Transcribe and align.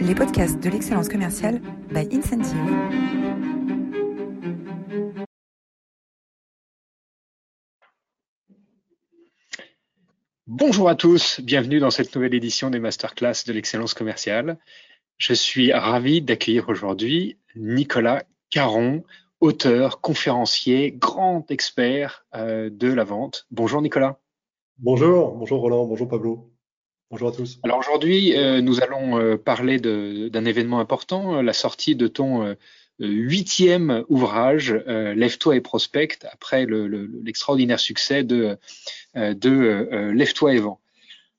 les 0.00 0.14
podcasts 0.14 0.58
de 0.62 0.70
l'excellence 0.70 1.08
commerciale 1.08 1.60
by 1.90 2.08
Incentive. 2.10 2.56
Bonjour 10.46 10.88
à 10.88 10.94
tous, 10.94 11.40
bienvenue 11.40 11.80
dans 11.80 11.90
cette 11.90 12.14
nouvelle 12.14 12.34
édition 12.34 12.70
des 12.70 12.80
masterclass 12.80 13.44
de 13.46 13.52
l'excellence 13.52 13.92
commerciale. 13.92 14.58
Je 15.18 15.34
suis 15.34 15.72
ravi 15.72 16.22
d'accueillir 16.22 16.68
aujourd'hui 16.70 17.38
Nicolas 17.54 18.24
Caron, 18.48 19.04
auteur, 19.40 20.00
conférencier, 20.00 20.92
grand 20.92 21.50
expert 21.50 22.24
euh, 22.34 22.70
de 22.72 22.90
la 22.90 23.04
vente. 23.04 23.46
Bonjour 23.50 23.82
Nicolas. 23.82 24.18
Bonjour, 24.78 25.32
bonjour 25.36 25.60
Roland, 25.60 25.84
bonjour 25.84 26.08
Pablo. 26.08 26.49
Bonjour 27.10 27.28
à 27.28 27.32
tous. 27.32 27.58
Alors 27.64 27.78
aujourd'hui, 27.78 28.36
euh, 28.36 28.60
nous 28.60 28.82
allons 28.82 29.18
euh, 29.18 29.36
parler 29.36 29.80
d'un 29.80 30.44
événement 30.44 30.78
important, 30.78 31.42
la 31.42 31.52
sortie 31.52 31.96
de 31.96 32.06
ton 32.06 32.56
huitième 33.00 34.04
ouvrage, 34.08 34.72
Lève-toi 34.86 35.56
et 35.56 35.60
prospecte, 35.60 36.26
après 36.30 36.66
l'extraordinaire 36.66 37.80
succès 37.80 38.22
de, 38.24 38.58
de 39.14 40.12
Lève-toi 40.12 40.54
et 40.54 40.58
vent. 40.58 40.80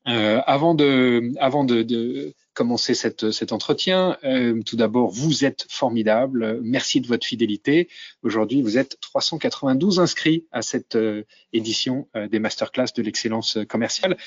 avant 0.06 0.74
de, 0.74 1.32
avant 1.40 1.64
de, 1.64 1.84
de 1.84 2.34
commencer 2.54 2.94
cette, 2.94 3.32
cet 3.32 3.54
entretien. 3.54 4.18
Euh, 4.24 4.62
tout 4.64 4.76
d'abord, 4.76 5.10
vous 5.10 5.46
êtes 5.46 5.66
formidable. 5.70 6.60
Merci 6.62 7.02
de 7.02 7.08
votre 7.08 7.26
fidélité. 7.26 7.88
Aujourd'hui, 8.24 8.62
vous 8.62 8.78
êtes 8.78 8.98
392 9.00 10.00
inscrits 10.00 10.46
à 10.52 10.62
cette 10.62 10.96
euh, 10.96 11.24
édition 11.54 12.08
euh, 12.16 12.28
des 12.28 12.40
masterclass 12.40 12.88
de 12.96 13.02
l'excellence 13.02 13.58
commerciale. 13.70 14.18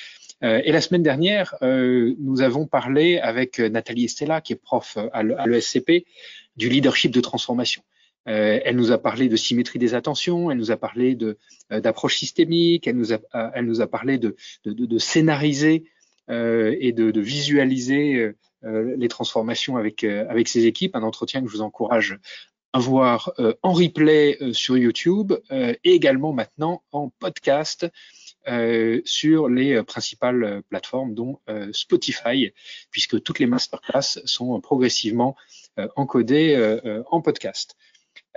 Et 0.43 0.73
la 0.73 0.80
semaine 0.80 1.02
dernière, 1.02 1.55
nous 1.62 2.42
avons 2.42 2.66
parlé 2.66 3.19
avec 3.19 3.61
Nathalie 3.61 4.05
Estella, 4.05 4.41
qui 4.41 4.52
est 4.52 4.56
prof 4.56 4.98
à 5.12 5.23
l'ESCP, 5.23 6.05
du 6.56 6.69
leadership 6.69 7.12
de 7.12 7.20
transformation. 7.20 7.83
elle 8.27 8.77
nous 8.77 8.92
a 8.92 8.98
parlé 8.98 9.28
de 9.28 9.36
symétrie 9.36 9.78
des 9.78 9.95
attentions, 9.95 10.50
elle 10.50 10.58
nous 10.58 10.70
a 10.70 10.77
parlé 10.77 11.17
d'approche 11.70 12.17
systémique, 12.17 12.86
elle 12.86 12.97
nous 12.97 13.12
a, 13.12 13.86
parlé 13.86 14.19
de, 14.19 14.36
scénariser 14.98 15.84
euh, 16.31 16.75
et 16.80 16.92
de, 16.92 17.20
visualiser 17.20 18.14
euh, 18.14 18.36
euh, 18.64 18.95
les 18.97 19.08
transformations 19.08 19.77
avec, 19.77 20.06
ses 20.47 20.67
équipes. 20.67 20.97
Un 20.97 21.03
entretien 21.03 21.42
que 21.42 21.48
je 21.48 21.53
vous 21.53 21.61
encourage 21.61 22.19
à 22.73 22.78
voir 22.78 23.33
en 23.62 23.73
replay 23.73 24.36
sur 24.53 24.77
YouTube 24.77 25.33
et 25.53 25.77
également 25.84 26.33
maintenant 26.33 26.83
en 26.91 27.11
podcast 27.20 27.84
euh, 27.84 27.89
sur 29.05 29.48
les 29.48 29.83
principales 29.83 30.62
plateformes 30.69 31.14
dont 31.14 31.41
euh, 31.48 31.70
Spotify, 31.73 32.53
puisque 32.91 33.23
toutes 33.23 33.39
les 33.39 33.47
masterclass 33.47 34.20
sont 34.25 34.61
progressivement 34.61 35.36
euh, 35.78 35.89
encodées 35.97 36.78
en 37.11 37.20
podcast. 37.20 37.77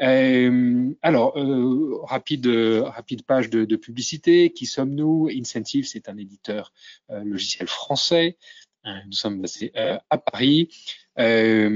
Euh, 0.01 0.91
alors, 1.01 1.37
euh, 1.37 1.97
rapide, 2.03 2.47
rapide 2.47 3.23
page 3.23 3.49
de, 3.49 3.75
publicité. 3.75 4.51
Qui 4.51 4.65
sommes-nous? 4.65 5.29
Incentive, 5.31 5.85
c'est 5.85 6.09
un 6.09 6.17
éditeur 6.17 6.73
euh, 7.09 7.23
logiciel 7.23 7.67
français. 7.67 8.37
nous 8.85 9.13
sommes 9.13 9.41
basés 9.41 9.71
à 9.75 10.17
Paris. 10.17 10.69
les, 11.17 11.67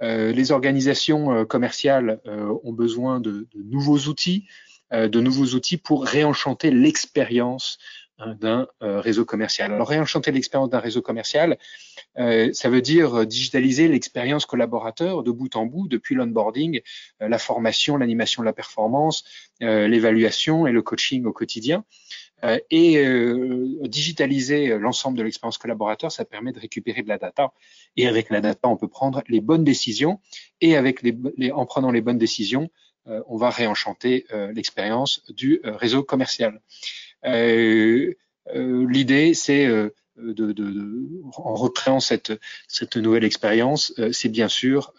les 0.00 0.52
organisations 0.52 1.44
commerciales 1.46 2.20
ont 2.24 2.72
besoin 2.72 3.20
de 3.20 3.48
nouveaux 3.54 3.98
outils, 4.08 4.46
de 4.90 5.20
nouveaux 5.20 5.54
outils 5.54 5.76
pour 5.76 6.04
réenchanter 6.04 6.70
l'expérience 6.70 7.78
Hein, 8.20 8.34
d'un 8.40 8.66
euh, 8.82 9.00
réseau 9.00 9.24
commercial. 9.24 9.72
Alors 9.72 9.88
réenchanter 9.88 10.32
l'expérience 10.32 10.70
d'un 10.70 10.80
réseau 10.80 11.02
commercial, 11.02 11.56
euh, 12.18 12.52
ça 12.52 12.68
veut 12.68 12.82
dire 12.82 13.24
digitaliser 13.24 13.86
l'expérience 13.86 14.44
collaborateur 14.44 15.22
de 15.22 15.30
bout 15.30 15.54
en 15.54 15.66
bout, 15.66 15.86
depuis 15.86 16.16
l'onboarding, 16.16 16.80
euh, 17.22 17.28
la 17.28 17.38
formation, 17.38 17.96
l'animation 17.96 18.42
de 18.42 18.46
la 18.46 18.52
performance, 18.52 19.22
l'évaluation 19.60 20.66
et 20.66 20.72
le 20.72 20.82
coaching 20.82 21.26
au 21.26 21.32
quotidien. 21.32 21.84
et 22.70 23.04
digitaliser 23.82 24.78
l'ensemble 24.78 25.18
de 25.18 25.24
l'expérience 25.24 25.58
collaborateur, 25.58 26.12
ça 26.12 26.24
permet 26.24 26.52
de 26.52 26.60
récupérer 26.60 27.02
de 27.02 27.08
la 27.08 27.18
data. 27.18 27.52
Et 27.96 28.06
avec 28.06 28.30
la 28.30 28.40
data, 28.40 28.68
on 28.68 28.76
peut 28.76 28.88
prendre 28.88 29.22
les 29.28 29.40
bonnes 29.40 29.64
décisions. 29.64 30.20
Et 30.60 30.76
avec 30.76 31.02
les, 31.02 31.50
en 31.50 31.66
prenant 31.66 31.90
les 31.90 32.00
bonnes 32.00 32.18
décisions, 32.18 32.70
on 33.26 33.36
va 33.36 33.50
réenchanter 33.50 34.26
l'expérience 34.54 35.22
du 35.30 35.60
réseau 35.64 36.02
commercial. 36.02 36.60
Euh, 37.24 38.14
euh, 38.54 38.86
l'idée, 38.88 39.34
c'est 39.34 39.66
euh, 39.66 39.90
de, 40.16 40.54
en 41.36 41.54
recréant 41.54 42.00
cette, 42.00 42.30
nouvelle 42.96 43.24
expérience, 43.24 43.94
c'est 44.12 44.28
bien 44.28 44.48
sûr 44.48 44.92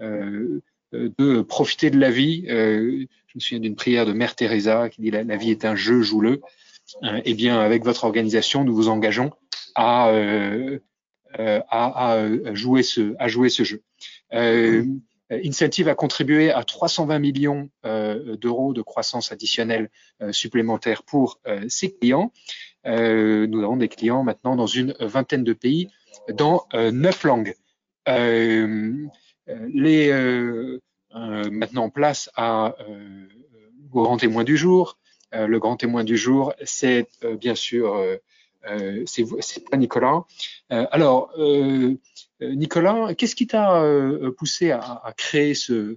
de 0.00 1.42
profiter 1.42 1.90
de 1.90 1.98
la 1.98 2.10
vie. 2.10 2.44
je 2.48 3.06
me 3.34 3.40
souviens 3.40 3.60
d'une 3.60 3.76
prière 3.76 4.06
de 4.06 4.12
Mère 4.12 4.34
Teresa 4.34 4.88
qui 4.88 5.02
dit 5.02 5.10
la, 5.10 5.22
la 5.22 5.36
vie 5.36 5.50
est 5.50 5.64
un 5.64 5.76
jeu, 5.76 6.02
joue-le. 6.02 6.40
eh 7.24 7.34
bien, 7.34 7.60
avec 7.60 7.84
votre 7.84 8.04
organisation, 8.04 8.64
nous 8.64 8.74
vous 8.74 8.88
engageons 8.88 9.30
à, 9.76 10.12
jouer 12.54 12.82
ce, 12.82 13.62
jeu. 13.62 13.82
Euh, 14.32 14.82
euh, 14.82 14.84
Incentive 15.30 15.88
a 15.88 15.94
contribué 15.94 16.50
à 16.50 16.64
320 16.64 17.18
millions 17.18 17.70
euh, 17.86 18.36
d'euros 18.36 18.72
de 18.72 18.82
croissance 18.82 19.32
additionnelle 19.32 19.90
euh, 20.22 20.32
supplémentaire 20.32 21.02
pour 21.02 21.40
ses 21.68 21.94
clients. 21.94 22.32
nous 22.84 23.62
avons 23.62 23.76
des 23.76 23.88
clients 23.88 24.22
maintenant 24.22 24.56
dans 24.56 24.66
une 24.66 24.94
vingtaine 25.00 25.44
de 25.44 25.52
pays, 25.52 25.88
dans 26.32 26.66
neuf 26.74 27.24
langues. 27.24 27.54
les 28.06 29.08
maintenant 31.14 31.90
place 31.90 32.30
à 32.36 32.74
grand 33.90 34.16
témoin 34.16 34.44
du 34.44 34.56
jour. 34.56 34.98
le 35.32 35.58
grand 35.58 35.76
témoin 35.76 36.04
du 36.04 36.16
jour, 36.16 36.54
c'est 36.64 37.06
bien 37.40 37.54
sûr 37.54 38.20
euh, 38.68 39.04
c'est 39.06 39.70
pas 39.70 39.76
Nicolas. 39.76 40.24
Euh, 40.72 40.86
alors, 40.90 41.30
euh, 41.38 41.96
Nicolas, 42.40 43.14
qu'est-ce 43.14 43.34
qui 43.34 43.46
t'a 43.46 43.84
poussé 44.36 44.70
à, 44.70 45.12
créer 45.16 45.54
ce, 45.54 45.96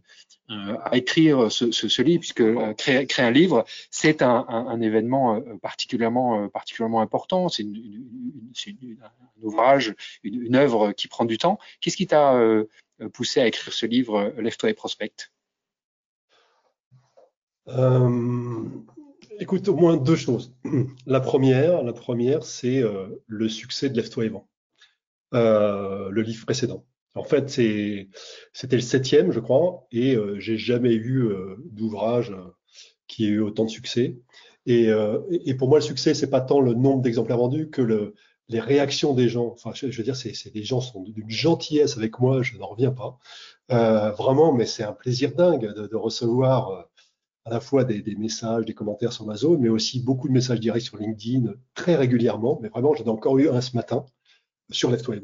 à 0.49 0.97
écrire 0.97 1.51
ce, 1.51 2.01
livre, 2.01 2.19
puisque 2.19 2.43
créer, 2.77 3.07
un 3.19 3.31
livre, 3.31 3.65
c'est 3.91 4.21
un, 4.21 4.81
événement 4.81 5.41
particulièrement, 5.61 6.49
important. 7.01 7.49
C'est 7.49 7.63
un 7.63 9.05
ouvrage, 9.41 9.95
une, 10.23 10.55
œuvre 10.55 10.91
qui 10.91 11.07
prend 11.07 11.25
du 11.25 11.37
temps. 11.37 11.59
Qu'est-ce 11.81 11.97
qui 11.97 12.07
t'a 12.07 12.37
poussé 13.13 13.39
à 13.39 13.47
écrire 13.47 13.73
ce 13.73 13.85
livre, 13.85 14.33
Lève-toi 14.37 14.69
et 14.69 14.73
prospecte? 14.73 15.31
Écoute, 19.39 19.67
au 19.67 19.75
moins 19.75 19.97
deux 19.97 20.15
choses. 20.15 20.53
La 21.05 21.19
première, 21.19 21.83
la 21.83 21.93
première, 21.93 22.43
c'est 22.43 22.81
euh, 22.81 23.23
le 23.27 23.49
succès 23.49 23.89
de 23.89 23.95
Lève-toi 23.95 24.25
et 24.25 24.29
vent, 24.29 24.47
euh, 25.33 26.09
le 26.09 26.21
livre 26.21 26.45
précédent. 26.45 26.85
En 27.16 27.23
fait, 27.23 27.49
c'était 27.49 28.75
le 28.75 28.81
septième, 28.81 29.31
je 29.31 29.39
crois, 29.39 29.85
et 29.91 30.16
euh, 30.16 30.39
j'ai 30.39 30.57
jamais 30.57 30.94
eu 30.94 31.29
d'ouvrage 31.71 32.33
qui 33.07 33.25
ait 33.25 33.29
eu 33.29 33.39
autant 33.39 33.66
de 33.66 33.69
succès. 33.69 34.17
Et, 34.66 34.89
et, 35.45 35.53
pour 35.55 35.67
moi, 35.67 35.79
le 35.79 35.83
succès, 35.83 36.13
c'est 36.13 36.29
pas 36.29 36.41
tant 36.41 36.61
le 36.61 36.73
nombre 36.73 37.01
d'exemplaires 37.01 37.38
vendus 37.38 37.69
que 37.69 37.81
le, 37.81 38.16
les 38.47 38.61
réactions 38.61 39.13
des 39.13 39.27
gens. 39.27 39.51
Enfin, 39.51 39.72
je, 39.75 39.85
veux 39.88 40.03
dire, 40.03 40.16
c'est 40.16 40.53
des 40.53 40.63
gens 40.63 40.81
sont 40.81 41.03
d'une 41.03 41.29
gentillesse 41.29 41.97
avec 41.97 42.19
moi, 42.19 42.41
je 42.41 42.57
n'en 42.57 42.67
reviens 42.67 42.91
pas. 42.91 43.19
vraiment, 43.69 44.53
mais 44.53 44.66
c'est 44.66 44.83
un 44.83 44.93
plaisir 44.93 45.35
dingue 45.35 45.73
de, 45.75 45.88
de 45.88 45.95
recevoir 45.95 46.88
à 47.45 47.49
la 47.49 47.59
fois 47.59 47.83
des, 47.83 48.01
des, 48.01 48.16
messages, 48.16 48.66
des 48.66 48.73
commentaires 48.73 49.11
sur 49.11 49.25
Amazon, 49.25 49.57
mais 49.59 49.69
aussi 49.69 50.01
beaucoup 50.01 50.27
de 50.27 50.33
messages 50.33 50.59
directs 50.59 50.83
sur 50.83 50.97
LinkedIn 50.97 51.53
très 51.75 51.95
régulièrement. 51.95 52.59
Mais 52.61 52.69
vraiment, 52.69 52.93
j'en 52.95 53.05
ai 53.05 53.09
encore 53.09 53.38
eu 53.38 53.49
un 53.49 53.61
ce 53.61 53.75
matin 53.75 54.05
sur 54.73 54.91
Lève-toi 54.91 55.16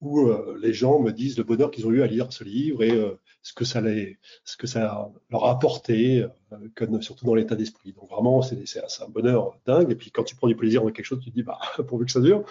où 0.00 0.28
euh, 0.28 0.58
les 0.60 0.74
gens 0.74 1.00
me 1.00 1.12
disent 1.12 1.38
le 1.38 1.44
bonheur 1.44 1.70
qu'ils 1.70 1.86
ont 1.86 1.90
eu 1.90 2.02
à 2.02 2.06
lire 2.06 2.30
ce 2.30 2.44
livre 2.44 2.82
et 2.82 2.90
euh, 2.90 3.18
ce 3.42 3.54
que 3.54 3.64
ça 3.64 3.80
les, 3.80 4.18
ce 4.44 4.56
que 4.56 4.66
ça 4.66 5.10
leur 5.30 5.44
a 5.44 5.50
apporté, 5.50 6.26
euh, 6.52 7.00
surtout 7.00 7.24
dans 7.24 7.34
l'état 7.34 7.56
d'esprit. 7.56 7.94
Donc 7.94 8.10
vraiment, 8.10 8.42
c'est 8.42 8.66
un 9.00 9.08
bonheur 9.08 9.58
dingue. 9.66 9.90
Et 9.90 9.94
puis 9.94 10.10
quand 10.10 10.24
tu 10.24 10.36
prends 10.36 10.48
du 10.48 10.56
plaisir 10.56 10.82
dans 10.82 10.90
quelque 10.90 11.06
chose, 11.06 11.20
tu 11.22 11.30
te 11.30 11.34
dis 11.34 11.42
bah 11.42 11.58
pourvu 11.88 12.04
que 12.04 12.12
ça 12.12 12.20
dure. 12.20 12.44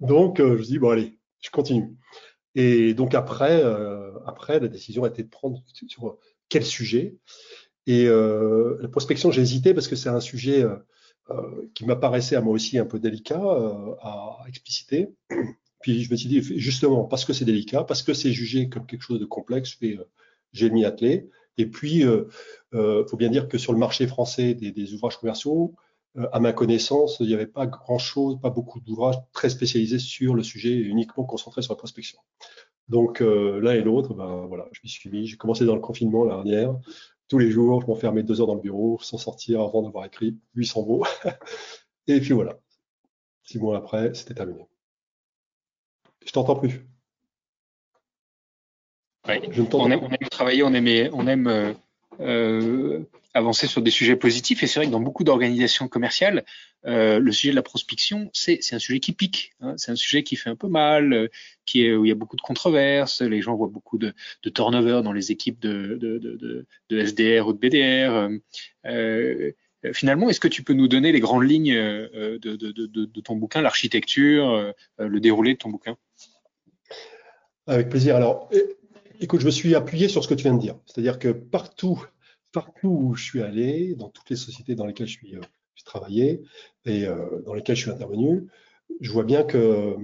Donc 0.00 0.38
je 0.38 0.42
me 0.42 0.62
dis 0.62 0.78
bon 0.78 0.90
allez, 0.90 1.18
je 1.40 1.50
continue. 1.50 1.96
Et 2.54 2.94
donc 2.94 3.14
après, 3.14 3.62
après 4.26 4.60
la 4.60 4.68
décision 4.68 5.04
a 5.04 5.08
été 5.08 5.22
de 5.22 5.28
prendre 5.28 5.62
sur 5.86 6.18
quel 6.48 6.64
sujet. 6.64 7.16
Et 7.88 8.06
euh, 8.06 8.76
la 8.82 8.88
prospection, 8.88 9.30
j'ai 9.30 9.40
hésité 9.40 9.72
parce 9.72 9.88
que 9.88 9.96
c'est 9.96 10.10
un 10.10 10.20
sujet 10.20 10.62
euh, 10.62 10.76
euh, 11.30 11.70
qui 11.74 11.86
m'apparaissait 11.86 12.36
à 12.36 12.42
moi 12.42 12.52
aussi 12.52 12.78
un 12.78 12.84
peu 12.84 12.98
délicat 12.98 13.40
à 14.02 14.44
expliciter. 14.46 15.08
Puis 15.80 16.02
je 16.02 16.10
me 16.10 16.16
suis 16.16 16.28
dit, 16.28 16.42
justement, 16.58 17.04
parce 17.04 17.24
que 17.24 17.32
c'est 17.32 17.44
délicat, 17.44 17.84
parce 17.84 18.02
que 18.02 18.14
c'est 18.14 18.32
jugé 18.32 18.68
comme 18.68 18.86
quelque 18.86 19.02
chose 19.02 19.20
de 19.20 19.24
complexe, 19.24 19.78
j'ai 20.52 20.70
mis 20.70 20.84
attelé. 20.84 21.28
Et 21.56 21.66
puis, 21.66 22.04
il 22.72 23.04
faut 23.08 23.16
bien 23.16 23.30
dire 23.30 23.48
que 23.48 23.58
sur 23.58 23.72
le 23.72 23.78
marché 23.78 24.06
français 24.06 24.54
des, 24.54 24.72
des 24.72 24.94
ouvrages 24.94 25.18
commerciaux, 25.18 25.74
à 26.32 26.40
ma 26.40 26.52
connaissance, 26.52 27.18
il 27.20 27.26
n'y 27.26 27.34
avait 27.34 27.46
pas 27.46 27.66
grand-chose, 27.66 28.40
pas 28.40 28.50
beaucoup 28.50 28.80
d'ouvrages 28.80 29.18
très 29.32 29.50
spécialisés 29.50 29.98
sur 29.98 30.34
le 30.34 30.42
sujet, 30.42 30.72
uniquement 30.74 31.24
concentrés 31.24 31.62
sur 31.62 31.72
la 31.74 31.78
prospection. 31.78 32.18
Donc 32.88 33.20
l'un 33.20 33.72
et 33.72 33.82
l'autre, 33.82 34.14
ben 34.14 34.46
voilà, 34.46 34.66
je 34.72 34.80
m'y 34.82 34.88
suis 34.88 35.10
mis. 35.10 35.26
J'ai 35.26 35.36
commencé 35.36 35.64
dans 35.64 35.74
le 35.74 35.80
confinement 35.80 36.24
la 36.24 36.36
dernière. 36.36 36.74
Tous 37.28 37.38
les 37.38 37.50
jours, 37.50 37.82
je 37.82 37.86
m'enfermais 37.86 38.22
deux 38.22 38.40
heures 38.40 38.46
dans 38.46 38.54
le 38.54 38.60
bureau 38.60 38.98
sans 39.02 39.18
sortir 39.18 39.60
avant 39.60 39.82
d'avoir 39.82 40.06
écrit 40.06 40.38
800 40.54 40.86
mots. 40.86 41.04
et 42.06 42.20
puis 42.20 42.32
voilà. 42.32 42.58
Six 43.42 43.58
mois 43.58 43.76
après, 43.76 44.14
c'était 44.14 44.34
terminé. 44.34 44.66
Je 46.24 46.32
t'entends 46.32 46.56
plus. 46.56 46.84
on, 49.72 49.90
aime, 49.90 50.28
travailler, 50.30 50.62
on 50.62 50.72
aime, 50.72 51.10
on 51.12 51.26
aime 51.26 51.46
euh, 51.46 51.72
euh, 52.20 53.04
avancer 53.34 53.66
sur 53.66 53.82
des 53.82 53.90
sujets 53.90 54.16
positifs. 54.16 54.62
Et 54.62 54.66
c'est 54.66 54.80
vrai 54.80 54.86
que 54.86 54.92
dans 54.92 55.00
beaucoup 55.00 55.22
d'organisations 55.22 55.86
commerciales, 55.86 56.44
euh, 56.86 57.18
le 57.18 57.32
sujet 57.32 57.50
de 57.50 57.56
la 57.56 57.62
prospection, 57.62 58.30
c'est 58.32 58.60
un 58.72 58.78
sujet 58.78 59.00
qui 59.00 59.12
pique. 59.12 59.52
Hein. 59.60 59.74
C'est 59.76 59.92
un 59.92 59.96
sujet 59.96 60.22
qui 60.22 60.36
fait 60.36 60.50
un 60.50 60.56
peu 60.56 60.68
mal, 60.68 61.28
qui 61.66 61.84
est, 61.84 61.94
où 61.94 62.04
il 62.04 62.08
y 62.08 62.12
a 62.12 62.14
beaucoup 62.14 62.36
de 62.36 62.42
controverses. 62.42 63.20
Les 63.20 63.42
gens 63.42 63.54
voient 63.54 63.68
beaucoup 63.68 63.98
de, 63.98 64.14
de 64.42 64.50
turnover 64.50 65.02
dans 65.04 65.12
les 65.12 65.30
équipes 65.30 65.60
de, 65.60 65.96
de, 66.00 66.18
de, 66.18 66.66
de 66.88 67.04
SDR 67.04 67.46
ou 67.46 67.52
de 67.52 67.58
BDR. 67.58 68.28
finalement, 69.92 70.30
est-ce 70.30 70.40
que 70.40 70.48
tu 70.48 70.62
peux 70.62 70.72
nous 70.72 70.88
donner 70.88 71.12
les 71.12 71.20
grandes 71.20 71.48
lignes 71.48 71.74
de, 71.74 73.20
ton 73.20 73.36
bouquin, 73.36 73.60
l'architecture, 73.60 74.72
le 74.98 75.20
déroulé 75.20 75.52
de 75.52 75.58
ton 75.58 75.68
bouquin? 75.70 75.96
Avec 77.68 77.88
plaisir. 77.88 78.16
Alors, 78.16 78.50
Écoute, 79.20 79.40
je 79.40 79.46
me 79.46 79.50
suis 79.50 79.74
appuyé 79.74 80.06
sur 80.06 80.22
ce 80.22 80.28
que 80.28 80.34
tu 80.34 80.44
viens 80.44 80.54
de 80.54 80.60
dire. 80.60 80.76
C'est-à-dire 80.86 81.18
que 81.18 81.28
partout, 81.28 82.04
partout 82.52 82.88
où 82.88 83.14
je 83.16 83.24
suis 83.24 83.42
allé, 83.42 83.96
dans 83.96 84.10
toutes 84.10 84.30
les 84.30 84.36
sociétés 84.36 84.76
dans 84.76 84.86
lesquelles 84.86 85.08
je 85.08 85.18
suis, 85.18 85.34
euh, 85.34 85.40
travaillé 85.84 86.42
et 86.84 87.06
euh, 87.06 87.40
dans 87.46 87.54
lesquelles 87.54 87.76
je 87.76 87.82
suis 87.82 87.90
intervenu, 87.90 88.46
je 89.00 89.10
vois 89.10 89.24
bien 89.24 89.42
que 89.42 89.96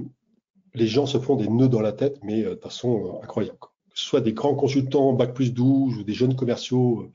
les 0.72 0.86
gens 0.86 1.04
se 1.06 1.18
font 1.18 1.36
des 1.36 1.48
nœuds 1.48 1.68
dans 1.68 1.80
la 1.80 1.92
tête, 1.92 2.18
mais 2.22 2.44
euh, 2.44 2.56
de 2.56 2.60
façon 2.60 3.20
incroyable. 3.22 3.58
Que 3.58 3.98
ce 3.98 4.04
soit 4.04 4.20
des 4.20 4.32
grands 4.32 4.54
consultants 4.54 5.12
bac 5.12 5.34
plus 5.34 5.52
12 5.52 5.98
ou 5.98 6.04
des 6.04 6.14
jeunes 6.14 6.34
commerciaux 6.34 7.12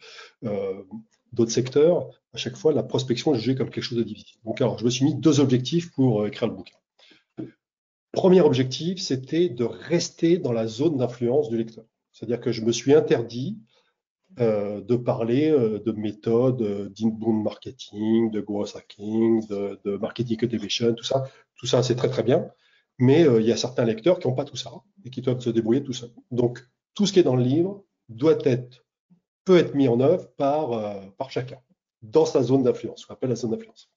d'autres 1.34 1.52
secteurs, 1.52 2.10
à 2.34 2.38
chaque 2.38 2.56
fois, 2.56 2.72
la 2.74 2.84
prospection 2.84 3.36
est 3.36 3.40
jugée 3.40 3.56
comme 3.56 3.70
quelque 3.70 3.84
chose 3.84 3.98
de 3.98 4.04
difficile. 4.04 4.40
Donc, 4.46 4.62
alors, 4.62 4.80
je 4.80 4.86
me 4.86 4.90
suis 4.90 5.04
mis 5.04 5.16
deux 5.16 5.42
objectifs 5.42 5.92
pour 5.92 6.26
écrire 6.26 6.48
le 6.48 6.56
bouquin. 6.56 6.78
Premier 8.12 8.42
objectif, 8.42 9.00
c'était 9.00 9.50
de 9.50 9.64
rester 9.64 10.38
dans 10.38 10.52
la 10.52 10.68
zone 10.68 10.98
d'influence 10.98 11.50
du 11.50 11.58
lecteur. 11.58 11.86
C'est-à-dire 12.12 12.42
que 12.42 12.52
je 12.52 12.64
me 12.64 12.72
suis 12.72 12.94
interdit 12.94 13.60
euh, 14.40 14.82
de 14.82 14.96
parler 14.96 15.50
euh, 15.50 15.80
de 15.80 15.92
méthodes 15.92 16.62
euh, 16.62 16.90
d'inbound 16.90 17.44
marketing, 17.44 18.32
de 18.32 18.42
growth 18.42 18.76
hacking, 18.76 19.46
de, 19.48 19.98
marketing 19.98 20.44
automation, 20.44 20.94
tout 20.94 21.04
ça. 21.04 21.24
Tout 21.56 21.66
ça, 21.66 21.84
c'est 21.84 21.96
très 21.96 22.10
très 22.10 22.24
bien. 22.24 22.50
Mais 23.00 23.22
il 23.22 23.46
y 23.46 23.52
a 23.54 23.58
certains 23.58 23.86
lecteurs 23.86 24.20
qui 24.20 24.28
n'ont 24.28 24.36
pas 24.36 24.44
tout 24.44 24.58
ça 24.58 24.72
et 25.06 25.10
qui 25.10 25.22
doivent 25.22 25.40
se 25.40 25.50
débrouiller 25.50 25.84
tout 25.84 25.94
seul. 25.94 26.10
Donc, 26.32 26.60
tout 26.96 27.06
ce 27.06 27.14
qui 27.14 27.20
est 27.20 27.24
dans 27.24 27.38
le 27.38 27.44
livre 27.44 27.86
doit 28.10 28.38
être, 28.44 28.86
peut 29.46 29.58
être 29.58 29.74
mis 29.74 29.88
en 29.88 30.02
œuvre 30.02 30.28
par, 30.36 31.00
par 31.16 31.32
chacun 31.32 31.58
dans 32.02 32.26
sa 32.26 32.44
zone 32.44 32.64
d'influence, 32.64 33.02
ce 33.02 33.08
qu'on 33.08 33.14
appelle 33.14 33.30
la 33.30 33.38
zone 33.38 33.52
d'influence. 33.52 33.90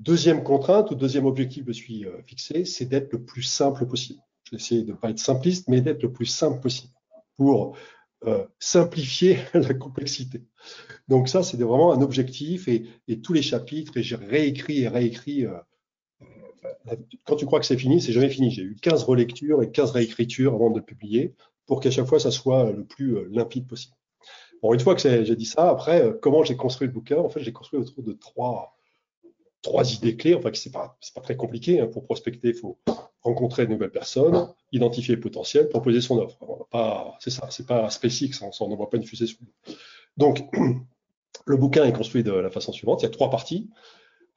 Deuxième 0.00 0.42
contrainte 0.42 0.90
ou 0.90 0.94
deuxième 0.94 1.26
objectif 1.26 1.66
que 1.66 1.72
je 1.72 1.80
me 1.80 1.84
suis 1.84 2.06
fixé, 2.26 2.64
c'est 2.64 2.86
d'être 2.86 3.12
le 3.12 3.22
plus 3.22 3.42
simple 3.42 3.84
possible. 3.86 4.20
J'essaie 4.50 4.82
de 4.82 4.92
ne 4.92 4.96
pas 4.96 5.10
être 5.10 5.18
simpliste, 5.18 5.68
mais 5.68 5.82
d'être 5.82 6.02
le 6.02 6.10
plus 6.10 6.24
simple 6.24 6.58
possible 6.58 6.94
pour 7.36 7.76
euh, 8.26 8.46
simplifier 8.58 9.38
la 9.54 9.74
complexité. 9.74 10.42
Donc 11.08 11.28
ça, 11.28 11.42
c'est 11.42 11.56
vraiment 11.56 11.92
un 11.92 12.02
objectif 12.02 12.68
et, 12.68 12.86
tous 13.22 13.32
les 13.32 13.42
chapitres, 13.42 13.96
et 13.96 14.02
j'ai 14.02 14.16
réécrit 14.16 14.82
et 14.82 14.88
réécrit. 14.88 15.46
Euh, 15.46 15.58
euh, 16.22 16.96
quand 17.24 17.36
tu 17.36 17.46
crois 17.46 17.60
que 17.60 17.66
c'est 17.66 17.78
fini, 17.78 18.00
c'est 18.00 18.12
jamais 18.12 18.30
fini. 18.30 18.50
J'ai 18.50 18.62
eu 18.62 18.76
15 18.80 19.04
relectures 19.04 19.62
et 19.62 19.70
15 19.70 19.90
réécritures 19.92 20.54
avant 20.54 20.70
de 20.70 20.78
le 20.78 20.84
publier 20.84 21.34
pour 21.66 21.80
qu'à 21.80 21.90
chaque 21.90 22.06
fois, 22.06 22.18
ça 22.18 22.30
soit 22.30 22.72
le 22.72 22.84
plus 22.84 23.28
limpide 23.30 23.66
possible. 23.66 23.96
Bon, 24.62 24.74
une 24.74 24.80
fois 24.80 24.94
que 24.94 25.00
j'ai 25.00 25.36
dit 25.36 25.46
ça, 25.46 25.70
après, 25.70 26.12
comment 26.20 26.42
j'ai 26.42 26.56
construit 26.56 26.88
le 26.88 26.92
bouquin? 26.92 27.16
En 27.18 27.28
fait, 27.28 27.40
j'ai 27.40 27.52
construit 27.52 27.80
autour 27.80 28.02
de 28.02 28.12
trois, 28.12 28.76
trois 29.62 29.92
idées 29.92 30.16
clés. 30.16 30.34
Enfin, 30.34 30.50
c'est 30.54 30.72
pas, 30.72 30.98
pas 31.14 31.20
très 31.20 31.36
compliqué. 31.36 31.80
Hein. 31.80 31.86
Pour 31.86 32.04
prospecter, 32.04 32.48
il 32.48 32.54
faut 32.54 32.78
rencontrer 33.22 33.66
de 33.66 33.72
nouvelles 33.72 33.90
personnes, 33.90 34.48
identifier 34.72 35.14
le 35.14 35.20
potentiel, 35.20 35.68
proposer 35.68 36.00
son 36.00 36.18
offre. 36.18 36.38
Pas, 36.70 37.16
c'est 37.20 37.30
ça, 37.30 37.48
c'est 37.50 37.66
pas 37.66 37.90
SpaceX, 37.90 38.42
on 38.42 38.68
n'envoie 38.68 38.88
pas 38.88 38.96
une 38.96 39.04
fusée 39.04 39.26
sur 39.26 39.38
Donc, 40.16 40.40
le 41.46 41.56
bouquin 41.56 41.84
est 41.84 41.92
construit 41.92 42.22
de 42.22 42.32
la 42.32 42.50
façon 42.50 42.72
suivante. 42.72 43.02
Il 43.02 43.04
y 43.04 43.08
a 43.08 43.10
trois 43.10 43.30
parties. 43.30 43.70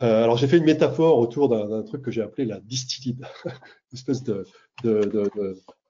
Euh, 0.01 0.23
alors, 0.23 0.37
j'ai 0.37 0.47
fait 0.47 0.57
une 0.57 0.65
métaphore 0.65 1.17
autour 1.17 1.49
d'un 1.49 1.83
truc 1.83 2.01
que 2.01 2.11
j'ai 2.11 2.21
appelé 2.21 2.45
la 2.45 2.59
distillide. 2.59 3.25
une 3.45 3.53
espèce 3.93 4.23
de, 4.23 4.45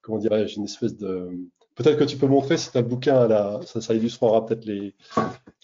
comment 0.01 0.19
dirais-je, 0.19 0.57
une 0.57 0.65
espèce 0.65 0.97
de. 0.97 1.29
Peut-être 1.75 1.97
que 1.97 2.03
tu 2.03 2.17
peux 2.17 2.27
montrer 2.27 2.57
si 2.57 2.71
tu 2.71 2.77
le 2.77 2.83
bouquin, 2.83 3.27
ça, 3.65 3.81
ça 3.81 3.93
illustrera 3.95 4.45
peut-être 4.45 4.65
les. 4.65 4.93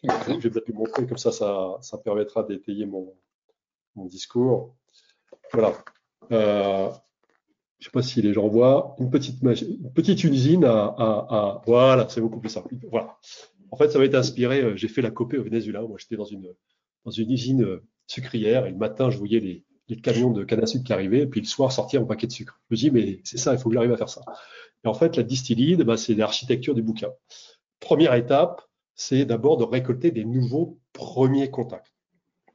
Je 0.03 0.39
vais 0.39 0.49
peut-être 0.49 0.67
le 0.67 0.73
montrer, 0.73 1.05
comme 1.05 1.19
ça, 1.19 1.31
ça, 1.31 1.77
ça 1.81 1.99
permettra 1.99 2.41
d'étayer 2.41 2.87
mon, 2.87 3.13
mon 3.95 4.05
discours. 4.05 4.75
Voilà. 5.53 5.73
Euh, 6.31 6.89
je 7.79 7.85
ne 7.85 7.89
sais 7.89 7.91
pas 7.91 8.01
si 8.01 8.21
les 8.21 8.33
gens 8.33 8.47
voient, 8.47 8.95
une 8.99 9.09
petite, 9.09 10.23
usine 10.23 10.65
à, 10.65 11.61
voilà, 11.65 12.07
c'est 12.09 12.21
beaucoup 12.21 12.39
plus 12.39 12.49
simple. 12.49 12.75
Voilà. 12.91 13.17
En 13.71 13.77
fait, 13.77 13.89
ça 13.89 13.99
va 13.99 14.05
être 14.05 14.15
inspiré, 14.15 14.61
euh, 14.61 14.75
j'ai 14.75 14.87
fait 14.87 15.01
la 15.01 15.11
copée 15.11 15.37
au 15.37 15.43
Venezuela. 15.43 15.81
Moi, 15.81 15.97
j'étais 15.97 16.17
dans 16.17 16.25
une, 16.25 16.45
usine 17.31 17.63
euh, 17.63 17.85
sucrière 18.07 18.65
et 18.65 18.71
le 18.71 18.77
matin, 18.77 19.09
je 19.09 19.17
voyais 19.17 19.39
les, 19.39 19.65
camions 20.01 20.31
de 20.31 20.43
canne 20.43 20.61
à 20.61 20.67
sucre 20.67 20.83
qui 20.83 20.93
arrivaient 20.93 21.21
et 21.21 21.27
puis 21.27 21.41
le 21.41 21.47
soir, 21.47 21.71
sortir 21.71 22.01
un 22.01 22.05
paquet 22.05 22.27
de 22.27 22.31
sucre. 22.31 22.59
Je 22.69 22.75
me 22.75 22.77
dis, 22.77 22.91
mais 22.91 23.21
c'est 23.23 23.37
ça, 23.37 23.53
il 23.53 23.59
faut 23.59 23.69
que 23.69 23.75
j'arrive 23.75 23.93
à 23.93 23.97
faire 23.97 24.09
ça. 24.09 24.21
Et 24.83 24.87
en 24.87 24.93
fait, 24.93 25.15
la 25.15 25.23
distillide, 25.23 25.83
bah, 25.83 25.97
c'est 25.97 26.13
l'architecture 26.13 26.75
du 26.75 26.81
bouquin. 26.83 27.09
Première 27.79 28.13
étape, 28.13 28.61
c'est 28.93 29.25
d'abord 29.25 29.57
de 29.57 29.63
récolter 29.63 30.11
des 30.11 30.25
nouveaux 30.25 30.77
premiers 30.93 31.49
contacts. 31.49 31.93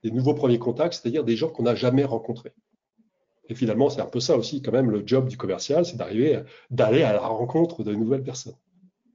Des 0.04 0.10
nouveaux 0.10 0.34
premiers 0.34 0.58
contacts, 0.58 0.94
c'est-à-dire 0.94 1.24
des 1.24 1.34
gens 1.34 1.48
qu'on 1.48 1.64
n'a 1.64 1.74
jamais 1.74 2.04
rencontrés. 2.04 2.52
Et 3.48 3.54
finalement, 3.54 3.90
c'est 3.90 4.00
un 4.00 4.06
peu 4.06 4.20
ça 4.20 4.36
aussi, 4.36 4.62
quand 4.62 4.72
même, 4.72 4.90
le 4.90 5.02
job 5.04 5.28
du 5.28 5.36
commercial, 5.36 5.84
c'est 5.84 5.96
d'arriver, 5.96 6.42
d'aller 6.70 7.02
à 7.02 7.12
la 7.12 7.26
rencontre 7.26 7.82
de 7.82 7.94
nouvelles 7.94 8.22
personnes. 8.22 8.56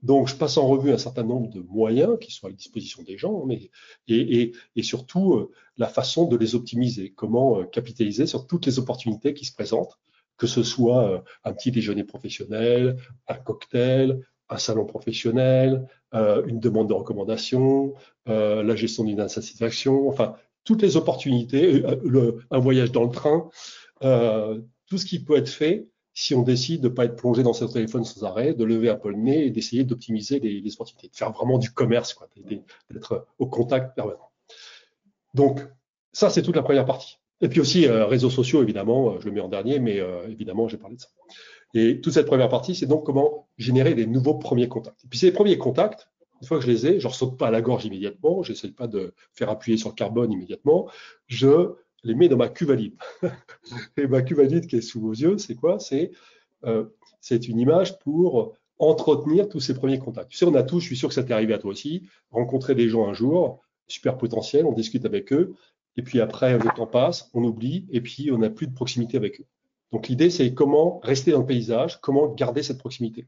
Donc, 0.02 0.30
je 0.30 0.36
passe 0.36 0.58
en 0.58 0.68
revue 0.68 0.92
un 0.92 0.98
certain 0.98 1.24
nombre 1.24 1.50
de 1.50 1.60
moyens 1.60 2.18
qui 2.20 2.32
sont 2.32 2.48
à 2.48 2.50
la 2.50 2.56
disposition 2.56 3.04
des 3.04 3.18
gens, 3.18 3.46
mais 3.46 3.70
et, 4.08 4.54
surtout 4.82 5.34
euh, 5.34 5.52
la 5.78 5.88
façon 5.88 6.26
de 6.26 6.38
les 6.38 6.56
optimiser, 6.56 7.12
comment 7.12 7.60
euh, 7.60 7.64
capitaliser 7.66 8.26
sur 8.26 8.48
toutes 8.48 8.66
les 8.66 8.80
opportunités 8.80 9.34
qui 9.34 9.46
se 9.46 9.54
présentent, 9.54 10.00
que 10.38 10.48
ce 10.48 10.64
soit 10.64 11.04
euh, 11.04 11.20
un 11.44 11.54
petit 11.54 11.72
déjeuner 11.72 12.06
professionnel, 12.06 12.98
un 13.28 13.36
cocktail, 13.36 14.22
un 14.48 14.58
salon 14.58 14.86
professionnel, 14.86 15.88
une 16.12 16.60
demande 16.60 16.90
de 16.90 16.94
recommandation, 16.94 17.94
la 18.26 18.76
gestion 18.76 19.04
d'une 19.04 19.22
insatisfaction, 19.22 20.10
enfin 20.10 20.34
toutes 20.64 20.82
les 20.82 20.98
opportunités, 20.98 21.84
le, 22.04 22.40
un 22.52 22.60
voyage 22.60 22.92
dans 22.92 23.04
le 23.04 23.12
train, 23.12 23.50
euh, 24.04 24.60
tout 24.88 24.98
ce 24.98 25.06
qui 25.06 25.24
peut 25.24 25.38
être 25.38 25.50
fait 25.50 25.88
si 26.14 26.36
on 26.36 26.42
décide 26.42 26.82
de 26.82 26.90
ne 26.90 26.94
pas 26.94 27.06
être 27.06 27.16
plongé 27.16 27.44
dans 27.44 27.54
son 27.54 27.68
téléphone 27.68 28.04
sans 28.04 28.24
arrêt, 28.26 28.54
de 28.54 28.66
lever 28.66 28.90
un 28.90 28.96
peu 28.96 29.10
le 29.10 29.16
nez 29.16 29.46
et 29.46 29.52
d'essayer 29.52 29.86
d'optimiser 29.86 30.40
les, 30.40 30.60
les, 30.60 30.74
opportunités, 30.74 31.08
de 31.08 31.16
faire 31.16 31.32
vraiment 31.32 31.58
du 31.58 31.72
commerce, 31.72 32.18
d'être 32.90 33.26
au 33.38 33.48
contact 33.48 33.96
permanent. 33.96 34.30
Donc, 35.34 35.62
ça, 36.12 36.30
c'est 36.30 36.42
toute 36.42 36.56
la 36.56 36.64
première 36.64 36.86
partie. 36.86 37.20
Et 37.42 37.48
puis 37.48 37.62
aussi, 37.62 37.88
euh, 37.88 38.06
réseaux 38.06 38.30
sociaux, 38.30 38.62
évidemment, 38.62 39.12
euh, 39.12 39.20
je 39.22 39.26
le 39.26 39.32
mets 39.32 39.40
en 39.40 39.48
dernier, 39.48 39.80
mais 39.80 40.00
euh, 40.00 40.28
évidemment, 40.28 40.68
j'ai 40.68 40.78
parlé 40.78 40.98
de 40.98 41.02
ça. 41.02 41.08
Et 41.74 42.02
toute 42.02 42.14
cette 42.14 42.26
première 42.26 42.50
partie, 42.50 42.76
c'est 42.76 42.88
donc 42.88 43.06
comment 43.06 43.48
générer 43.58 43.94
des 43.94 44.08
nouveaux 44.08 44.34
premiers 44.34 44.68
contacts. 44.68 45.04
Et 45.06 45.08
puis 45.08 45.20
ces 45.20 45.32
premiers 45.32 45.58
contacts, 45.58 46.10
une 46.42 46.48
fois 46.48 46.60
que 46.60 46.66
je 46.66 46.72
les 46.72 46.88
ai, 46.88 47.00
je 47.00 47.08
ne 47.08 47.14
saute 47.14 47.38
pas 47.38 47.48
à 47.48 47.52
la 47.52 47.62
gorge 47.62 47.86
immédiatement, 47.86 48.44
je 48.44 48.52
n'essaie 48.52 48.72
pas 48.72 48.88
de 48.88 49.14
faire 49.34 49.50
appuyer 49.50 49.78
sur 49.78 49.90
le 49.90 49.96
carbone 49.96 50.32
immédiatement, 50.32 50.90
je 51.28 51.74
les 52.04 52.16
mets 52.16 52.30
dans 52.30 52.38
ma 52.38 52.50
cuve 52.50 52.72
à 52.72 52.76
et 53.98 54.08
ma 54.08 54.22
cuve 54.22 54.40
à 54.40 54.48
qui 54.48 54.76
est 54.76 54.82
sous 54.82 55.02
vos 55.02 55.12
yeux, 55.12 55.38
c'est 55.38 55.56
quoi? 55.56 55.80
C'est 55.80 56.12
euh, 56.66 56.86
une 57.32 57.60
image 57.60 58.00
pour 58.00 58.56
entretenir 58.78 59.50
tous 59.50 59.60
ces 59.60 59.74
premiers 59.74 60.00
contacts. 60.00 60.32
Tu 60.32 60.38
sais, 60.38 60.46
on 60.46 60.56
a 60.56 60.64
tous, 60.64 60.80
je 60.80 60.86
suis 60.86 60.98
sûr 60.98 61.10
que 61.10 61.14
ça 61.14 61.24
t'est 61.24 61.34
arrivé 61.34 61.54
à 61.54 61.58
toi 61.58 61.72
aussi, 61.72 62.08
rencontrer 62.32 62.76
des 62.76 62.88
gens 62.88 63.08
un 63.08 63.14
jour, 63.14 63.62
super 63.88 64.18
potentiels, 64.18 64.66
on 64.66 64.72
discute 64.72 65.06
avec 65.06 65.34
eux, 65.34 65.54
et 65.98 66.02
puis 66.02 66.22
après, 66.22 66.58
le 66.58 66.76
temps 66.76 66.88
passe, 66.88 67.30
on 67.34 67.44
oublie, 67.44 67.86
et 67.92 68.00
puis 68.00 68.32
on 68.32 68.38
n'a 68.38 68.50
plus 68.50 68.68
de 68.68 68.74
proximité 68.74 69.18
avec 69.18 69.42
eux. 69.42 69.46
Donc 69.92 70.08
l'idée, 70.08 70.30
c'est 70.30 70.54
comment 70.54 71.00
rester 71.00 71.32
dans 71.32 71.40
le 71.40 71.46
paysage, 71.46 72.00
comment 72.00 72.28
garder 72.34 72.64
cette 72.64 72.78
proximité. 72.78 73.28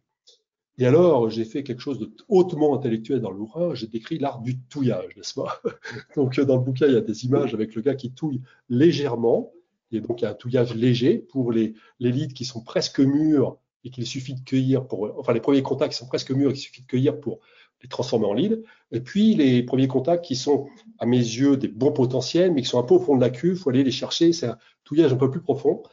Et 0.78 0.86
alors, 0.86 1.30
j'ai 1.30 1.46
fait 1.46 1.64
quelque 1.64 1.82
chose 1.82 2.00
de 2.00 2.12
hautement 2.28 2.76
intellectuel 2.76 3.20
dans 3.20 3.32
l'ouvrage, 3.32 3.80
j'ai 3.80 3.88
décrit 3.88 4.18
l'art 4.18 4.40
du 4.40 4.60
touillage, 4.60 5.16
n'est-ce 5.16 5.34
pas? 5.34 5.62
Donc, 6.16 6.40
dans 6.40 6.56
le 6.56 6.64
bouquin, 6.64 6.88
il 6.88 6.94
y 6.94 6.98
a 6.98 7.02
des 7.02 7.26
images 7.26 7.54
avec 7.54 7.76
le 7.76 7.82
gars 7.82 7.96
qui 7.96 8.12
touille 8.12 8.42
légèrement, 8.70 9.52
et 9.92 10.00
donc 10.00 10.22
il 10.22 10.24
y 10.24 10.28
a 10.28 10.32
un 10.32 10.36
touillage 10.36 10.74
léger 10.74 11.18
pour 11.18 11.52
les, 11.52 11.74
les 12.00 12.14
leads 12.14 12.34
qui 12.34 12.46
sont 12.46 12.62
presque 12.62 13.02
mûrs 13.02 13.58
et 13.84 13.90
qu'il 13.90 14.08
suffit 14.08 14.34
de 14.34 14.40
cueillir 14.40 14.88
pour, 14.88 15.14
enfin 15.20 15.34
les 15.34 15.42
premiers 15.42 15.64
contacts 15.64 15.92
qui 15.92 16.00
sont 16.00 16.08
presque 16.08 16.32
mûrs 16.32 16.52
et 16.52 16.54
qu'il 16.54 16.62
suffit 16.62 16.84
de 16.84 16.88
cueillir 16.88 17.20
pour, 17.20 17.42
les 17.82 17.90
transformer 17.90 18.26
en 18.26 18.34
lead. 18.34 18.64
Et 18.92 19.02
puis 19.02 19.36
les 19.36 19.64
premiers 19.64 19.88
contacts 19.88 20.26
qui 20.26 20.36
sont 20.36 20.68
à 21.00 21.06
mes 21.06 21.18
yeux 21.18 21.58
des 21.58 21.68
bons 21.68 21.92
potentiels, 21.92 22.52
mais 22.54 22.62
qui 22.62 22.68
sont 22.68 22.80
un 22.80 22.84
peu 22.84 22.96
au 22.96 23.00
fond 23.00 23.16
de 23.16 23.22
la 23.22 23.30
cuve, 23.30 23.54
il 23.54 23.58
faut 23.58 23.70
aller 23.70 23.84
les 23.84 23.92
chercher. 23.92 24.34
C'est 24.34 24.48
un 24.48 24.58
touillage 24.84 25.14
un 25.14 25.18
peu 25.18 25.30
plus 25.30 25.42
profond. 25.42 25.84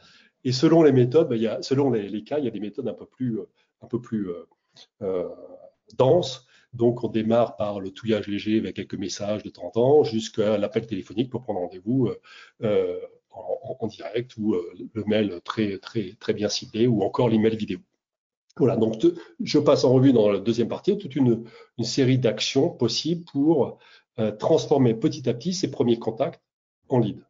Et 0.43 0.51
selon 0.51 0.83
les 0.83 0.91
méthodes, 0.91 1.29
ben, 1.29 1.35
il 1.35 1.41
y 1.41 1.47
a, 1.47 1.61
selon 1.61 1.89
les, 1.91 2.23
cas, 2.23 2.39
il 2.39 2.45
y 2.45 2.47
a 2.47 2.51
des 2.51 2.59
méthodes 2.59 2.87
un 2.87 2.93
peu 2.93 3.05
plus, 3.05 3.39
un 3.81 3.87
peu 3.87 3.99
plus 3.99 4.29
euh, 5.01 5.23
euh, 5.23 5.29
denses. 5.97 6.45
Donc, 6.73 7.03
on 7.03 7.07
démarre 7.07 7.55
par 7.55 7.79
le 7.79 7.91
touillage 7.91 8.27
léger 8.27 8.59
avec 8.59 8.75
quelques 8.75 8.95
messages 8.95 9.43
de 9.43 9.49
temps 9.49 9.65
en 9.65 9.71
temps, 9.71 10.03
jusqu'à 10.03 10.57
l'appel 10.57 10.85
téléphonique 10.85 11.31
pour 11.31 11.41
prendre 11.41 11.59
rendez-vous 11.61 12.09
euh, 12.61 12.99
en, 13.31 13.87
direct 13.87 14.37
ou 14.37 14.55
le 14.93 15.03
mail 15.05 15.39
très, 15.43 15.79
très, 15.79 16.15
très 16.19 16.33
bien 16.33 16.47
ciblé 16.47 16.85
ou 16.85 17.01
encore 17.01 17.29
l'email 17.29 17.55
vidéo. 17.55 17.79
Voilà, 18.57 18.75
donc 18.75 19.01
je 19.39 19.57
passe 19.57 19.83
en 19.83 19.93
revue 19.93 20.13
dans 20.13 20.29
la 20.29 20.39
deuxième 20.39 20.67
partie 20.67 20.97
toute 20.97 21.15
une, 21.15 21.45
série 21.81 22.19
d'actions 22.19 22.69
possibles 22.69 23.25
pour 23.31 23.79
transformer 24.37 24.93
petit 24.93 25.27
à 25.29 25.33
petit 25.33 25.53
ces 25.53 25.71
premiers 25.71 25.97
contacts 25.97 26.41
en 26.89 26.99
lead. 26.99 27.23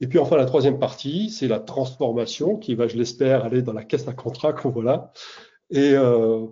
Et 0.00 0.06
puis 0.06 0.18
enfin, 0.18 0.36
la 0.36 0.44
troisième 0.44 0.78
partie, 0.78 1.30
c'est 1.30 1.48
la 1.48 1.60
transformation 1.60 2.56
qui 2.56 2.74
va, 2.74 2.88
je 2.88 2.96
l'espère, 2.96 3.44
aller 3.44 3.62
dans 3.62 3.72
la 3.72 3.84
caisse 3.84 4.08
à 4.08 4.12
contrat 4.12 4.52
qu'on 4.52 4.70
voit 4.70 4.84
là. 4.84 5.12
Et, 5.74 5.92
euh, 5.92 6.46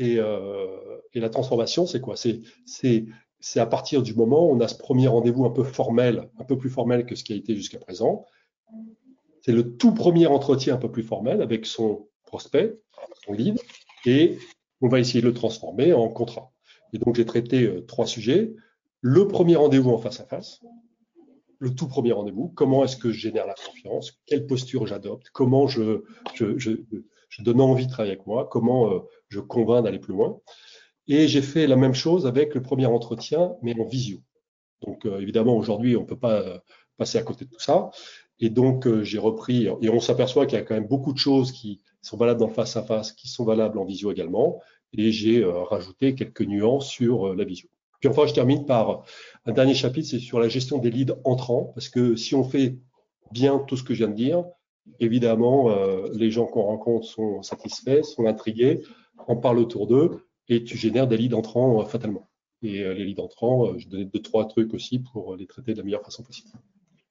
euh, 0.00 0.98
et, 1.12 1.20
la 1.20 1.28
transformation, 1.28 1.86
c'est 1.86 2.00
quoi? 2.00 2.16
C'est 2.16 3.60
à 3.60 3.66
partir 3.66 4.02
du 4.02 4.14
moment 4.14 4.48
où 4.48 4.54
on 4.54 4.60
a 4.60 4.66
ce 4.66 4.76
premier 4.76 5.08
rendez-vous 5.08 5.44
un 5.44 5.50
peu 5.50 5.62
formel, 5.62 6.30
un 6.38 6.44
peu 6.44 6.56
plus 6.56 6.70
formel 6.70 7.04
que 7.04 7.14
ce 7.14 7.22
qui 7.22 7.34
a 7.34 7.36
été 7.36 7.54
jusqu'à 7.54 7.78
présent. 7.78 8.24
C'est 9.42 9.52
le 9.52 9.76
tout 9.76 9.92
premier 9.92 10.26
entretien 10.26 10.74
un 10.74 10.78
peu 10.78 10.90
plus 10.90 11.02
formel 11.02 11.42
avec 11.42 11.66
son 11.66 12.08
prospect, 12.24 12.80
son 13.26 13.34
lead, 13.34 13.60
et 14.06 14.38
on 14.80 14.88
va 14.88 15.00
essayer 15.00 15.20
de 15.20 15.26
le 15.26 15.34
transformer 15.34 15.92
en 15.92 16.08
contrat. 16.08 16.50
Et 16.94 16.98
donc, 16.98 17.16
j'ai 17.16 17.26
traité 17.26 17.64
euh, 17.64 17.82
trois 17.82 18.06
sujets. 18.06 18.54
Le 19.02 19.28
premier 19.28 19.56
rendez-vous 19.56 19.90
en 19.90 19.98
face 19.98 20.20
à 20.20 20.24
face, 20.24 20.60
le 21.58 21.74
tout 21.74 21.88
premier 21.88 22.12
rendez-vous, 22.12 22.48
comment 22.48 22.84
est-ce 22.84 22.96
que 22.96 23.10
je 23.10 23.18
génère 23.18 23.46
la 23.46 23.54
confiance, 23.54 24.20
quelle 24.26 24.46
posture 24.46 24.86
j'adopte, 24.86 25.28
comment 25.30 25.66
je, 25.68 26.02
je, 27.32 27.42
donne 27.42 27.60
envie 27.60 27.86
de 27.86 27.90
travailler 27.90 28.14
avec 28.14 28.26
moi, 28.26 28.48
comment 28.50 28.92
euh, 28.92 29.00
je 29.28 29.40
convainc 29.40 29.84
d'aller 29.84 29.98
plus 29.98 30.12
loin. 30.12 30.38
Et 31.08 31.28
j'ai 31.28 31.42
fait 31.42 31.66
la 31.66 31.76
même 31.76 31.94
chose 31.94 32.26
avec 32.26 32.54
le 32.54 32.62
premier 32.62 32.86
entretien, 32.86 33.54
mais 33.62 33.78
en 33.78 33.84
visio. 33.84 34.18
Donc 34.82 35.06
euh, 35.06 35.20
évidemment, 35.20 35.56
aujourd'hui, 35.56 35.96
on 35.96 36.02
ne 36.02 36.06
peut 36.06 36.18
pas 36.18 36.40
euh, 36.40 36.58
passer 36.96 37.18
à 37.18 37.22
côté 37.22 37.44
de 37.44 37.50
tout 37.50 37.60
ça. 37.60 37.90
Et 38.38 38.50
donc, 38.50 38.88
j'ai 39.02 39.18
repris, 39.18 39.68
et 39.82 39.88
on 39.88 40.00
s'aperçoit 40.00 40.46
qu'il 40.46 40.58
y 40.58 40.60
a 40.60 40.64
quand 40.64 40.74
même 40.74 40.88
beaucoup 40.88 41.12
de 41.12 41.18
choses 41.18 41.52
qui 41.52 41.80
sont 42.00 42.16
valables 42.16 42.40
dans 42.40 42.48
le 42.48 42.52
face-à-face, 42.52 43.12
qui 43.12 43.28
sont 43.28 43.44
valables 43.44 43.78
en 43.78 43.84
visio 43.84 44.10
également. 44.10 44.60
Et 44.92 45.12
j'ai 45.12 45.44
rajouté 45.44 46.16
quelques 46.16 46.42
nuances 46.42 46.88
sur 46.88 47.36
la 47.36 47.44
visio. 47.44 47.68
Puis 48.00 48.08
enfin, 48.08 48.26
je 48.26 48.34
termine 48.34 48.66
par 48.66 49.04
un 49.46 49.52
dernier 49.52 49.74
chapitre, 49.74 50.08
c'est 50.08 50.18
sur 50.18 50.40
la 50.40 50.48
gestion 50.48 50.78
des 50.78 50.90
leads 50.90 51.14
entrants, 51.22 51.70
parce 51.76 51.88
que 51.88 52.16
si 52.16 52.34
on 52.34 52.42
fait 52.42 52.78
bien 53.30 53.60
tout 53.60 53.76
ce 53.76 53.84
que 53.84 53.94
je 53.94 53.98
viens 53.98 54.08
de 54.08 54.16
dire, 54.16 54.44
évidemment, 55.00 55.70
euh, 55.70 56.08
les 56.12 56.30
gens 56.30 56.46
qu'on 56.46 56.62
rencontre 56.62 57.06
sont 57.06 57.42
satisfaits, 57.42 58.02
sont 58.02 58.26
intrigués, 58.26 58.82
en 59.26 59.36
parlent 59.36 59.58
autour 59.58 59.86
d'eux, 59.86 60.26
et 60.48 60.64
tu 60.64 60.76
génères 60.76 61.06
des 61.06 61.16
leads 61.16 61.36
entrants 61.36 61.80
euh, 61.80 61.84
fatalement. 61.84 62.28
Et 62.62 62.80
euh, 62.80 62.94
les 62.94 63.04
leads 63.04 63.22
entrants, 63.22 63.78
je 63.78 63.88
donnais 63.88 64.04
deux, 64.04 64.22
trois 64.22 64.46
trucs 64.46 64.74
aussi 64.74 64.98
pour 65.00 65.36
les 65.36 65.46
traiter 65.46 65.72
de 65.72 65.78
la 65.78 65.84
meilleure 65.84 66.04
façon 66.04 66.22
possible. 66.22 66.50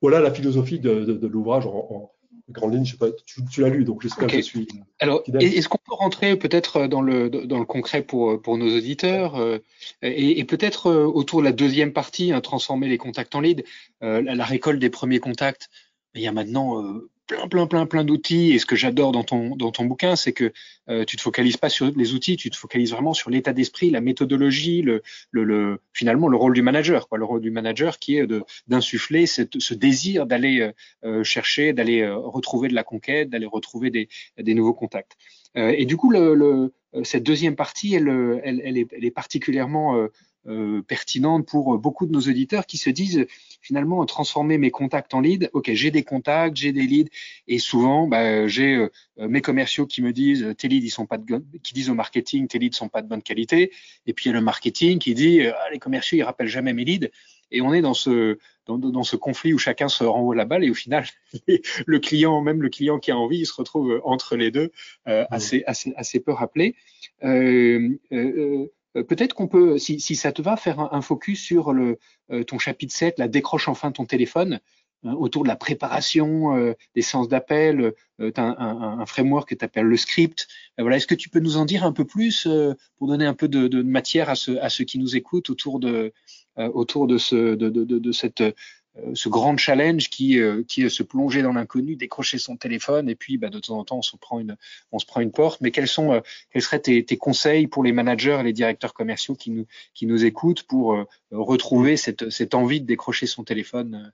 Voilà 0.01 0.19
la 0.19 0.31
philosophie 0.31 0.79
de, 0.79 1.27
l'ouvrage 1.27 1.67
en, 1.67 2.11
grande 2.51 2.73
ligne, 2.73 2.85
je 2.85 2.91
sais 2.91 2.97
pas, 2.97 3.07
tu, 3.25 3.61
l'as 3.61 3.69
lu, 3.69 3.83
donc 3.83 4.01
j'espère 4.01 4.27
que 4.27 4.37
je 4.37 4.41
suis. 4.41 4.67
Alors, 4.99 5.23
est-ce 5.39 5.67
qu'on 5.67 5.77
peut 5.77 5.93
rentrer 5.93 6.35
peut-être 6.35 6.87
dans 6.87 7.01
le, 7.01 7.29
dans 7.29 7.59
le 7.59 7.65
concret 7.65 8.01
pour, 8.01 8.41
pour 8.41 8.57
nos 8.57 8.75
auditeurs 8.75 9.35
euh, 9.35 9.59
et, 10.01 10.43
peut-être 10.45 10.87
euh, 10.87 11.05
autour 11.05 11.39
de 11.39 11.45
la 11.45 11.51
deuxième 11.51 11.93
partie, 11.93 12.31
hein, 12.31 12.41
transformer 12.41 12.87
les 12.87 12.97
contacts 12.97 13.33
en 13.35 13.41
lead, 13.41 13.63
euh, 14.03 14.21
la, 14.21 14.45
récolte 14.45 14.79
des 14.79 14.89
premiers 14.89 15.19
contacts. 15.19 15.69
Il 16.13 16.21
y 16.21 16.27
a 16.27 16.31
maintenant 16.31 16.83
plein, 17.27 17.47
plein, 17.47 17.67
plein, 17.67 17.85
plein 17.85 18.03
d'outils. 18.03 18.51
Et 18.51 18.59
ce 18.59 18.65
que 18.65 18.75
j'adore 18.75 19.11
dans 19.11 19.23
ton, 19.23 19.55
dans 19.55 19.71
ton 19.71 19.85
bouquin, 19.85 20.15
c'est 20.15 20.33
que 20.33 20.51
euh, 20.89 21.05
tu 21.05 21.17
te 21.17 21.21
focalises 21.21 21.57
pas 21.57 21.69
sur 21.69 21.91
les 21.95 22.13
outils, 22.13 22.37
tu 22.37 22.49
te 22.49 22.57
focalises 22.57 22.91
vraiment 22.91 23.13
sur 23.13 23.29
l'état 23.29 23.53
d'esprit, 23.53 23.89
la 23.89 24.01
méthodologie, 24.01 24.81
le, 24.81 25.01
le, 25.31 25.43
le, 25.43 25.79
finalement 25.93 26.27
le 26.27 26.37
rôle 26.37 26.53
du 26.53 26.61
manager, 26.61 27.07
quoi, 27.07 27.17
le 27.17 27.25
rôle 27.25 27.41
du 27.41 27.51
manager 27.51 27.99
qui 27.99 28.17
est 28.17 28.27
d'insuffler 28.67 29.25
ce 29.25 29.73
désir 29.73 30.25
d'aller 30.25 30.61
euh, 30.61 30.71
euh, 31.05 31.23
chercher, 31.23 31.73
d'aller 31.73 32.01
euh, 32.01 32.17
retrouver 32.17 32.67
de 32.67 32.73
la 32.73 32.83
conquête, 32.83 33.29
d'aller 33.29 33.45
retrouver 33.45 33.89
des, 33.89 34.09
des 34.37 34.53
nouveaux 34.53 34.73
contacts. 34.73 35.17
et 35.55 35.85
du 35.85 35.97
coup, 35.97 36.09
le, 36.11 36.73
cette 37.03 37.23
deuxième 37.23 37.55
partie, 37.55 37.93
elle, 37.93 38.09
elle, 38.43 38.61
elle, 38.63 38.77
est, 38.77 38.87
elle 38.93 39.05
est, 39.05 39.11
particulièrement 39.11 40.07
euh, 40.47 40.81
pertinente 40.81 41.47
pour 41.47 41.77
beaucoup 41.77 42.05
de 42.05 42.11
nos 42.11 42.21
auditeurs 42.21 42.65
qui 42.65 42.77
se 42.77 42.89
disent 42.89 43.25
finalement 43.61 44.03
transformer 44.05 44.57
mes 44.57 44.71
contacts 44.71 45.13
en 45.13 45.21
leads. 45.21 45.49
Ok, 45.53 45.71
j'ai 45.73 45.91
des 45.91 46.03
contacts, 46.03 46.57
j'ai 46.57 46.71
des 46.71 46.81
leads, 46.81 47.11
et 47.47 47.59
souvent 47.59 48.07
bah, 48.07 48.47
j'ai 48.47 48.75
euh, 48.75 48.89
mes 49.17 49.41
commerciaux 49.41 49.85
qui 49.85 50.01
me 50.01 50.11
disent 50.11 50.55
tes 50.57 50.67
leads 50.67 50.85
ils 50.85 50.89
sont 50.89 51.05
pas 51.05 51.17
de 51.17 51.43
qui 51.63 51.73
disent 51.73 51.89
au 51.89 51.95
marketing 51.95 52.47
tes 52.47 52.59
leads 52.59 52.75
sont 52.75 52.89
pas 52.89 53.01
de 53.01 53.07
bonne 53.07 53.21
qualité, 53.21 53.71
et 54.07 54.13
puis 54.13 54.25
il 54.25 54.27
y 54.29 54.31
a 54.31 54.33
le 54.33 54.41
marketing 54.41 54.99
qui 54.99 55.13
dit 55.13 55.45
ah, 55.45 55.69
les 55.71 55.79
commerciaux 55.79 56.17
ils 56.17 56.23
rappellent 56.23 56.47
jamais 56.47 56.73
mes 56.73 56.85
leads. 56.85 57.09
Et 57.51 57.61
on 57.61 57.73
est 57.73 57.81
dans 57.81 57.93
ce 57.93 58.39
dans, 58.65 58.77
dans, 58.77 59.03
ce 59.03 59.15
conflit 59.15 59.53
où 59.53 59.57
chacun 59.57 59.89
se 59.89 60.03
renvoie 60.03 60.35
la 60.35 60.45
balle 60.45 60.63
et 60.63 60.69
au 60.69 60.73
final 60.73 61.05
le 61.85 61.99
client 61.99 62.41
même 62.41 62.61
le 62.61 62.69
client 62.69 62.99
qui 62.99 63.11
a 63.11 63.17
envie 63.17 63.39
il 63.39 63.45
se 63.45 63.53
retrouve 63.53 64.01
entre 64.03 64.35
les 64.35 64.51
deux 64.51 64.71
euh, 65.07 65.23
mmh. 65.23 65.27
assez 65.31 65.63
assez 65.67 65.93
assez 65.97 66.19
peu 66.19 66.31
rappelé. 66.31 66.75
Euh, 67.23 67.89
euh, 68.11 68.17
euh, 68.17 68.71
peut-être 68.93 69.33
qu'on 69.33 69.47
peut, 69.47 69.77
si, 69.77 69.99
ça 70.15 70.31
te 70.31 70.41
va, 70.41 70.57
faire 70.57 70.93
un, 70.93 71.01
focus 71.01 71.41
sur 71.41 71.73
le, 71.73 71.99
euh, 72.31 72.43
ton 72.43 72.59
chapitre 72.59 72.93
7, 72.93 73.19
la 73.19 73.27
décroche 73.27 73.67
enfin 73.67 73.91
ton 73.91 74.05
téléphone, 74.05 74.59
hein, 75.03 75.13
autour 75.13 75.43
de 75.43 75.47
la 75.47 75.55
préparation 75.55 76.55
euh, 76.55 76.73
des 76.95 77.01
séances 77.01 77.29
d'appel. 77.29 77.93
tu 78.19 78.31
as 78.35 78.43
un, 78.43 79.05
framework 79.05 79.49
que 79.49 79.55
tu 79.55 79.81
le 79.81 79.97
script. 79.97 80.47
voilà, 80.77 80.97
Est-ce 80.97 81.07
que 81.07 81.15
tu 81.15 81.29
peux 81.29 81.39
nous 81.39 81.57
en 81.57 81.65
dire 81.65 81.83
un 81.83 81.93
peu 81.93 82.05
plus 82.05 82.47
pour 82.97 83.07
donner 83.07 83.25
un 83.25 83.33
peu 83.33 83.47
de, 83.47 83.81
matière 83.81 84.29
à, 84.29 84.33
à 84.61 84.69
ceux 84.69 84.83
qui 84.83 84.99
nous 84.99 85.15
écoutent 85.15 85.49
autour 85.49 85.79
de, 85.79 86.13
autour 86.57 87.07
de, 87.07 87.17
ce, 87.17 87.55
de, 87.55 87.69
de 87.69 88.11
cette 88.11 88.41
euh, 88.41 88.51
ce 89.13 89.29
grand 89.29 89.57
challenge 89.57 90.09
qui, 90.09 90.39
euh, 90.39 90.63
qui 90.67 90.83
est 90.83 90.89
se 90.89 91.03
plonger 91.03 91.41
dans 91.41 91.53
l'inconnu, 91.53 91.95
décrocher 91.95 92.37
son 92.37 92.57
téléphone 92.57 93.09
et 93.09 93.15
puis 93.15 93.37
bah, 93.37 93.49
de 93.49 93.59
temps 93.59 93.77
en 93.77 93.85
temps 93.85 93.97
on 93.99 94.01
se 94.01 94.17
prend 94.17 94.39
une, 94.39 94.57
on 94.91 94.99
se 94.99 95.05
prend 95.05 95.21
une 95.21 95.31
porte. 95.31 95.61
Mais 95.61 95.71
quels 95.71 95.87
sont, 95.87 96.13
euh, 96.13 96.19
quels 96.51 96.61
seraient 96.61 96.79
tes, 96.79 97.03
tes, 97.05 97.17
conseils 97.17 97.67
pour 97.67 97.83
les 97.83 97.93
managers 97.93 98.37
et 98.39 98.43
les 98.43 98.53
directeurs 98.53 98.93
commerciaux 98.93 99.35
qui 99.35 99.51
nous, 99.51 99.65
qui 99.93 100.05
nous 100.05 100.25
écoutent 100.25 100.63
pour 100.63 101.05
retrouver 101.31 101.95
cette, 101.95 102.29
cette 102.29 102.53
envie 102.53 102.81
de 102.81 102.85
décrocher 102.85 103.27
son 103.27 103.43
téléphone 103.43 104.11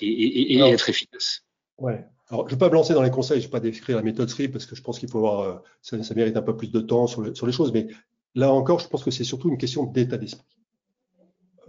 et, 0.00 0.06
et, 0.06 0.54
et 0.54 0.60
être 0.60 0.88
efficace? 0.88 1.44
Ouais. 1.78 2.04
Alors, 2.28 2.48
je 2.48 2.54
ne 2.54 2.58
vais 2.58 2.58
pas 2.58 2.68
me 2.68 2.74
lancer 2.74 2.94
dans 2.94 3.02
les 3.02 3.10
conseils, 3.10 3.40
je 3.40 3.46
ne 3.46 3.48
vais 3.48 3.52
pas 3.52 3.60
décrire 3.60 3.96
la 3.96 4.02
méthode 4.02 4.28
SRI 4.28 4.48
parce 4.48 4.66
que 4.66 4.74
je 4.74 4.82
pense 4.82 4.98
qu'il 4.98 5.08
faut 5.08 5.18
avoir, 5.18 5.62
ça, 5.82 6.02
ça, 6.02 6.14
mérite 6.14 6.36
un 6.36 6.42
peu 6.42 6.56
plus 6.56 6.72
de 6.72 6.80
temps 6.80 7.06
sur, 7.06 7.36
sur 7.36 7.46
les 7.46 7.52
choses. 7.52 7.72
Mais 7.72 7.88
là 8.34 8.52
encore, 8.52 8.80
je 8.80 8.88
pense 8.88 9.04
que 9.04 9.10
c'est 9.10 9.24
surtout 9.24 9.48
une 9.48 9.58
question 9.58 9.84
d'état 9.84 10.16
d'esprit. 10.16 10.56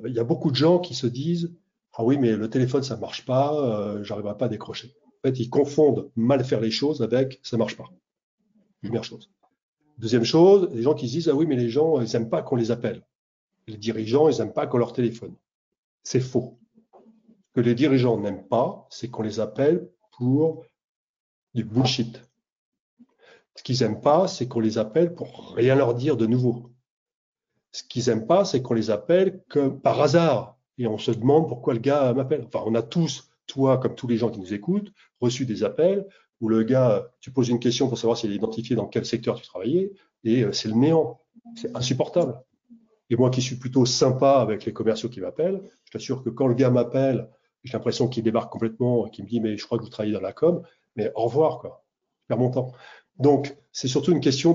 Il 0.05 0.13
y 0.13 0.19
a 0.19 0.23
beaucoup 0.23 0.51
de 0.51 0.55
gens 0.55 0.79
qui 0.79 0.95
se 0.95 1.07
disent 1.07 1.51
ah 1.99 2.03
oui, 2.03 2.19
mais 2.19 2.35
le 2.35 2.47
téléphone, 2.47 2.83
ça 2.83 2.95
marche 2.95 3.25
pas, 3.25 3.55
euh, 3.55 4.03
j'arriverai 4.03 4.37
pas 4.37 4.45
à 4.45 4.49
décrocher. 4.49 4.95
En 5.03 5.27
fait, 5.27 5.39
ils 5.39 5.49
confondent 5.49 6.11
mal 6.15 6.45
faire 6.45 6.61
les 6.61 6.69
choses 6.69 7.01
avec 7.01 7.39
ça 7.41 7.57
marche 7.57 7.75
pas. 7.75 7.89
Première 8.83 9.03
chose. 9.03 9.31
Deuxième 9.97 10.23
chose, 10.23 10.69
les 10.73 10.83
gens 10.83 10.93
qui 10.93 11.07
se 11.07 11.13
disent, 11.13 11.27
ah 11.27 11.33
oui, 11.33 11.47
mais 11.47 11.55
les 11.55 11.69
gens, 11.69 11.99
ils 11.99 12.15
aiment 12.15 12.29
pas 12.29 12.43
qu'on 12.43 12.55
les 12.55 12.69
appelle. 12.69 13.03
Les 13.65 13.77
dirigeants, 13.77 14.29
ils 14.29 14.39
aiment 14.39 14.53
pas 14.53 14.67
qu'on 14.67 14.77
leur 14.77 14.93
téléphone. 14.93 15.33
C'est 16.03 16.19
faux. 16.19 16.59
Ce 16.93 17.53
que 17.55 17.61
les 17.61 17.73
dirigeants 17.73 18.19
n'aiment 18.19 18.47
pas, 18.47 18.85
c'est 18.91 19.09
qu'on 19.09 19.23
les 19.23 19.39
appelle 19.39 19.89
pour 20.11 20.65
du 21.55 21.63
bullshit. 21.63 22.21
Ce 23.55 23.63
qu'ils 23.63 23.81
aiment 23.81 24.01
pas, 24.01 24.27
c'est 24.27 24.47
qu'on 24.47 24.59
les 24.59 24.77
appelle 24.77 25.15
pour 25.15 25.55
rien 25.55 25.73
leur 25.73 25.95
dire 25.95 26.15
de 26.15 26.27
nouveau. 26.27 26.69
Ce 27.71 27.81
qu'ils 27.81 28.09
aiment 28.09 28.27
pas, 28.27 28.45
c'est 28.45 28.61
qu'on 28.61 28.75
les 28.75 28.91
appelle 28.91 29.41
comme 29.49 29.81
par 29.81 29.99
hasard 29.99 30.56
et 30.77 30.87
on 30.87 30.97
se 30.97 31.11
demande 31.11 31.47
pourquoi 31.47 31.73
le 31.73 31.79
gars 31.79 32.13
m'appelle. 32.13 32.45
Enfin, 32.45 32.63
on 32.65 32.75
a 32.75 32.81
tous, 32.81 33.29
toi 33.47 33.77
comme 33.77 33.95
tous 33.95 34.07
les 34.07 34.17
gens 34.17 34.29
qui 34.29 34.39
nous 34.39 34.53
écoutent, 34.53 34.91
reçu 35.19 35.45
des 35.45 35.63
appels 35.63 36.05
où 36.39 36.49
le 36.49 36.63
gars, 36.63 37.11
tu 37.19 37.31
poses 37.31 37.49
une 37.49 37.59
question 37.59 37.87
pour 37.87 37.97
savoir 37.97 38.17
s'il 38.17 38.31
est 38.31 38.35
identifié 38.35 38.75
dans 38.75 38.85
quel 38.85 39.05
secteur 39.05 39.35
tu 39.35 39.43
travaillais, 39.43 39.91
et 40.23 40.43
euh, 40.43 40.51
c'est 40.51 40.67
le 40.67 40.75
néant. 40.75 41.19
C'est 41.55 41.75
insupportable. 41.75 42.39
Et 43.09 43.15
moi 43.15 43.29
qui 43.29 43.41
suis 43.41 43.55
plutôt 43.55 43.85
sympa 43.85 44.33
avec 44.33 44.65
les 44.65 44.73
commerciaux 44.73 45.09
qui 45.09 45.21
m'appellent, 45.21 45.61
je 45.85 45.91
t'assure 45.91 46.23
que 46.23 46.29
quand 46.29 46.47
le 46.47 46.53
gars 46.53 46.69
m'appelle, 46.69 47.29
j'ai 47.63 47.73
l'impression 47.73 48.07
qu'il 48.07 48.23
débarque 48.23 48.51
complètement, 48.51 49.07
qu'il 49.07 49.23
me 49.23 49.29
dit 49.29 49.39
mais 49.39 49.57
je 49.57 49.65
crois 49.65 49.77
que 49.77 49.83
vous 49.83 49.89
travaillez 49.89 50.13
dans 50.13 50.21
la 50.21 50.33
com, 50.33 50.61
mais 50.95 51.11
au 51.15 51.23
revoir 51.23 51.59
quoi, 51.59 51.83
je 52.21 52.27
perds 52.27 52.37
mon 52.37 52.51
temps. 52.51 52.71
Donc 53.17 53.55
c'est 53.71 53.87
surtout 53.87 54.11
une 54.11 54.19
question 54.19 54.53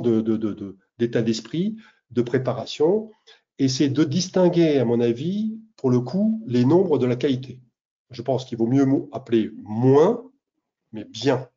d'état 0.99 1.23
d'esprit, 1.23 1.77
de 2.11 2.23
préparation, 2.23 3.11
et 3.59 3.69
c'est 3.69 3.89
de 3.89 4.05
distinguer, 4.05 4.79
à 4.79 4.85
mon 4.85 5.01
avis, 5.01 5.59
pour 5.83 5.91
le 5.91 5.99
coup, 5.99 6.41
les 6.47 6.65
nombres 6.65 6.97
de 6.97 7.07
la 7.07 7.17
qualité. 7.17 7.61
Je 8.11 8.23
pense 8.23 8.45
qu'il 8.45 8.57
vaut 8.57 8.69
mieux 8.69 8.87
appeler 9.11 9.51
moins, 9.65 10.31
mais 10.93 11.05
bien. 11.05 11.49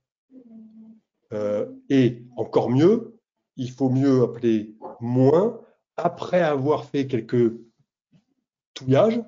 Euh, 1.32 1.72
et 1.90 2.24
encore 2.36 2.72
mieux, 2.72 3.20
il 3.56 3.70
faut 3.70 3.90
mieux 3.90 4.24
appeler 4.24 4.76
moins 5.00 5.62
après 5.96 6.42
avoir 6.42 6.86
fait 6.86 7.06
quelques 7.06 7.54
touillages, 8.74 9.22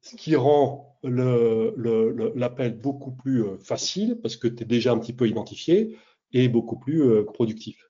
ce 0.00 0.14
qui 0.14 0.36
rend 0.36 0.96
l'appel 1.02 2.78
beaucoup 2.78 3.10
plus 3.10 3.42
euh, 3.42 3.58
facile 3.58 4.20
parce 4.22 4.36
que 4.36 4.46
tu 4.46 4.62
es 4.62 4.66
déjà 4.66 4.92
un 4.92 4.98
petit 4.98 5.12
peu 5.12 5.26
identifié 5.26 5.98
et 6.32 6.48
beaucoup 6.48 6.78
plus 6.78 7.02
euh, 7.02 7.24
productif. 7.24 7.89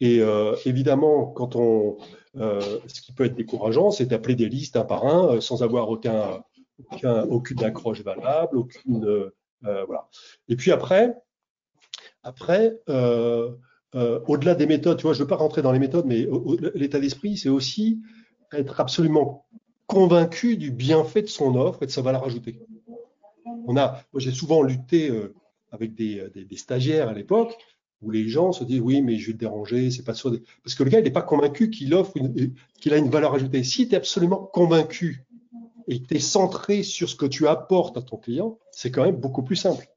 Et 0.00 0.20
euh, 0.20 0.54
évidemment, 0.64 1.34
on, 1.36 1.98
ce 2.34 3.00
qui 3.00 3.12
peut 3.12 3.24
être 3.24 3.34
décourageant, 3.34 3.90
c'est 3.90 4.06
d'appeler 4.06 4.36
des 4.36 4.48
listes 4.48 4.76
un 4.76 4.84
par 4.84 5.04
un 5.06 5.40
sans 5.40 5.62
avoir 5.62 5.88
aucun, 5.88 6.42
aucune 7.28 7.64
accroche 7.64 8.02
valable, 8.02 8.58
aucune 8.58 9.30
voilà. 9.62 10.08
Et 10.48 10.54
puis 10.54 10.70
après, 10.70 11.16
après, 12.22 12.80
au-delà 12.86 14.54
des 14.54 14.66
méthodes, 14.66 14.98
tu 14.98 15.02
vois, 15.02 15.14
je 15.14 15.18
ne 15.18 15.24
veux 15.24 15.28
pas 15.28 15.36
rentrer 15.36 15.62
dans 15.62 15.72
les 15.72 15.80
méthodes, 15.80 16.06
mais 16.06 16.28
l'état 16.74 17.00
d'esprit, 17.00 17.36
c'est 17.36 17.48
aussi 17.48 18.00
être 18.52 18.80
absolument 18.80 19.46
convaincu 19.88 20.56
du 20.56 20.70
bienfait 20.70 21.22
de 21.22 21.26
son 21.26 21.56
offre 21.56 21.82
et 21.82 21.86
de 21.86 21.90
sa 21.90 22.02
valeur 22.02 22.24
ajoutée. 22.24 22.60
On 23.66 23.76
a, 23.76 24.02
moi 24.12 24.20
j'ai 24.20 24.30
souvent 24.30 24.62
lutté 24.62 25.10
euh, 25.10 25.34
avec 25.72 25.98
euh, 26.00 26.30
des, 26.30 26.56
stagiaires 26.56 27.08
à 27.08 27.14
l'époque 27.14 27.56
où 28.00 28.10
les 28.10 28.28
gens 28.28 28.52
se 28.52 28.64
disent 28.64 28.80
oui 28.80 29.02
mais 29.02 29.16
je 29.18 29.28
vais 29.28 29.32
te 29.32 29.38
déranger, 29.38 29.90
c'est 29.90 30.04
pas 30.04 30.14
sûr. 30.14 30.36
Parce 30.62 30.74
que 30.74 30.82
le 30.82 30.90
gars 30.90 31.00
il 31.00 31.04
n'est 31.04 31.10
pas 31.10 31.22
convaincu 31.22 31.70
qu'il 31.70 31.94
offre, 31.94 32.14
qu'il 32.80 32.92
a 32.92 32.96
une 32.96 33.10
valeur 33.10 33.34
ajoutée. 33.34 33.64
Si 33.64 33.88
tu 33.88 33.94
absolument 33.94 34.50
convaincu 34.52 35.24
et 35.88 36.02
que 36.02 36.06
tu 36.06 36.16
es 36.16 36.20
centré 36.20 36.82
sur 36.82 37.08
ce 37.08 37.16
que 37.16 37.26
tu 37.26 37.48
apportes 37.48 37.96
à 37.96 38.02
ton 38.02 38.16
client, 38.16 38.58
c'est 38.72 38.90
quand 38.90 39.04
même 39.04 39.16
beaucoup 39.16 39.42
plus 39.42 39.56
simple. 39.56 39.88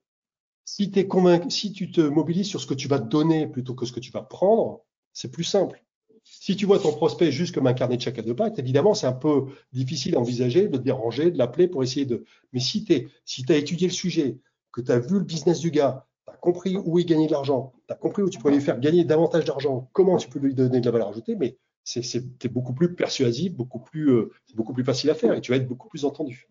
Si, 0.63 0.91
convaincu, 1.08 1.50
si 1.50 1.74
tu 1.74 1.91
te 1.91 2.01
mobilises 2.01 2.48
sur 2.48 2.62
ce 2.62 2.67
que 2.67 2.74
tu 2.74 2.88
vas 2.88 3.00
donner 3.00 3.48
plutôt 3.48 3.75
que 3.75 3.86
ce 3.86 3.91
que 3.91 4.00
tu 4.00 4.12
vas 4.12 4.22
prendre, 4.22 4.81
c'est 5.12 5.31
plus 5.31 5.43
simple. 5.43 5.84
Si 6.24 6.55
tu 6.55 6.65
vois 6.65 6.79
ton 6.79 6.93
prospect 6.93 7.31
juste 7.31 7.53
comme 7.53 7.67
un 7.67 7.74
carnet 7.74 7.98
de 7.98 8.01
chèques 8.01 8.20
à 8.20 8.22
deux 8.22 8.36
évidemment, 8.58 8.93
c'est 8.93 9.08
un 9.08 9.12
peu 9.12 9.48
difficile 9.74 10.13
d'envisager 10.13 10.67
de 10.67 10.77
te 10.77 10.84
déranger, 10.84 11.31
de 11.31 11.38
l'appeler 11.38 11.67
pour 11.67 11.84
essayer 11.84 12.05
de. 12.05 12.24
Mais 12.53 12.60
si 12.60 12.86
tu 12.86 13.10
si 13.25 13.43
as 13.50 13.55
étudié 13.55 13.88
le 13.88 13.93
sujet, 13.93 14.38
que 14.72 14.81
tu 14.81 14.91
as 14.91 15.00
vu 15.00 15.15
le 15.15 15.25
business 15.25 15.60
du 15.60 15.72
gars, 15.72 16.08
compris 16.41 16.75
où 16.75 17.00
il 17.00 17.05
gagnait 17.05 17.27
de 17.27 17.31
l'argent, 17.31 17.71
tu 17.88 17.93
as 17.93 17.95
compris 17.95 18.21
où 18.24 18.29
tu 18.29 18.39
pourrais 18.39 18.53
lui 18.53 18.62
faire 18.62 18.79
gagner 18.79 19.05
davantage 19.05 19.45
d'argent, 19.45 19.89
comment 19.93 20.17
tu 20.17 20.27
peux 20.27 20.39
lui 20.39 20.53
donner 20.53 20.81
de 20.81 20.86
la 20.86 20.91
valeur 20.91 21.07
ajoutée, 21.07 21.36
mais 21.36 21.57
c'est 21.83 22.51
beaucoup 22.51 22.74
plus 22.74 22.93
persuasif, 22.93 23.53
beaucoup 23.53 23.79
plus, 23.79 24.12
euh, 24.12 24.31
beaucoup 24.55 24.74
plus 24.74 24.83
facile 24.83 25.10
à 25.10 25.15
faire 25.15 25.33
et 25.33 25.41
tu 25.41 25.51
vas 25.51 25.57
être 25.57 25.67
beaucoup 25.67 25.88
plus 25.88 26.03
entendu. 26.03 26.48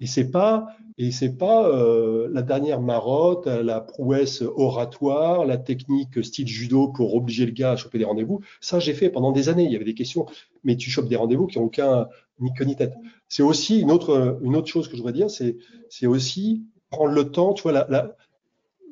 Et 0.00 0.06
c'est 0.06 0.30
pas 0.30 0.68
et 0.96 1.10
pas 1.38 1.68
euh, 1.68 2.28
la 2.32 2.42
dernière 2.42 2.80
marotte, 2.80 3.46
la 3.46 3.80
prouesse 3.80 4.42
oratoire, 4.42 5.44
la 5.44 5.58
technique 5.58 6.24
style 6.24 6.48
judo 6.48 6.88
pour 6.88 7.14
obliger 7.14 7.44
le 7.46 7.52
gars 7.52 7.72
à 7.72 7.76
choper 7.76 7.98
des 7.98 8.04
rendez-vous. 8.04 8.40
Ça, 8.60 8.80
j'ai 8.80 8.94
fait 8.94 9.10
pendant 9.10 9.32
des 9.32 9.48
années. 9.48 9.64
Il 9.64 9.72
y 9.72 9.76
avait 9.76 9.84
des 9.84 9.94
questions, 9.94 10.26
mais 10.64 10.76
tu 10.76 10.90
chopes 10.90 11.08
des 11.08 11.16
rendez-vous 11.16 11.46
qui 11.46 11.58
n'ont 11.58 11.66
aucun 11.66 12.08
ni 12.38 12.52
queue 12.54 12.64
ni 12.64 12.76
tête. 12.76 12.94
C'est 13.28 13.42
aussi 13.42 13.80
une 13.80 13.90
autre 13.90 14.38
une 14.42 14.56
autre 14.56 14.68
chose 14.68 14.88
que 14.88 14.92
je 14.96 15.02
voudrais 15.02 15.12
dire, 15.12 15.30
c'est 15.30 15.58
c'est 15.90 16.06
aussi 16.06 16.64
prendre 16.90 17.12
le 17.12 17.30
temps. 17.30 17.52
Tu 17.52 17.62
vois, 17.62 17.72
la, 17.72 18.16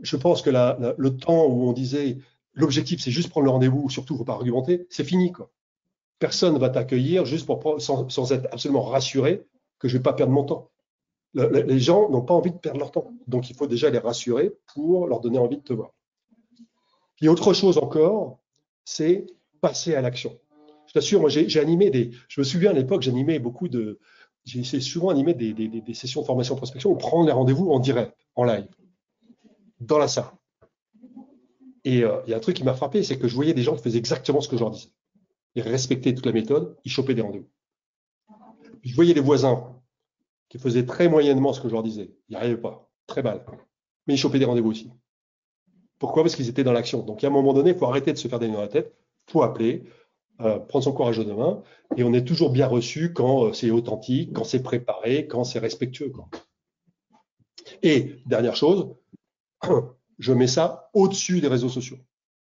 je 0.02 0.16
pense 0.16 0.42
que 0.42 0.50
la, 0.50 0.94
le 0.96 1.16
temps 1.16 1.46
où 1.46 1.68
on 1.68 1.72
disait 1.72 2.18
l'objectif 2.54 3.00
c'est 3.00 3.10
juste 3.10 3.30
prendre 3.30 3.44
le 3.44 3.50
rendez-vous, 3.50 3.88
surtout 3.90 4.16
faut 4.16 4.24
pas 4.24 4.34
argumenter, 4.34 4.86
c'est 4.90 5.04
fini 5.04 5.32
quoi. 5.32 5.50
Personne 6.18 6.58
va 6.58 6.68
t'accueillir 6.68 7.24
juste 7.24 7.46
pour 7.46 7.80
sans, 7.80 8.08
sans 8.08 8.32
être 8.32 8.48
absolument 8.52 8.82
rassuré 8.82 9.46
que 9.78 9.86
je 9.86 9.96
vais 9.96 10.02
pas 10.02 10.12
perdre 10.12 10.32
mon 10.32 10.44
temps 10.44 10.70
les 11.34 11.78
gens 11.80 12.08
n'ont 12.08 12.22
pas 12.22 12.34
envie 12.34 12.50
de 12.50 12.56
perdre 12.56 12.78
leur 12.78 12.90
temps. 12.90 13.12
Donc, 13.26 13.50
il 13.50 13.56
faut 13.56 13.66
déjà 13.66 13.90
les 13.90 13.98
rassurer 13.98 14.52
pour 14.74 15.06
leur 15.06 15.20
donner 15.20 15.38
envie 15.38 15.56
de 15.56 15.62
te 15.62 15.72
voir. 15.72 15.92
Puis, 17.16 17.28
autre 17.28 17.52
chose 17.52 17.78
encore, 17.78 18.38
c'est 18.84 19.26
passer 19.60 19.94
à 19.94 20.00
l'action. 20.00 20.38
Je 20.86 20.94
t'assure, 20.94 21.20
moi, 21.20 21.28
j'ai 21.28 21.60
animé 21.60 21.90
des. 21.90 22.12
Je 22.28 22.40
me 22.40 22.44
souviens 22.44 22.70
à 22.70 22.72
l'époque, 22.72 23.02
j'animais 23.02 23.38
beaucoup 23.38 23.68
de. 23.68 23.98
J'ai 24.44 24.80
souvent 24.80 25.10
animé 25.10 25.34
des, 25.34 25.94
sessions 25.94 26.22
de 26.22 26.26
formation 26.26 26.56
prospection 26.56 26.90
ou 26.90 26.96
prendre 26.96 27.26
les 27.26 27.32
rendez-vous 27.32 27.70
en 27.70 27.80
direct, 27.80 28.16
en 28.34 28.44
live, 28.44 28.66
dans 29.80 29.98
la 29.98 30.08
salle. 30.08 30.30
Et 31.84 32.04
euh, 32.04 32.20
il 32.26 32.30
y 32.30 32.34
a 32.34 32.36
un 32.36 32.40
truc 32.40 32.56
qui 32.56 32.64
m'a 32.64 32.74
frappé, 32.74 33.02
c'est 33.02 33.18
que 33.18 33.28
je 33.28 33.34
voyais 33.34 33.54
des 33.54 33.62
gens 33.62 33.76
qui 33.76 33.82
faisaient 33.82 33.98
exactement 33.98 34.40
ce 34.40 34.48
que 34.48 34.56
je 34.56 34.60
leur 34.60 34.70
disais. 34.70 34.90
Ils 35.54 35.62
respectaient 35.62 36.14
toute 36.14 36.26
la 36.26 36.32
méthode, 36.32 36.76
ils 36.84 36.90
chopaient 36.90 37.14
des 37.14 37.22
rendez-vous. 37.22 37.48
Je 38.82 38.94
voyais 38.94 39.14
les 39.14 39.20
voisins 39.20 39.74
qui 40.48 40.58
faisait 40.58 40.86
très 40.86 41.08
moyennement 41.08 41.52
ce 41.52 41.60
que 41.60 41.68
je 41.68 41.74
leur 41.74 41.82
disais. 41.82 42.14
Ils 42.28 42.32
n'y 42.32 42.36
arrivaient 42.36 42.60
pas. 42.60 42.90
Très 43.06 43.22
mal. 43.22 43.44
Mais 44.06 44.14
ils 44.14 44.18
chopaient 44.18 44.38
des 44.38 44.44
rendez-vous 44.44 44.70
aussi. 44.70 44.90
Pourquoi? 45.98 46.22
Parce 46.22 46.36
qu'ils 46.36 46.48
étaient 46.48 46.64
dans 46.64 46.72
l'action. 46.72 47.02
Donc, 47.02 47.24
à 47.24 47.26
un 47.26 47.30
moment 47.30 47.52
donné, 47.52 47.70
il 47.70 47.76
faut 47.76 47.86
arrêter 47.86 48.12
de 48.12 48.18
se 48.18 48.28
faire 48.28 48.38
des 48.38 48.48
nœuds 48.48 48.54
dans 48.54 48.60
la 48.60 48.68
tête. 48.68 48.94
Il 49.28 49.32
faut 49.32 49.42
appeler, 49.42 49.84
euh, 50.40 50.58
prendre 50.58 50.84
son 50.84 50.92
courage 50.92 51.18
de 51.18 51.32
main. 51.32 51.62
Et 51.96 52.04
on 52.04 52.12
est 52.12 52.24
toujours 52.24 52.50
bien 52.50 52.66
reçu 52.66 53.12
quand 53.12 53.46
euh, 53.46 53.52
c'est 53.52 53.70
authentique, 53.70 54.32
quand 54.32 54.44
c'est 54.44 54.62
préparé, 54.62 55.26
quand 55.26 55.44
c'est 55.44 55.58
respectueux. 55.58 56.12
Et, 57.82 58.16
dernière 58.26 58.56
chose, 58.56 58.94
je 60.18 60.32
mets 60.32 60.46
ça 60.46 60.90
au-dessus 60.94 61.40
des 61.40 61.48
réseaux 61.48 61.68
sociaux. 61.68 61.98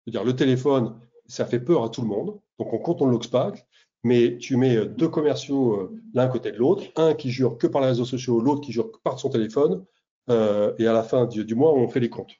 C'est-à-dire, 0.05 0.25
le 0.25 0.37
téléphone, 0.37 0.99
ça 1.27 1.45
fait 1.45 1.61
peur 1.61 1.85
à 1.85 1.91
tout 1.91 2.03
le 2.03 2.09
monde. 2.09 2.41
Donc, 2.59 2.73
on 2.73 2.79
compte 2.79 3.03
on 3.03 3.07
l'obstacle 3.07 3.65
mais 4.05 4.39
tu 4.39 4.57
mets 4.57 4.87
deux 4.87 5.09
commerciaux 5.09 5.75
euh, 5.75 6.01
l'un 6.15 6.29
côté 6.29 6.53
de 6.53 6.57
l'autre, 6.57 6.85
un 6.97 7.15
qui 7.15 7.31
jure 7.31 7.59
que 7.59 7.67
par 7.67 7.81
les 7.81 7.89
réseaux 7.89 8.05
sociaux, 8.05 8.41
l'autre 8.41 8.61
qui 8.61 8.73
jure 8.73 8.91
que 8.91 8.99
par 9.03 9.19
son 9.19 9.29
téléphone, 9.29 9.85
euh, 10.31 10.73
et 10.79 10.87
à 10.87 10.93
la 10.93 11.03
fin 11.03 11.27
du, 11.27 11.55
mois, 11.55 11.73
on 11.73 11.89
fait 11.89 12.01
les 12.01 12.11
comptes. 12.11 12.35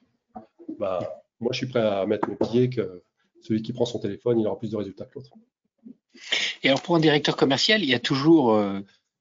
Bah, 0.79 0.99
moi, 1.39 1.51
je 1.51 1.57
suis 1.57 1.67
prêt 1.67 1.81
à 1.81 2.05
mettre 2.05 2.29
mon 2.29 2.35
pied 2.35 2.69
que 2.69 3.03
celui 3.41 3.61
qui 3.61 3.73
prend 3.73 3.85
son 3.85 3.99
téléphone, 3.99 4.39
il 4.39 4.47
aura 4.47 4.57
plus 4.57 4.71
de 4.71 4.77
résultats 4.77 5.05
que 5.05 5.15
l'autre. 5.15 5.31
Et 6.63 6.67
alors, 6.67 6.81
pour 6.81 6.95
un 6.95 6.99
directeur 6.99 7.35
commercial, 7.35 7.83
il 7.83 7.89
y 7.89 7.95
a 7.95 7.99
toujours 7.99 8.53
euh, 8.53 8.79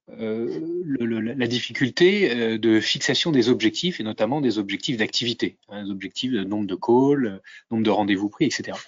la 0.08 1.46
difficulté 1.46 2.58
de 2.58 2.80
fixation 2.80 3.30
des 3.30 3.48
objectifs, 3.48 4.00
et 4.00 4.02
notamment 4.02 4.40
des 4.40 4.58
objectifs 4.58 4.96
d'activité, 4.96 5.58
hein, 5.68 5.84
des 5.84 5.90
objectifs 5.90 6.32
de 6.32 6.44
nombre 6.44 6.66
de 6.66 6.74
calls, 6.74 7.40
nombre 7.70 7.84
de 7.84 7.90
rendez-vous 7.90 8.28
pris, 8.28 8.46
etc. 8.46 8.78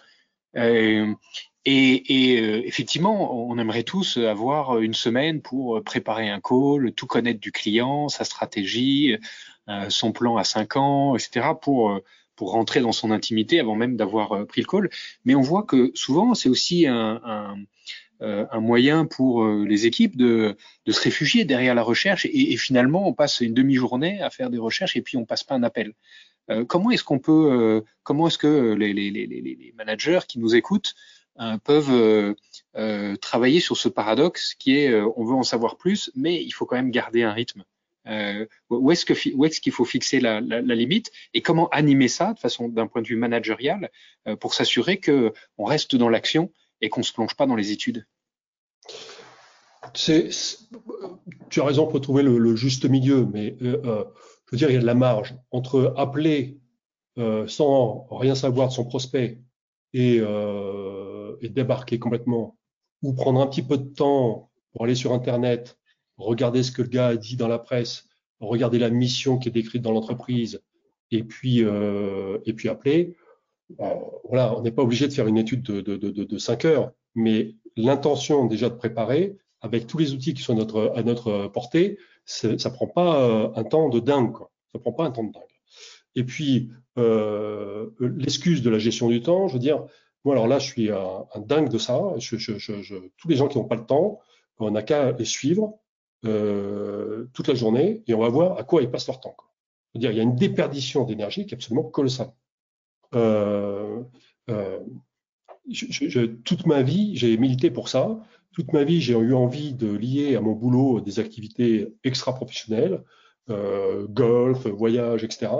Et, 1.66 2.38
euh, 2.40 2.62
effectivement, 2.64 3.48
on 3.48 3.58
aimerait 3.58 3.82
tous 3.82 4.16
avoir 4.16 4.78
une 4.78 4.94
semaine 4.94 5.42
pour 5.42 5.82
préparer 5.82 6.30
un 6.30 6.40
call, 6.40 6.92
tout 6.92 7.06
connaître 7.06 7.40
du 7.40 7.52
client, 7.52 8.08
sa 8.08 8.24
stratégie, 8.24 9.16
euh, 9.68 9.90
son 9.90 10.12
plan 10.12 10.36
à 10.38 10.44
cinq 10.44 10.76
ans, 10.76 11.16
etc. 11.16 11.48
pour 11.60 11.90
euh, 11.90 12.00
pour 12.36 12.52
rentrer 12.52 12.80
dans 12.80 12.92
son 12.92 13.10
intimité 13.10 13.60
avant 13.60 13.74
même 13.74 13.96
d'avoir 13.98 14.46
pris 14.46 14.62
le 14.62 14.66
call. 14.66 14.88
Mais 15.26 15.34
on 15.34 15.42
voit 15.42 15.64
que 15.64 15.92
souvent, 15.94 16.34
c'est 16.34 16.48
aussi 16.48 16.86
un, 16.86 17.54
un, 18.20 18.60
moyen 18.60 19.06
pour 19.06 19.46
les 19.46 19.86
équipes 19.86 20.16
de, 20.16 20.56
de, 20.86 20.92
se 20.92 21.00
réfugier 21.00 21.44
derrière 21.44 21.74
la 21.74 21.82
recherche 21.82 22.26
et, 22.26 22.52
et 22.52 22.56
finalement, 22.56 23.08
on 23.08 23.14
passe 23.14 23.40
une 23.40 23.54
demi-journée 23.54 24.20
à 24.20 24.30
faire 24.30 24.50
des 24.50 24.58
recherches 24.58 24.96
et 24.96 25.02
puis 25.02 25.16
on 25.16 25.24
passe 25.24 25.42
pas 25.42 25.54
un 25.54 25.62
appel. 25.62 25.94
comment 26.68 26.90
est-ce 26.90 27.04
qu'on 27.04 27.18
peut, 27.18 27.82
comment 28.02 28.28
est-ce 28.28 28.38
que 28.38 28.74
les, 28.74 28.92
les, 28.92 29.10
les, 29.10 29.26
les 29.26 29.74
managers 29.76 30.20
qui 30.28 30.38
nous 30.38 30.54
écoutent 30.54 30.94
euh, 31.40 31.56
peuvent 31.58 31.90
euh, 31.90 32.34
euh, 32.76 33.16
travailler 33.16 33.60
sur 33.60 33.76
ce 33.76 33.88
paradoxe 33.88 34.54
qui 34.54 34.76
est 34.76 34.94
on 34.94 35.24
veut 35.24 35.34
en 35.34 35.42
savoir 35.42 35.76
plus, 35.76 36.10
mais 36.14 36.42
il 36.42 36.50
faut 36.50 36.66
quand 36.66 36.76
même 36.76 36.90
garder 36.90 37.22
un 37.22 37.32
rythme. 37.32 37.64
où 38.68 38.92
est-ce 38.92 39.60
qu'il 39.60 39.72
faut 39.72 39.84
fixer 39.84 40.20
la, 40.20 40.40
limite 40.40 41.10
et 41.32 41.40
comment 41.40 41.68
animer 41.70 42.08
ça 42.08 42.34
de 42.34 42.38
façon 42.38 42.68
d'un 42.68 42.86
point 42.86 43.00
de 43.00 43.06
vue 43.06 43.16
managérial 43.16 43.90
pour 44.40 44.54
s'assurer 44.54 44.98
que 44.98 45.32
on 45.56 45.64
reste 45.64 45.96
dans 45.96 46.08
l'action 46.10 46.52
et 46.80 46.88
qu'on 46.88 47.02
se 47.02 47.12
plonge 47.12 47.34
pas 47.34 47.46
dans 47.46 47.56
les 47.56 47.72
études. 47.72 48.06
tu 51.50 51.60
as 51.60 51.64
raison 51.64 51.86
pour 51.86 52.00
trouver 52.00 52.22
le, 52.22 52.56
juste 52.56 52.84
milieu, 52.84 53.26
mais 53.26 53.56
je 53.60 53.68
veux 54.52 54.58
dire 54.58 54.70
il 54.70 54.74
y 54.74 54.76
a 54.76 54.80
de 54.80 54.86
la 54.86 54.94
marge 54.94 55.34
entre 55.50 55.94
appeler 55.96 56.58
sans 57.48 58.06
rien 58.10 58.34
savoir 58.34 58.68
de 58.68 58.72
son 58.72 58.84
prospect 58.84 59.40
et 59.92 60.20
débarquer 61.42 61.98
complètement, 61.98 62.56
ou 63.02 63.12
prendre 63.12 63.40
un 63.40 63.46
petit 63.46 63.62
peu 63.62 63.78
de 63.78 63.88
temps 63.94 64.50
pour 64.72 64.84
aller 64.84 64.94
sur 64.94 65.12
Internet, 65.12 65.78
regarder 66.16 66.62
ce 66.62 66.70
que 66.70 66.82
le 66.82 66.88
gars 66.88 67.08
a 67.08 67.16
dit 67.16 67.36
dans 67.36 67.48
la 67.48 67.58
presse, 67.58 68.08
regarder 68.40 68.78
la 68.78 68.90
mission 68.90 69.38
qui 69.38 69.48
est 69.48 69.52
décrite 69.52 69.82
dans 69.82 69.92
l'entreprise, 69.92 70.62
et 71.10 71.24
puis 71.24 71.64
euh, 71.64 72.38
et 72.46 72.52
puis 72.52 72.68
appeler. 72.68 73.16
Euh, 73.80 73.94
voilà, 74.24 74.56
on 74.56 74.62
n'est 74.62 74.70
pas 74.70 74.82
obligé 74.82 75.06
de 75.06 75.12
faire 75.12 75.26
une 75.26 75.38
étude 75.38 75.62
de, 75.62 75.80
de, 75.80 75.96
de, 75.96 76.24
de 76.24 76.38
5 76.38 76.64
heures, 76.64 76.92
mais 77.14 77.54
l'intention 77.76 78.46
déjà 78.46 78.68
de 78.68 78.74
préparer, 78.74 79.36
avec 79.60 79.86
tous 79.86 79.98
les 79.98 80.12
outils 80.12 80.34
qui 80.34 80.42
sont 80.42 80.58
à 80.94 81.02
notre, 81.02 81.48
portée, 81.48 81.98
ça 82.24 82.70
prend 82.70 82.86
pas 82.86 83.22
euh, 83.22 83.50
un 83.54 83.64
temps 83.64 83.88
de 83.88 84.00
dingue. 84.00 84.32
Quoi. 84.32 84.50
Ça 84.72 84.78
prend 84.78 84.92
pas 84.92 85.04
un 85.04 85.10
temps 85.10 85.24
de 85.24 85.32
dingue. 85.32 85.42
Et 86.14 86.24
puis, 86.24 86.70
euh, 86.98 87.90
l'excuse 88.00 88.62
de 88.62 88.70
la 88.70 88.78
gestion 88.78 89.08
du 89.08 89.22
temps, 89.22 89.48
je 89.48 89.54
veux 89.54 89.58
dire, 89.58 89.84
moi, 90.24 90.34
alors 90.34 90.46
là, 90.46 90.58
je 90.58 90.66
suis 90.66 90.90
un, 90.90 91.26
dingue 91.40 91.68
de 91.68 91.78
ça. 91.78 92.00
tous 92.18 93.28
les 93.28 93.36
gens 93.36 93.48
qui 93.48 93.58
n'ont 93.58 93.64
pas 93.64 93.76
le 93.76 93.86
temps, 93.86 94.20
on 94.58 94.70
n'a 94.70 94.82
qu'à 94.82 95.12
les 95.12 95.24
suivre 95.24 95.78
toute 96.22 97.48
la 97.48 97.54
journée 97.54 98.02
et 98.06 98.14
on 98.14 98.20
va 98.20 98.28
voir 98.28 98.58
à 98.58 98.64
quoi 98.64 98.82
ils 98.82 98.90
passent 98.90 99.06
leur 99.06 99.20
temps. 99.20 99.34
il 99.94 100.02
y 100.02 100.06
a 100.06 100.22
une 100.22 100.36
déperdition 100.36 101.04
d'énergie 101.04 101.46
qui 101.46 101.54
est 101.54 101.56
absolument 101.56 101.84
colossale. 101.84 102.32
Euh, 103.14 104.02
euh, 104.48 104.80
toute 106.44 106.66
ma 106.66 106.82
vie, 106.82 107.16
j'ai 107.16 107.36
milité 107.36 107.70
pour 107.70 107.88
ça. 107.88 108.18
Toute 108.52 108.72
ma 108.72 108.84
vie, 108.84 109.00
j'ai 109.00 109.12
eu 109.12 109.34
envie 109.34 109.74
de 109.74 109.92
lier 109.92 110.36
à 110.36 110.40
mon 110.40 110.52
boulot 110.52 111.00
des 111.00 111.20
activités 111.20 111.94
extra-professionnelles, 112.04 113.04
euh, 113.48 114.06
golf, 114.08 114.66
voyage, 114.66 115.24
etc. 115.24 115.52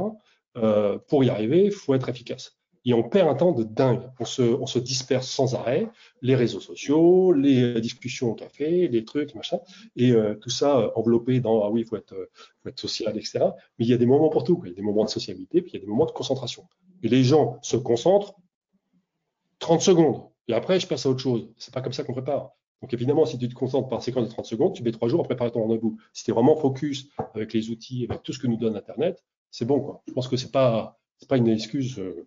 Pour 1.09 1.25
y 1.25 1.31
arriver, 1.31 1.67
il 1.67 1.73
faut 1.73 1.95
être 1.95 2.09
efficace. 2.09 2.57
Et 2.87 2.95
on 2.95 3.03
perd 3.03 3.29
un 3.29 3.35
temps 3.35 3.53
de 3.53 3.63
dingue. 3.63 4.11
On 4.19 4.25
se, 4.25 4.43
on 4.43 4.67
se 4.67 4.79
disperse 4.79 5.29
sans 5.29 5.55
arrêt. 5.55 5.87
Les 6.23 6.35
réseaux 6.35 6.61
sociaux, 6.61 7.33
les 7.33 7.79
discussions 7.81 8.31
au 8.31 8.35
café, 8.35 8.89
les 8.89 9.05
trucs, 9.05 9.35
machin. 9.35 9.59
Et 9.97 10.13
tout 10.41 10.51
ça 10.51 10.91
enveloppé 10.97 11.41
dans 11.41 11.63
ah 11.63 11.71
oui, 11.71 11.83
il 11.83 11.87
faut 11.87 11.97
être, 11.97 12.17
faut 12.63 12.69
être 12.71 12.81
social, 12.81 13.17
etc. 13.17 13.41
Mais 13.79 13.85
il 13.85 13.89
y 13.89 13.93
a 13.93 13.99
des 13.99 14.07
moments 14.07 14.31
pour 14.31 14.45
tout. 14.45 14.61
Il 14.65 14.71
y 14.71 14.73
a 14.73 14.75
des 14.75 14.83
moments 14.83 15.05
de 15.05 15.11
sociabilité, 15.11 15.61
puis 15.63 15.73
il 15.73 15.75
y 15.75 15.79
a 15.79 15.81
des 15.81 15.91
moments 15.91 16.07
de 16.07 16.13
concentration. 16.13 16.65
Et 17.03 17.09
les 17.09 17.25
gens 17.25 17.59
se 17.63 17.77
concentrent 17.77 18.35
30 19.59 19.81
secondes. 19.81 20.23
Et 20.49 20.55
après, 20.55 20.81
je 20.81 20.87
passe 20.87 21.07
à 21.07 21.11
autre 21.11 21.21
chose. 21.21 21.49
C'est 21.59 21.73
pas 21.73 21.81
comme 21.81 21.93
ça 21.93 22.05
qu'on 22.05 22.13
prépare. 22.13 22.53
Donc 22.83 22.95
évidemment, 22.95 23.27
si 23.27 23.39
tu 23.39 23.49
te 23.49 23.55
concentres 23.55 23.89
par 23.89 24.03
séquence 24.03 24.25
de 24.25 24.33
30 24.33 24.47
secondes, 24.47 24.75
tu 24.75 24.83
mets 24.83 24.93
trois 24.93 25.09
jours 25.09 25.21
à 25.21 25.25
préparer 25.25 25.53
ton 25.53 25.63
rendez-vous. 25.63 25.99
Si 26.13 26.25
tu 26.25 26.31
es 26.31 26.35
vraiment 26.35 26.57
focus 26.57 27.09
avec 27.35 27.53
les 27.53 27.71
outils, 27.71 28.07
avec 28.09 28.23
tout 28.23 28.33
ce 28.33 28.39
que 28.39 28.47
nous 28.47 28.57
donne 28.57 28.77
Internet, 28.77 29.23
c'est 29.51 29.67
bon. 29.67 29.81
Quoi. 29.81 30.03
Je 30.09 30.13
pense 30.13 30.29
que 30.29 30.37
c'est 30.37 30.51
pas 30.51 30.99
c'est 31.19 31.29
pas 31.29 31.37
une 31.37 31.49
excuse. 31.49 31.99
Euh, 31.99 32.27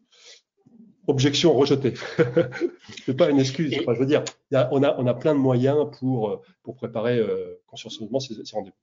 objection 1.07 1.53
rejetée. 1.53 1.95
c'est 3.05 3.17
pas 3.17 3.29
une 3.29 3.39
excuse. 3.39 3.75
Enfin, 3.81 3.93
je 3.93 3.99
veux 3.99 4.05
dire, 4.05 4.23
on, 4.71 4.83
a, 4.83 4.95
on 4.97 5.05
a 5.05 5.13
plein 5.13 5.33
de 5.33 5.39
moyens 5.39 5.87
pour, 5.99 6.29
euh, 6.29 6.41
pour 6.61 6.75
préparer 6.75 7.17
euh, 7.17 7.59
consciencieusement 7.67 8.21
ces, 8.21 8.35
ces 8.45 8.55
rendez-vous. 8.55 8.77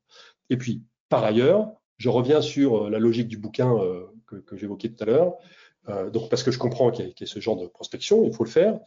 Et 0.50 0.58
puis, 0.58 0.82
par 1.08 1.24
ailleurs, 1.24 1.72
je 1.96 2.10
reviens 2.10 2.42
sur 2.42 2.90
la 2.90 2.98
logique 2.98 3.28
du 3.28 3.38
bouquin 3.38 3.74
que, 4.26 4.36
que 4.36 4.56
j'évoquais 4.56 4.90
tout 4.90 5.02
à 5.02 5.06
l'heure. 5.06 5.34
Donc, 5.88 6.28
parce 6.28 6.42
que 6.42 6.50
je 6.50 6.58
comprends 6.58 6.90
qu'il 6.90 7.06
y, 7.06 7.08
y, 7.08 7.24
a 7.24 7.26
ce 7.26 7.40
genre 7.40 7.56
de 7.56 7.66
prospection, 7.66 8.24
il 8.24 8.32
faut 8.32 8.44
le 8.44 8.50
faire. 8.50 8.78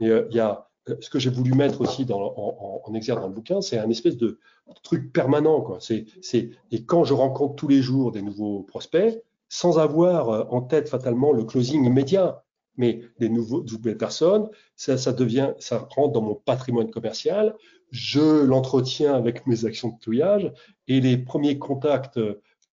Mais 0.00 0.08
il 0.30 0.36
y 0.36 0.40
a 0.40 0.68
euh, 0.88 0.96
ce 1.00 1.10
que 1.10 1.18
j'ai 1.18 1.30
voulu 1.30 1.52
mettre 1.54 1.80
aussi 1.80 2.06
en, 2.10 2.94
exergue 2.94 3.20
dans 3.20 3.28
le 3.28 3.34
bouquin, 3.34 3.60
c'est 3.60 3.78
un 3.78 3.90
espèce 3.90 4.16
de 4.16 4.38
truc 4.82 5.12
permanent. 5.12 5.78
Et 5.90 6.84
quand 6.84 7.04
je 7.04 7.14
rencontre 7.14 7.56
tous 7.56 7.68
les 7.68 7.82
jours 7.82 8.12
des 8.12 8.22
nouveaux 8.22 8.62
prospects, 8.62 9.22
sans 9.48 9.78
avoir 9.78 10.30
euh, 10.30 10.44
en 10.50 10.60
tête 10.62 10.88
fatalement 10.88 11.32
le 11.32 11.44
closing 11.44 11.84
immédiat, 11.84 12.42
mais 12.76 13.00
des 13.18 13.30
nouvelles 13.30 13.96
personnes, 13.96 14.50
ça, 14.76 14.98
ça 14.98 15.12
devient, 15.12 15.54
ça 15.58 15.88
rentre 15.90 16.12
dans 16.12 16.20
mon 16.20 16.34
patrimoine 16.34 16.90
commercial. 16.90 17.56
Je 17.90 18.44
l'entretiens 18.44 19.14
avec 19.14 19.46
mes 19.46 19.64
actions 19.64 19.88
de 19.88 19.98
touillage 19.98 20.52
et 20.86 21.00
les 21.00 21.16
premiers 21.16 21.58
contacts 21.58 22.20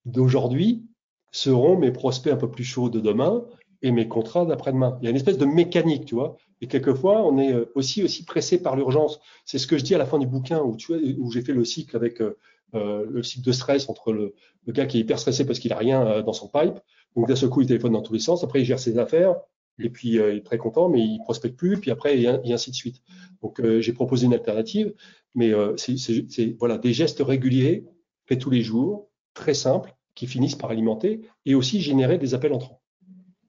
d'aujourd'hui 0.03 0.83
seront 1.31 1.77
mes 1.77 1.91
prospects 1.91 2.33
un 2.33 2.37
peu 2.37 2.51
plus 2.51 2.65
chauds 2.65 2.89
de 2.89 2.99
demain 2.99 3.45
et 3.83 3.91
mes 3.91 4.07
contrats 4.07 4.45
d'après-demain. 4.45 4.97
Il 5.01 5.05
y 5.05 5.07
a 5.07 5.09
une 5.11 5.17
espèce 5.17 5.37
de 5.37 5.45
mécanique, 5.45 6.05
tu 6.05 6.15
vois. 6.15 6.37
Et 6.61 6.67
quelquefois, 6.67 7.23
on 7.25 7.37
est 7.37 7.53
euh, 7.53 7.71
aussi 7.75 8.01
aussi 8.01 8.23
pressé 8.23 8.63
par 8.63 8.77
l'urgence. 8.77 9.19
C'est 9.45 9.59
ce 9.59 9.67
que 9.67 9.77
je 9.77 9.83
dis 9.83 9.93
à 9.93 9.97
la 9.97 10.05
fin 10.05 10.17
du 10.17 10.25
bouquin 10.25 10.61
où 10.61 10.77
tu 10.77 10.93
où 11.19 11.29
j'ai 11.29 11.41
fait 11.41 11.53
le 11.53 11.65
cycle 11.65 11.95
avec 11.95 12.21
euh, 12.21 12.37
euh 12.73 13.05
le 13.07 13.21
cycle 13.21 13.45
de 13.45 13.51
stress 13.51 13.89
entre 13.89 14.13
le, 14.13 14.33
le, 14.65 14.73
gars 14.73 14.85
qui 14.85 14.97
est 14.97 15.01
hyper 15.01 15.19
stressé 15.19 15.45
parce 15.45 15.59
qu'il 15.59 15.73
a 15.73 15.77
rien 15.77 16.07
euh, 16.07 16.21
dans 16.23 16.33
son 16.33 16.47
pipe. 16.47 16.79
Donc 17.15 17.27
d'un 17.27 17.35
seul 17.35 17.49
coup, 17.49 17.61
il 17.61 17.67
téléphone 17.67 17.91
dans 17.91 18.01
tous 18.01 18.13
les 18.13 18.19
sens. 18.19 18.43
Après, 18.43 18.61
il 18.61 18.65
gère 18.65 18.79
ses 18.79 18.97
affaires. 18.97 19.35
Et 19.79 19.89
puis, 19.89 20.09
il 20.09 20.19
est 20.19 20.45
très 20.45 20.59
content, 20.59 20.87
mais 20.87 21.01
il 21.01 21.19
prospecte 21.23 21.57
plus. 21.57 21.79
Puis 21.79 21.89
après, 21.91 22.19
et, 22.19 22.53
ainsi 22.53 22.69
de 22.69 22.75
suite. 22.75 23.01
Donc, 23.41 23.59
j'ai 23.79 23.91
proposé 23.91 24.27
une 24.27 24.33
alternative. 24.33 24.93
Mais 25.33 25.51
c'est 25.77 26.55
voilà 26.59 26.77
des 26.77 26.93
gestes 26.93 27.23
réguliers 27.25 27.83
faits 28.27 28.39
tous 28.39 28.51
les 28.51 28.61
jours, 28.61 29.09
très 29.33 29.55
simples, 29.55 29.95
qui 30.13 30.27
finissent 30.27 30.55
par 30.55 30.69
alimenter 30.69 31.21
et 31.47 31.55
aussi 31.55 31.81
générer 31.81 32.19
des 32.19 32.35
appels 32.35 32.53
entrants 32.53 32.82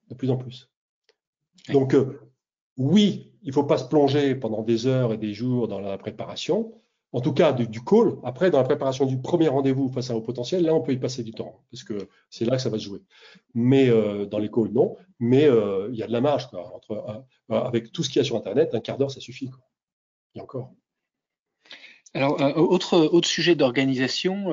de 0.09 0.15
plus 0.15 0.29
en 0.29 0.37
plus. 0.37 0.69
Donc, 1.69 1.93
euh, 1.93 2.19
oui, 2.77 3.33
il 3.43 3.49
ne 3.49 3.53
faut 3.53 3.63
pas 3.63 3.77
se 3.77 3.85
plonger 3.85 4.35
pendant 4.35 4.61
des 4.61 4.87
heures 4.87 5.13
et 5.13 5.17
des 5.17 5.33
jours 5.33 5.67
dans 5.67 5.79
la 5.79 5.97
préparation. 5.97 6.73
En 7.11 7.21
tout 7.21 7.33
cas, 7.33 7.53
du, 7.53 7.81
call. 7.81 8.17
Après, 8.23 8.51
dans 8.51 8.57
la 8.57 8.65
préparation 8.65 9.05
du 9.05 9.17
premier 9.17 9.47
rendez-vous 9.47 9.87
face 9.87 10.09
à 10.09 10.13
vos 10.13 10.21
potentiels, 10.21 10.63
là, 10.63 10.73
on 10.73 10.81
peut 10.81 10.91
y 10.91 10.97
passer 10.97 11.23
du 11.23 11.31
temps, 11.31 11.63
parce 11.71 11.83
que 11.83 12.09
c'est 12.29 12.43
là 12.43 12.57
que 12.57 12.61
ça 12.61 12.69
va 12.69 12.77
se 12.77 12.83
jouer. 12.83 12.99
Mais 13.53 13.87
euh, 13.87 14.25
dans 14.25 14.37
les 14.37 14.51
calls, 14.51 14.71
non. 14.73 14.97
Mais 15.19 15.45
euh, 15.45 15.87
il 15.93 15.97
y 15.97 16.03
a 16.03 16.07
de 16.07 16.11
la 16.11 16.19
marge, 16.19 16.49
quoi. 16.49 16.75
Entre, 16.75 17.23
avec 17.49 17.93
tout 17.93 18.03
ce 18.03 18.09
qu'il 18.09 18.19
y 18.19 18.21
a 18.21 18.25
sur 18.25 18.35
Internet, 18.35 18.75
un 18.75 18.81
quart 18.81 18.97
d'heure, 18.97 19.11
ça 19.11 19.21
suffit. 19.21 19.49
Quoi. 19.49 19.63
Et 20.35 20.41
encore. 20.41 20.73
Alors, 22.13 22.41
autre, 22.57 22.97
autre 22.97 23.27
sujet 23.27 23.55
d'organisation, 23.55 24.49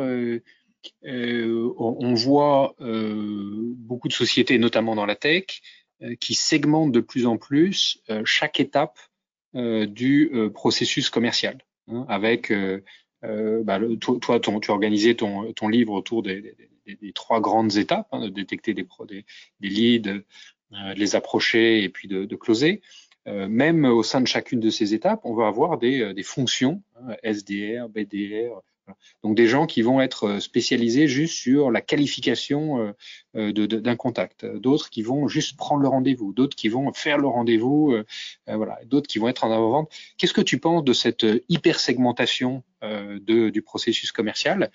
on 1.04 2.14
voit 2.14 2.74
euh, 2.80 3.74
beaucoup 3.76 4.08
de 4.08 4.12
sociétés, 4.12 4.58
notamment 4.58 4.94
dans 4.94 5.06
la 5.06 5.16
tech, 5.16 5.60
euh, 6.02 6.14
qui 6.16 6.34
segmentent 6.34 6.92
de 6.92 7.00
plus 7.00 7.26
en 7.26 7.36
plus 7.36 8.02
chaque 8.24 8.60
étape 8.60 8.98
du 9.54 10.32
processus 10.54 11.10
commercial, 11.10 11.58
hein, 11.88 12.06
avec 12.08 12.50
bah, 13.20 13.78
toi, 14.00 14.40
tu 14.40 14.50
as 14.50 14.72
organisé 14.72 15.14
ton, 15.14 15.52
ton 15.52 15.68
livre 15.68 15.92
autour 15.92 16.22
des, 16.22 16.56
trois 17.14 17.38
grandes 17.42 17.76
étapes, 17.76 18.08
hein, 18.12 18.20
de 18.20 18.28
détecter 18.30 18.72
des, 18.72 18.86
leads, 19.60 20.00
de 20.00 20.24
les 20.96 21.16
approcher 21.16 21.82
et 21.82 21.90
puis 21.90 22.08
de, 22.08 22.24
de 22.24 22.36
closer. 22.36 22.80
même 23.26 23.84
au 23.84 24.02
sein 24.02 24.22
de 24.22 24.26
chacune 24.26 24.60
de 24.60 24.70
ces 24.70 24.94
étapes, 24.94 25.20
on 25.24 25.34
va 25.34 25.48
avoir 25.48 25.76
des, 25.76 26.14
fonctions, 26.22 26.82
hein, 26.96 27.14
SDR, 27.22 27.90
BDR, 27.90 28.62
donc 29.22 29.36
des 29.36 29.46
gens 29.46 29.66
qui 29.66 29.82
vont 29.82 30.00
être 30.00 30.24
euh, 30.24 30.40
spécialisés 30.40 31.06
juste 31.06 31.34
sur 31.34 31.70
la 31.70 31.80
qualification 31.80 32.78
euh, 32.78 32.92
euh, 33.36 33.66
d'un 33.66 33.96
contact, 33.96 34.44
d'autres 34.44 34.90
qui 34.90 35.02
vont 35.02 35.28
juste 35.28 35.56
prendre 35.56 35.82
le 35.82 35.88
rendez-vous, 35.88 36.32
d'autres 36.32 36.56
qui 36.56 36.68
vont 36.68 36.92
faire 36.92 37.18
le 37.18 37.28
rendez-vous, 37.28 37.96
voilà, 38.46 38.78
d'autres 38.84 39.08
qui 39.08 39.18
vont 39.18 39.28
être 39.28 39.44
en 39.44 39.50
avant-vente. 39.50 39.90
Qu'est-ce 40.18 40.34
que 40.34 40.40
tu 40.40 40.58
penses 40.58 40.84
de 40.84 40.92
cette 40.92 41.26
hyper 41.48 41.80
segmentation 41.80 42.62
du 43.26 43.62
processus 43.62 44.12
commercial 44.12 44.70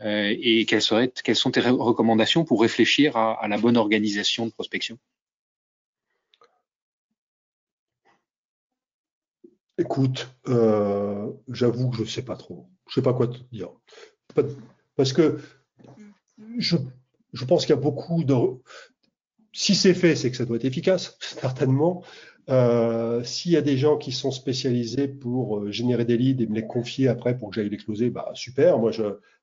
et 0.00 0.66
quelles 0.66 0.82
sont 0.82 1.50
tes 1.50 1.60
recommandations 1.60 2.44
pour 2.44 2.60
réfléchir 2.60 3.16
à, 3.16 3.46
la 3.48 3.58
bonne 3.58 3.76
organisation 3.76 4.46
de 4.46 4.52
prospection? 4.52 4.98
Écoute, 9.82 10.34
j'avoue 11.48 11.90
que 11.90 11.96
je 11.96 12.02
ne 12.02 12.06
sais 12.06 12.22
pas 12.22 12.36
trop 12.36 12.68
je 12.92 13.00
sais 13.00 13.02
pas 13.02 13.14
quoi 13.14 13.26
te 13.26 13.38
dire. 13.50 13.70
Parce 14.96 15.14
que 15.14 15.38
je, 16.58 16.76
je 17.32 17.44
pense 17.46 17.64
qu'il 17.64 17.74
y 17.74 17.78
a 17.78 17.80
beaucoup 17.80 18.22
de. 18.22 18.34
Si 19.54 19.74
c'est 19.74 19.94
fait, 19.94 20.14
c'est 20.14 20.30
que 20.30 20.36
ça 20.36 20.44
doit 20.44 20.56
être 20.56 20.66
efficace, 20.66 21.16
certainement. 21.20 22.04
Euh, 22.50 23.22
S'il 23.24 23.52
y 23.52 23.56
a 23.56 23.62
des 23.62 23.78
gens 23.78 23.96
qui 23.96 24.12
sont 24.12 24.30
spécialisés 24.30 25.08
pour 25.08 25.58
euh, 25.58 25.70
générer 25.70 26.04
des 26.04 26.18
leads 26.18 26.42
et 26.42 26.46
me 26.46 26.54
les 26.54 26.66
confier 26.66 27.08
après 27.08 27.38
pour 27.38 27.48
que 27.48 27.54
j'aille 27.54 27.70
les 27.70 27.78
closer, 27.78 28.10
bah 28.10 28.30
super. 28.34 28.78
Moi, 28.78 28.90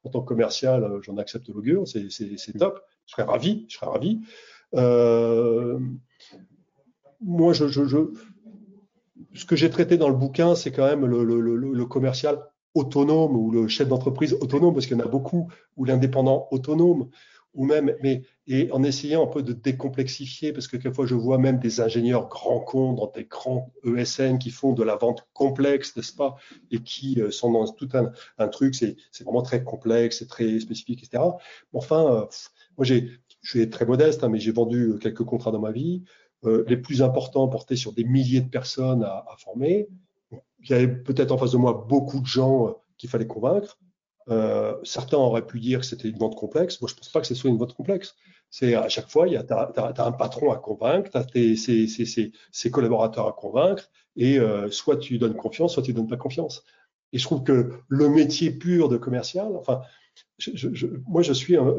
en 0.03 0.09
tant 0.09 0.21
que 0.21 0.27
commercial, 0.27 0.83
euh, 0.83 1.01
j'en 1.01 1.17
accepte 1.17 1.47
l'augure, 1.49 1.87
c'est 1.87 2.57
top. 2.57 2.83
Je 3.07 3.13
serais 3.13 3.23
ravi, 3.23 3.65
je 3.67 3.77
serais 3.77 3.89
ravi. 3.89 4.19
Euh, 4.75 5.79
moi, 7.21 7.53
je, 7.53 7.65
ce 9.33 9.45
que 9.45 9.55
j'ai 9.55 9.69
traité 9.69 9.97
dans 9.97 10.09
le 10.09 10.15
bouquin, 10.15 10.55
c'est 10.55 10.71
quand 10.71 10.85
même 10.85 11.05
le, 11.05 11.85
commercial 11.85 12.39
autonome 12.73 13.35
ou 13.35 13.51
le 13.51 13.67
chef 13.67 13.87
d'entreprise 13.87 14.33
autonome, 14.33 14.73
parce 14.73 14.85
qu'il 14.85 14.97
y 14.97 15.01
en 15.01 15.03
a 15.03 15.07
beaucoup, 15.07 15.51
ou 15.75 15.85
l'indépendant 15.85 16.47
autonome, 16.51 17.09
ou 17.55 17.65
même, 17.65 17.95
mais 18.03 18.21
et 18.47 18.71
en 18.71 18.83
essayant 18.83 19.23
un 19.23 19.27
peu 19.27 19.41
de 19.41 19.53
décomplexifier, 19.53 20.53
parce 20.53 20.67
que 20.67 20.77
quelquefois 20.77 21.07
je 21.07 21.15
vois 21.15 21.39
même 21.39 21.59
des 21.59 21.81
ingénieurs 21.81 22.27
grands 22.29 22.59
comptes 22.59 22.97
dans 22.97 23.11
des 23.11 23.25
grands 23.25 23.73
ESN 23.83 24.37
qui 24.37 24.51
font 24.51 24.73
de 24.73 24.83
la 24.83 24.95
vente 24.95 25.27
complexe, 25.33 25.95
n'est-ce 25.95 26.13
pas, 26.13 26.35
et 26.71 26.79
qui 26.79 27.19
euh, 27.21 27.31
sont 27.31 27.51
dans 27.51 27.67
tout 27.67 27.89
un, 28.37 28.47
truc, 28.49 28.75
c'est 28.75 28.95
vraiment 29.23 29.41
très 29.41 29.63
complexe, 29.63 30.19
c'est 30.19 30.27
très 30.27 30.59
spécifique, 30.59 31.03
etc. 31.03 31.23
Enfin, 31.73 32.05
euh, 32.05 32.25
moi 32.77 32.85
j'ai, 32.85 33.09
je 33.41 33.49
suis 33.49 33.69
très 33.69 33.85
modeste, 33.85 34.23
hein, 34.23 34.29
mais 34.29 34.39
j'ai 34.39 34.51
vendu 34.51 34.95
quelques 35.01 35.23
contrats 35.23 35.51
dans 35.51 35.59
ma 35.59 35.71
vie. 35.71 36.03
Euh, 36.45 36.63
les 36.67 36.77
plus 36.77 37.01
importants 37.01 37.47
portaient 37.47 37.75
sur 37.75 37.91
des 37.91 38.03
milliers 38.03 38.41
de 38.41 38.49
personnes 38.49 39.03
à, 39.03 39.25
à 39.29 39.35
former 39.37 39.89
il 40.63 40.69
y 40.69 40.73
avait 40.73 40.87
peut-être 40.87 41.31
en 41.31 41.37
face 41.37 41.51
de 41.51 41.57
moi 41.57 41.85
beaucoup 41.87 42.19
de 42.19 42.25
gens 42.25 42.67
euh, 42.67 42.71
qu'il 42.97 43.09
fallait 43.09 43.27
convaincre. 43.27 43.77
Euh, 44.29 44.75
certains 44.83 45.17
auraient 45.17 45.45
pu 45.45 45.59
dire 45.59 45.79
que 45.79 45.85
c'était 45.85 46.09
une 46.09 46.17
vente 46.17 46.35
complexe. 46.35 46.79
Moi, 46.81 46.89
je 46.89 46.93
ne 46.93 46.99
pense 46.99 47.09
pas 47.09 47.21
que 47.21 47.27
ce 47.27 47.35
soit 47.35 47.49
une 47.49 47.57
vente 47.57 47.73
complexe. 47.73 48.15
C'est 48.51 48.75
à 48.75 48.89
chaque 48.89 49.09
fois, 49.09 49.25
a, 49.25 49.39
as, 49.39 50.05
un 50.05 50.11
patron 50.11 50.51
à 50.51 50.57
convaincre, 50.57 51.09
tu 51.09 51.17
as 51.17 51.23
tes, 51.23 51.55
ses, 51.55 52.71
collaborateurs 52.71 53.27
à 53.27 53.31
convaincre, 53.31 53.89
et 54.15 54.39
euh, 54.39 54.69
soit 54.69 54.97
tu 54.97 55.17
donnes 55.17 55.35
confiance, 55.35 55.73
soit 55.73 55.83
tu 55.83 55.93
donnes 55.93 56.07
pas 56.07 56.17
confiance. 56.17 56.63
Et 57.11 57.17
je 57.17 57.23
trouve 57.23 57.43
que 57.43 57.71
le 57.87 58.09
métier 58.09 58.51
pur 58.51 58.89
de 58.89 58.97
commercial, 58.97 59.55
enfin, 59.55 59.81
je, 60.37 60.51
je, 60.55 60.87
moi, 61.07 61.21
je 61.21 61.33
suis 61.33 61.57
un, 61.57 61.77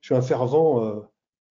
je 0.00 0.06
suis 0.06 0.14
un 0.14 0.22
fervent 0.22 0.84
euh, 0.84 1.00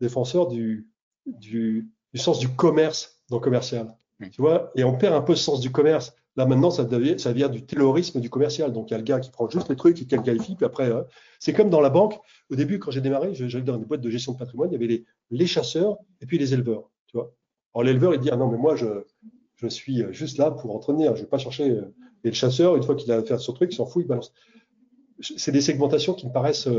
défenseur 0.02 0.48
du, 0.48 0.88
du, 1.28 1.90
du, 2.14 2.20
sens 2.20 2.40
du 2.40 2.50
commerce 2.50 3.22
dans 3.30 3.38
le 3.38 3.42
commercial. 3.42 3.96
Tu 4.32 4.42
vois, 4.42 4.72
et 4.76 4.84
on 4.84 4.98
perd 4.98 5.16
un 5.16 5.22
peu 5.22 5.36
ce 5.36 5.44
sens 5.44 5.62
du 5.62 5.72
commerce. 5.72 6.14
Là, 6.36 6.46
maintenant, 6.46 6.72
ça, 6.72 6.84
devient, 6.84 7.20
ça 7.20 7.32
vient 7.32 7.50
du 7.50 7.66
terrorisme 7.66 8.20
du 8.20 8.30
commercial. 8.30 8.72
Donc, 8.72 8.90
il 8.90 8.92
y 8.92 8.96
a 8.96 8.98
le 8.98 9.04
gars 9.04 9.20
qui 9.20 9.30
prend 9.32 9.50
juste 9.50 9.70
les 9.70 9.76
trucs 9.76 10.00
le 10.00 10.22
qualifie. 10.22 10.56
Puis 10.56 10.66
après, 10.66 10.90
euh, 10.90 11.02
c'est 11.40 11.54
comme 11.54 11.70
dans 11.70 11.82
la 11.82 11.90
banque. 11.90 12.20
Au 12.50 12.56
début, 12.56 12.80
quand 12.80 12.92
j'ai 12.92 13.02
démarré, 13.02 13.34
j'allais 13.34 13.64
dans 13.64 13.78
des 13.78 13.86
boîtes 13.86 14.02
de 14.02 14.10
gestion 14.10 14.34
de 14.34 14.38
patrimoine, 14.38 14.70
il 14.70 14.74
y 14.74 14.76
avait 14.76 14.88
les, 14.88 15.06
les 15.32 15.48
chasseurs 15.48 15.98
et 16.22 16.26
puis 16.26 16.38
les 16.38 16.54
éleveurs. 16.54 16.90
Tu 17.08 17.18
vois 17.18 17.34
Alors, 17.74 17.84
l'éleveur, 17.84 18.14
il 18.14 18.20
dit 18.20 18.30
ah 18.32 18.38
non, 18.38 18.50
mais 18.50 18.58
moi, 18.58 18.76
je, 18.76 19.04
Je 19.56 19.68
suis 19.68 20.04
juste 20.12 20.38
là 20.38 20.52
pour 20.52 20.76
entretenir. 20.76 21.16
Je 21.16 21.22
ne 21.22 21.26
vais 21.26 21.30
pas 21.30 21.38
chercher. 21.38 21.82
Et 22.24 22.30
le 22.30 22.34
chasseur, 22.36 22.76
une 22.76 22.84
fois 22.84 22.96
qu'il 22.96 23.12
a 23.12 23.24
fait 23.24 23.38
son 23.38 23.54
truc, 23.54 23.74
il 23.74 23.76
s'en 23.76 23.86
fout, 23.86 24.04
il 24.04 24.08
balance. 24.08 24.34
C'est 25.22 25.52
des 25.52 25.62
segmentations 25.62 26.14
qui 26.14 26.28
me 26.28 26.32
paraissent 26.32 26.70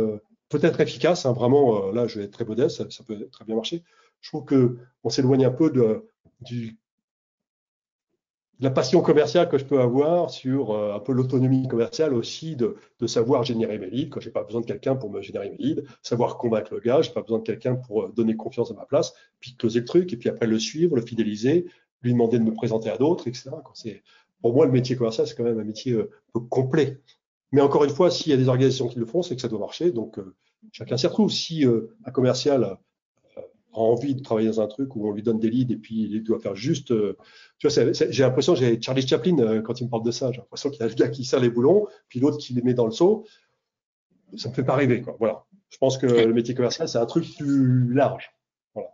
peut-être 0.49 0.81
efficaces. 0.81 1.27
Hein, 1.27 1.33
vraiment, 1.33 1.91
là, 1.91 2.07
je 2.07 2.19
vais 2.19 2.25
être 2.27 2.33
très 2.33 2.45
modeste, 2.45 2.91
ça, 2.91 3.05
peut 3.05 3.29
très 3.31 3.45
bien 3.45 3.57
marcher. 3.57 3.83
Je 4.21 4.31
trouve 4.31 4.45
qu'on 4.45 5.11
s'éloigne 5.11 5.45
un 5.45 5.51
peu 5.51 5.71
de, 5.71 6.05
la 8.61 8.71
passion 8.71 9.01
commerciale 9.01 9.49
que 9.49 9.57
je 9.57 9.65
peux 9.65 9.81
avoir 9.81 10.31
sur 10.31 10.73
euh, 10.73 10.95
un 10.95 11.01
peu 11.01 11.13
l'autonomie 11.13 11.67
commerciale 11.67 12.13
aussi 12.13 12.57
de, 12.57 12.77
savoir 13.07 13.43
générer 13.43 13.79
mes 13.79 13.89
leads 13.89 14.11
quand 14.11 14.21
j'ai 14.21 14.31
pas 14.31 14.45
besoin 14.45 14.61
de 14.61 14.67
quelqu'un 14.67 14.97
pour 14.97 15.11
me 15.11 15.23
générer 15.23 15.51
mes 15.51 15.57
leads, 15.57 15.83
savoir 16.03 16.37
convaincre 16.37 16.75
le 16.75 16.81
gars, 16.81 17.01
j'ai 17.01 17.13
pas 17.13 17.23
besoin 17.23 17.39
de 17.39 17.45
quelqu'un 17.45 17.75
pour 17.75 18.03
euh, 18.03 18.13
donner 18.15 18.37
confiance 18.37 18.71
à 18.71 18.75
ma 18.75 18.85
place, 18.85 19.15
puis 19.41 19.57
closer 19.57 19.81
le 19.81 19.87
truc 19.87 20.13
et 20.13 20.17
puis 20.17 20.29
après 20.29 20.47
le 20.47 20.59
suivre, 20.59 20.97
le 20.97 21.03
fidéliser, 21.03 21.67
lui 22.03 22.13
demander 22.13 22.39
de 22.39 22.45
me 22.45 22.53
présenter 22.53 22.91
à 22.91 22.99
d'autres, 22.99 23.29
etc. 23.29 23.51
C'est 23.75 24.03
pour 24.43 24.55
moi 24.55 24.67
le 24.67 24.73
métier 24.73 24.97
commercial 24.97 25.27
c'est 25.27 25.35
quand 25.35 25.45
même 25.45 25.59
un 25.59 25.65
métier 25.65 25.93
euh, 25.93 26.11
peu 26.35 26.41
complet. 26.41 27.01
Mais 27.53 27.63
encore 27.63 27.85
une 27.85 27.91
fois, 27.91 28.11
s'il 28.11 28.31
y 28.31 28.35
a 28.35 28.37
des 28.37 28.49
organisations 28.49 28.87
qui 28.87 28.99
le 28.99 29.07
font, 29.07 29.23
c'est 29.23 29.35
que 29.35 29.43
ça 29.43 29.49
doit 29.49 29.59
marcher. 29.59 29.91
Donc 29.91 30.21
chacun 30.71 30.97
s'y 30.97 31.09
retrouve. 31.09 31.33
Si 31.33 31.65
un 31.65 32.11
commercial 32.13 32.79
a 33.73 33.79
envie 33.79 34.15
de 34.15 34.23
travailler 34.23 34.49
dans 34.49 34.61
un 34.61 34.67
truc 34.67 34.97
où 34.97 35.09
on 35.09 35.13
lui 35.13 35.23
donne 35.23 35.39
des 35.39 35.51
leads 35.51 35.73
et 35.73 35.77
puis 35.77 36.03
il 36.11 36.23
doit 36.23 36.41
faire 36.41 36.55
juste. 36.55 36.91
Euh, 36.91 37.17
tu 37.59 37.69
vois, 37.69 37.93
j'ai 37.93 38.23
l'impression, 38.23 38.55
j'ai 38.55 38.81
Charlie 38.81 39.07
Chaplin 39.07 39.39
euh, 39.39 39.63
quand 39.63 39.81
il 39.81 39.85
me 39.85 39.91
parle 39.91 40.05
de 40.05 40.11
ça. 40.11 40.33
J'ai 40.33 40.39
l'impression 40.39 40.71
qu'il 40.71 40.81
y 40.81 40.83
a 40.83 40.89
le 40.89 40.95
gars 40.95 41.09
qui 41.09 41.25
sert 41.25 41.41
les 41.41 41.51
boulons, 41.51 41.87
puis 42.09 42.21
l'autre 42.21 42.39
qui 42.39 42.53
les 42.53 42.63
met 42.63 42.75
dans 42.75 42.87
le 42.87 42.93
seau. 42.93 43.27
Ça 44.37 44.49
me 44.49 44.55
fait 44.55 44.65
pas 44.65 44.77
rêver, 44.77 45.03
quoi. 45.03 45.17
Voilà. 45.19 45.45
Je 45.69 45.79
pense 45.79 45.99
que 45.99 46.07
le 46.07 46.33
métier 46.33 46.55
commercial, 46.55 46.89
c'est 46.89 46.99
un 46.99 47.07
truc 47.07 47.27
plus 47.37 47.93
large. 47.93 48.33
Voilà. 48.75 48.89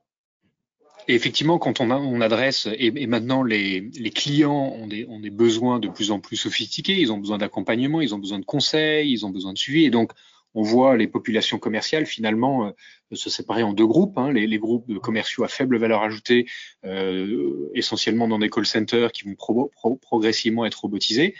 Et 1.08 1.14
effectivement, 1.14 1.58
quand 1.58 1.80
on, 1.80 1.90
a, 1.90 1.96
on 1.96 2.20
adresse, 2.20 2.66
et, 2.72 2.92
et 2.94 3.06
maintenant 3.06 3.42
les, 3.42 3.80
les, 3.80 4.10
clients 4.10 4.74
ont 4.74 4.86
des, 4.86 5.06
ont 5.06 5.20
des 5.20 5.30
besoins 5.30 5.78
de 5.78 5.88
plus 5.88 6.10
en 6.10 6.20
plus 6.20 6.36
sophistiqués, 6.36 6.98
ils 6.98 7.12
ont 7.12 7.18
besoin 7.18 7.38
d'accompagnement, 7.38 8.00
ils 8.00 8.14
ont 8.14 8.18
besoin 8.18 8.38
de 8.38 8.44
conseils, 8.44 9.10
ils 9.10 9.24
ont 9.24 9.30
besoin 9.30 9.52
de 9.52 9.58
suivi. 9.58 9.84
Et 9.84 9.90
donc, 9.90 10.12
on 10.56 10.62
voit 10.62 10.96
les 10.96 11.06
populations 11.06 11.58
commerciales 11.58 12.06
finalement 12.06 12.68
euh, 12.68 12.70
se 13.14 13.28
séparer 13.28 13.62
en 13.62 13.74
deux 13.74 13.86
groupes. 13.86 14.16
Hein, 14.16 14.32
les, 14.32 14.58
groupes 14.58 14.88
de 14.88 14.98
commerciaux 14.98 15.44
à 15.44 15.48
faible 15.48 15.76
valeur 15.76 16.02
ajoutée, 16.02 16.46
euh, 16.84 17.70
essentiellement 17.74 18.26
dans 18.26 18.38
des 18.38 18.48
call 18.48 18.64
centers 18.66 19.12
qui 19.12 19.24
vont 19.24 19.68
progressivement 20.00 20.64
être 20.64 20.80
robotisés. 20.80 21.34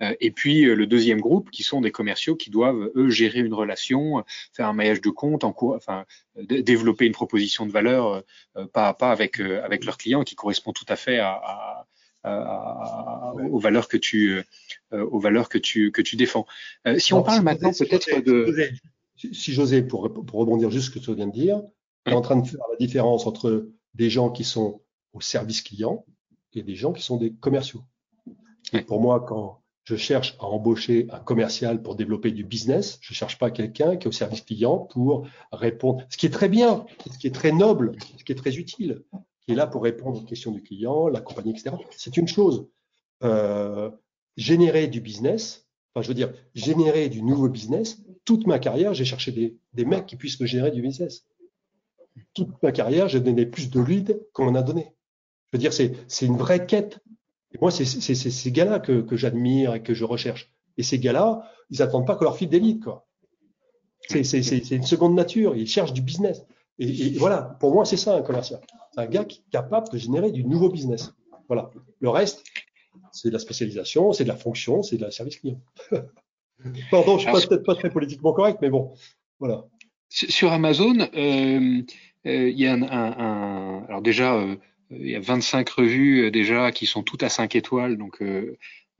Euh, 0.00 0.14
et 0.20 0.30
puis 0.30 0.62
le 0.62 0.86
deuxième 0.86 1.20
groupe, 1.20 1.50
qui 1.50 1.62
sont 1.62 1.82
des 1.82 1.90
commerciaux 1.90 2.34
qui 2.34 2.48
doivent 2.48 2.90
eux 2.96 3.10
gérer 3.10 3.40
une 3.40 3.52
relation, 3.52 4.24
faire 4.54 4.68
un 4.68 4.72
maillage 4.72 5.02
de 5.02 5.10
compte, 5.10 5.44
en 5.44 5.54
enfin 5.76 6.06
développer 6.40 7.04
une 7.04 7.12
proposition 7.12 7.66
de 7.66 7.72
valeur 7.72 8.24
pas 8.72 8.88
à 8.88 8.94
pas 8.94 9.10
avec 9.10 9.38
avec 9.38 9.84
leurs 9.84 9.98
clients, 9.98 10.24
qui 10.24 10.34
correspond 10.34 10.72
tout 10.72 10.86
à 10.88 10.96
fait 10.96 11.18
à, 11.18 11.86
aux 12.24 13.58
valeurs 13.58 13.88
que 13.88 13.96
tu 13.96 14.42
euh, 14.92 15.06
aux 15.06 15.18
valeurs 15.18 15.48
que 15.48 15.58
tu 15.58 15.90
que 15.90 16.02
tu 16.02 16.16
défends. 16.16 16.46
Euh, 16.86 16.98
si 16.98 17.14
on 17.14 17.22
parle 17.22 17.42
maintenant 17.42 17.72
peut-être 17.72 18.20
de 18.20 18.70
si 19.16 19.52
j'osais 19.52 19.82
pour, 19.82 20.12
pour 20.12 20.40
rebondir 20.40 20.70
juste 20.70 20.86
ce 20.86 20.90
que 20.90 20.98
tu 20.98 21.14
viens 21.14 21.26
de 21.26 21.32
dire, 21.32 21.62
tu 22.04 22.12
es 22.12 22.14
en 22.14 22.20
train 22.20 22.36
de 22.36 22.46
faire 22.46 22.60
la 22.70 22.76
différence 22.76 23.26
entre 23.26 23.68
des 23.94 24.10
gens 24.10 24.30
qui 24.30 24.44
sont 24.44 24.80
au 25.12 25.20
service 25.20 25.62
client 25.62 26.04
et 26.54 26.62
des 26.62 26.74
gens 26.74 26.92
qui 26.92 27.02
sont 27.02 27.16
des 27.16 27.32
commerciaux. 27.32 27.82
pour 28.86 29.00
moi, 29.00 29.20
quand 29.20 29.62
je 29.84 29.96
cherche 29.96 30.36
à 30.38 30.44
embaucher 30.44 31.08
un 31.10 31.18
commercial 31.18 31.82
pour 31.82 31.96
développer 31.96 32.30
du 32.30 32.44
business, 32.44 32.98
je 33.00 33.14
cherche 33.14 33.38
pas 33.38 33.50
quelqu'un 33.50 33.96
qui 33.96 34.06
est 34.06 34.08
au 34.08 34.12
service 34.12 34.42
client 34.42 34.78
pour 34.78 35.26
répondre, 35.50 36.04
ce 36.08 36.16
qui 36.16 36.26
est 36.26 36.30
très 36.30 36.48
bien, 36.48 36.86
ce 37.10 37.18
qui 37.18 37.26
est 37.26 37.34
très 37.34 37.52
noble, 37.52 37.96
ce 38.18 38.24
qui 38.24 38.32
est 38.32 38.36
très 38.36 38.56
utile 38.56 39.02
qui 39.46 39.52
est 39.52 39.56
là 39.56 39.66
pour 39.66 39.82
répondre 39.82 40.20
aux 40.20 40.24
questions 40.24 40.52
du 40.52 40.62
client, 40.62 41.08
l'accompagner, 41.08 41.52
etc. 41.52 41.76
C'est 41.96 42.16
une 42.16 42.28
chose. 42.28 42.68
Euh, 43.22 43.90
générer 44.36 44.86
du 44.86 45.00
business, 45.00 45.66
enfin, 45.94 46.02
je 46.02 46.08
veux 46.08 46.14
dire, 46.14 46.32
générer 46.54 47.08
du 47.08 47.22
nouveau 47.22 47.48
business, 47.48 48.02
toute 48.24 48.46
ma 48.46 48.58
carrière, 48.58 48.94
j'ai 48.94 49.04
cherché 49.04 49.32
des, 49.32 49.84
mecs 49.84 50.06
qui 50.06 50.16
puissent 50.16 50.40
me 50.40 50.46
générer 50.46 50.70
du 50.70 50.82
business. 50.82 51.26
Toute 52.34 52.62
ma 52.62 52.72
carrière, 52.72 53.08
j'ai 53.08 53.20
donné 53.20 53.46
plus 53.46 53.70
de 53.70 53.80
leads 53.80 54.14
qu'on 54.32 54.46
m'en 54.46 54.54
a 54.54 54.62
donné. 54.62 54.92
Je 55.52 55.58
veux 55.58 55.60
dire, 55.60 55.72
c'est 55.72 56.26
une 56.26 56.36
vraie 56.36 56.66
quête. 56.66 57.00
Et 57.52 57.58
moi, 57.60 57.70
c'est 57.70 57.84
ces 57.84 58.52
gars-là 58.52 58.80
que, 58.80 59.02
que 59.02 59.16
j'admire 59.16 59.74
et 59.74 59.82
que 59.82 59.92
je 59.92 60.04
recherche. 60.04 60.50
Et 60.78 60.82
ces 60.82 60.98
gars-là, 60.98 61.50
ils 61.70 61.78
n'attendent 61.80 62.06
pas 62.06 62.16
qu'on 62.16 62.24
leur 62.24 62.36
file 62.36 62.48
des 62.48 62.60
leads, 62.60 62.84
quoi. 62.84 63.06
C'est 64.08 64.70
une 64.70 64.82
seconde 64.82 65.14
nature. 65.14 65.56
Ils 65.56 65.66
cherchent 65.66 65.92
du 65.92 66.02
business. 66.02 66.44
Et 66.78 67.16
voilà, 67.18 67.56
pour 67.60 67.72
moi, 67.72 67.84
c'est 67.84 67.96
ça 67.96 68.16
un 68.16 68.22
commercial. 68.22 68.60
C'est 68.92 69.00
un 69.00 69.06
gars 69.06 69.24
qui 69.24 69.40
est 69.40 69.50
capable 69.50 69.88
de 69.90 69.98
générer 69.98 70.30
du 70.32 70.44
nouveau 70.44 70.68
business. 70.68 71.14
Voilà. 71.48 71.70
Le 72.00 72.08
reste, 72.08 72.44
c'est 73.10 73.28
de 73.28 73.32
la 73.32 73.38
spécialisation, 73.38 74.12
c'est 74.12 74.24
de 74.24 74.28
la 74.28 74.36
fonction, 74.36 74.82
c'est 74.82 74.96
de 74.96 75.02
la 75.02 75.10
service 75.10 75.38
client. 75.38 75.60
Pardon, 76.90 77.18
je 77.18 77.28
ne 77.28 77.36
suis 77.38 77.48
peut-être 77.48 77.64
pas 77.64 77.74
très 77.74 77.90
politiquement 77.90 78.32
correct, 78.32 78.58
mais 78.62 78.70
bon, 78.70 78.92
voilà. 79.38 79.64
Sur 80.08 80.52
Amazon, 80.52 80.98
euh, 81.00 81.82
euh, 82.26 82.50
il 82.50 82.58
y 82.58 82.66
a 82.66 82.74
un, 82.74 83.84
alors 83.88 84.02
déjà, 84.02 84.34
euh, 84.34 84.56
il 84.90 85.08
y 85.08 85.16
a 85.16 85.20
25 85.20 85.68
revues 85.70 86.30
déjà 86.30 86.70
qui 86.70 86.86
sont 86.86 87.02
toutes 87.02 87.22
à 87.22 87.30
5 87.30 87.56
étoiles, 87.56 87.96
donc 87.96 88.22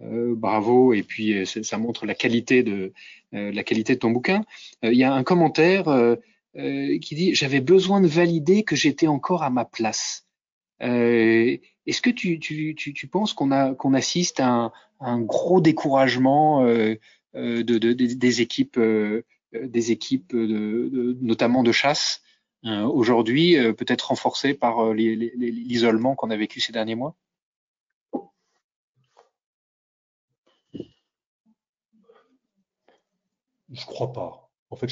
bravo. 0.01 0.95
Et 0.95 1.03
puis 1.03 1.47
ça 1.47 1.77
montre 1.77 2.07
la 2.07 2.15
qualité 2.15 2.63
de 2.63 2.95
la 3.33 3.63
qualité 3.63 3.95
de 3.95 3.99
ton 3.99 4.11
bouquin. 4.11 4.43
Il 4.83 4.95
y 4.95 5.05
a 5.05 5.13
un 5.13 5.23
commentaire 5.23 5.85
euh, 6.57 6.99
qui 6.99 7.15
dit 7.15 7.35
j'avais 7.35 7.61
besoin 7.61 8.01
de 8.01 8.07
valider 8.07 8.63
que 8.63 8.77
j'étais 8.77 9.07
encore 9.07 9.43
à 9.43 9.51
ma 9.51 9.65
place. 9.65 10.27
Euh, 10.83 11.57
Est-ce 11.87 12.03
que 12.03 12.11
tu, 12.11 12.39
tu, 12.41 12.75
tu, 12.77 12.93
tu 12.93 13.07
penses 13.09 13.33
qu'on 13.33 13.75
qu'on 13.75 13.95
assiste 13.95 14.41
à 14.41 14.49
un, 14.49 14.73
un, 15.01 15.21
gros 15.21 15.61
découragement 15.61 16.65
euh, 16.65 16.97
euh 17.37 17.63
de, 17.63 17.79
de, 17.79 17.93
des 17.95 18.41
équipes 18.43 18.79
euh, 18.79 19.25
des 19.53 19.93
équipes 19.93 20.35
de, 20.35 21.17
notamment 21.21 21.63
de 21.63 21.73
chasse 21.73 22.23
euh, 22.65 22.83
aujourd'hui, 22.85 23.57
peut-être 23.75 24.09
renforcé 24.09 24.55
par 24.55 24.93
l'isolement 24.95 26.15
qu'on 26.15 26.31
a 26.31 26.37
vécu 26.37 26.61
ces 26.61 26.73
derniers 26.73 26.95
mois? 26.95 27.17
Je 33.73 33.85
crois 33.87 34.13
pas. 34.13 34.42
En 34.73 34.77
fait, 34.77 34.89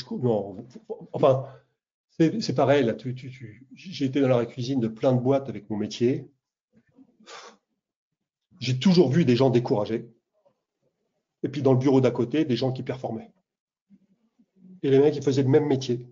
enfin, 1.12 1.46
c'est 2.18 2.54
pareil, 2.54 2.86
j'ai 3.74 4.04
été 4.04 4.20
dans 4.20 4.28
la 4.28 4.44
cuisine 4.44 4.78
de 4.78 4.88
plein 4.88 5.14
de 5.14 5.18
boîtes 5.18 5.48
avec 5.48 5.70
mon 5.70 5.78
métier. 5.78 6.30
J'ai 8.58 8.78
toujours 8.78 9.08
vu 9.08 9.24
des 9.24 9.36
gens 9.36 9.48
découragés. 9.48 10.06
Et 11.42 11.48
puis 11.48 11.62
dans 11.62 11.72
le 11.72 11.78
bureau 11.78 12.02
d'à 12.02 12.10
côté, 12.10 12.44
des 12.44 12.56
gens 12.56 12.72
qui 12.72 12.82
performaient. 12.82 13.32
Et 14.82 14.90
les 14.90 14.98
mecs, 14.98 15.16
ils 15.16 15.22
faisaient 15.22 15.42
le 15.42 15.48
même 15.48 15.66
métier. 15.66 16.06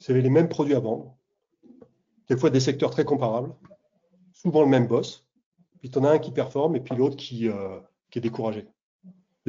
Ils 0.00 0.10
avaient 0.10 0.22
les 0.22 0.30
mêmes 0.30 0.48
produits 0.48 0.74
à 0.74 0.80
vendre. 0.80 1.14
Quelquefois 2.26 2.48
des 2.48 2.60
secteurs 2.60 2.90
très 2.90 3.04
comparables. 3.04 3.54
Souvent 4.32 4.62
le 4.62 4.68
même 4.68 4.86
boss. 4.86 5.26
Puis 5.80 5.90
tu 5.90 5.98
en 5.98 6.04
as 6.04 6.12
un 6.12 6.18
qui 6.18 6.30
performe 6.30 6.74
et 6.74 6.80
puis 6.80 6.96
l'autre 6.96 7.16
qui, 7.16 7.48
euh, 7.48 7.80
qui 8.10 8.18
est 8.18 8.22
découragé 8.22 8.66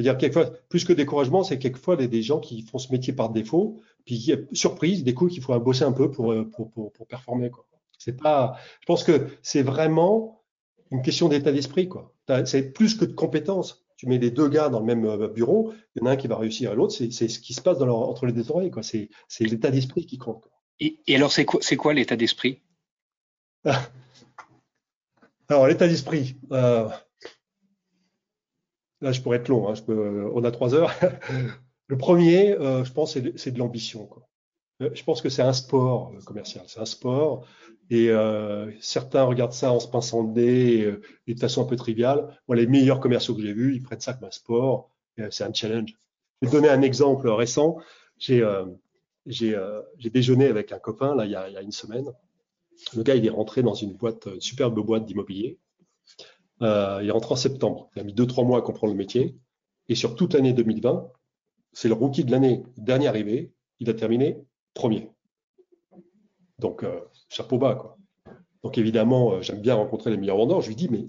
dire, 0.02 0.18
quelquefois, 0.18 0.50
plus 0.68 0.84
que 0.84 0.92
découragement, 0.92 1.44
c'est 1.44 1.58
quelquefois 1.58 1.96
des, 1.96 2.08
des, 2.08 2.22
gens 2.22 2.40
qui 2.40 2.62
font 2.62 2.78
ce 2.78 2.90
métier 2.90 3.12
par 3.12 3.30
défaut, 3.30 3.80
puis 4.04 4.32
surprise, 4.52 5.04
des 5.04 5.14
coups 5.14 5.34
qu'il 5.34 5.42
faut 5.42 5.58
bosser 5.60 5.84
un 5.84 5.92
peu 5.92 6.10
pour, 6.10 6.32
euh, 6.32 6.44
pour, 6.44 6.70
pour, 6.70 6.92
pour 6.92 7.06
performer. 7.06 7.50
Quoi. 7.50 7.66
C'est 7.98 8.20
pas, 8.20 8.58
je 8.80 8.86
pense 8.86 9.04
que 9.04 9.28
c'est 9.42 9.62
vraiment 9.62 10.42
une 10.90 11.02
question 11.02 11.28
d'état 11.28 11.52
d'esprit. 11.52 11.88
Quoi. 11.88 12.14
C'est 12.44 12.72
plus 12.72 12.94
que 12.96 13.04
de 13.04 13.12
compétences. 13.12 13.84
Tu 13.96 14.06
mets 14.06 14.18
les 14.18 14.30
deux 14.30 14.48
gars 14.48 14.68
dans 14.68 14.80
le 14.80 14.86
même 14.86 15.04
euh, 15.04 15.28
bureau, 15.28 15.72
il 15.94 16.00
y 16.00 16.02
en 16.02 16.06
a 16.06 16.12
un 16.12 16.16
qui 16.16 16.26
va 16.26 16.36
réussir 16.36 16.72
et 16.72 16.74
l'autre, 16.74 16.92
c'est 16.92 17.28
ce 17.28 17.38
qui 17.38 17.54
se 17.54 17.60
passe 17.60 17.78
dans 17.78 17.86
leur, 17.86 17.96
entre 17.96 18.26
les 18.26 18.32
deux 18.32 18.50
oreilles. 18.50 18.70
Quoi. 18.70 18.82
C'est, 18.82 19.08
c'est 19.28 19.44
l'état 19.44 19.70
d'esprit 19.70 20.04
qui 20.04 20.18
compte. 20.18 20.48
Et, 20.80 20.98
et, 21.06 21.14
alors, 21.14 21.30
c'est 21.30 21.44
quoi, 21.44 21.60
c'est 21.62 21.76
quoi 21.76 21.94
l'état 21.94 22.16
d'esprit? 22.16 22.60
Alors, 25.48 25.68
l'état 25.68 25.86
d'esprit. 25.86 26.36
Euh, 26.52 26.88
Là, 29.04 29.12
je 29.12 29.20
pourrais 29.20 29.36
être 29.36 29.48
long, 29.48 29.68
hein, 29.68 29.74
peux, 29.86 30.30
on 30.32 30.42
a 30.44 30.50
trois 30.50 30.74
heures. 30.74 30.90
le 31.88 31.98
premier, 31.98 32.52
euh, 32.52 32.84
je 32.84 32.92
pense, 32.94 33.12
c'est 33.12 33.50
de, 33.50 33.58
l'ambition. 33.58 34.08
Euh, 34.80 34.88
je 34.94 35.04
pense 35.04 35.20
que 35.20 35.28
c'est 35.28 35.42
un 35.42 35.52
sport 35.52 36.10
euh, 36.16 36.22
commercial, 36.22 36.64
c'est 36.68 36.80
un 36.80 36.86
sport. 36.86 37.46
Et 37.90 38.08
certains 38.80 39.24
regardent 39.24 39.52
ça 39.52 39.70
en 39.70 39.78
se 39.78 39.88
pinçant 39.88 40.22
le 40.22 40.28
nez 40.28 40.96
et, 41.26 41.34
de 41.34 41.38
façon 41.38 41.60
un 41.60 41.66
peu 41.66 41.76
triviale. 41.76 42.34
Moi, 42.48 42.56
les 42.56 42.66
meilleurs 42.66 42.98
commerciaux 42.98 43.34
que 43.34 43.42
j'ai 43.42 43.52
vus, 43.52 43.74
ils 43.74 43.82
prennent 43.82 44.00
ça 44.00 44.14
comme 44.14 44.26
un 44.26 44.30
sport. 44.30 44.88
c'est 45.30 45.44
un 45.44 45.52
challenge. 45.52 45.94
Je 46.40 46.48
vais 46.48 46.52
donner 46.52 46.70
un 46.70 46.80
exemple 46.80 47.28
récent. 47.28 47.76
J'ai 48.16 48.42
déjeuné 50.02 50.46
avec 50.46 50.72
un 50.72 50.78
copain 50.78 51.14
là 51.14 51.26
il 51.26 51.32
y, 51.32 51.36
a, 51.36 51.60
une 51.60 51.72
semaine. 51.72 52.10
Le 52.96 53.02
gars, 53.02 53.16
il 53.16 53.26
est 53.26 53.30
rentré 53.30 53.62
dans 53.62 53.74
une 53.74 53.98
superbe 54.40 54.80
boîte 54.80 55.04
d'immobilier. 55.04 55.58
Euh, 56.62 57.00
il 57.02 57.10
rentre 57.10 57.32
en 57.32 57.36
septembre. 57.36 57.90
Il 57.96 58.00
a 58.00 58.04
mis 58.04 58.12
deux, 58.12 58.26
trois 58.26 58.44
mois 58.44 58.58
à 58.58 58.62
comprendre 58.62 58.92
le 58.92 58.98
métier. 58.98 59.36
Et 59.88 59.94
sur 59.94 60.14
toute 60.14 60.34
l'année 60.34 60.52
2020, 60.52 61.10
c'est 61.72 61.88
le 61.88 61.94
rookie 61.94 62.24
de 62.24 62.30
l'année, 62.30 62.62
dernier 62.76 63.08
arrivé. 63.08 63.52
Il 63.80 63.90
a 63.90 63.94
terminé 63.94 64.38
premier. 64.72 65.10
Donc, 66.58 66.84
euh, 66.84 67.00
chapeau 67.28 67.58
bas, 67.58 67.74
quoi. 67.74 67.98
Donc, 68.62 68.78
évidemment, 68.78 69.34
euh, 69.34 69.42
j'aime 69.42 69.60
bien 69.60 69.74
rencontrer 69.74 70.10
les 70.10 70.16
meilleurs 70.16 70.38
vendeurs. 70.38 70.62
Je 70.62 70.68
lui 70.68 70.76
dis, 70.76 70.88
mais 70.88 71.06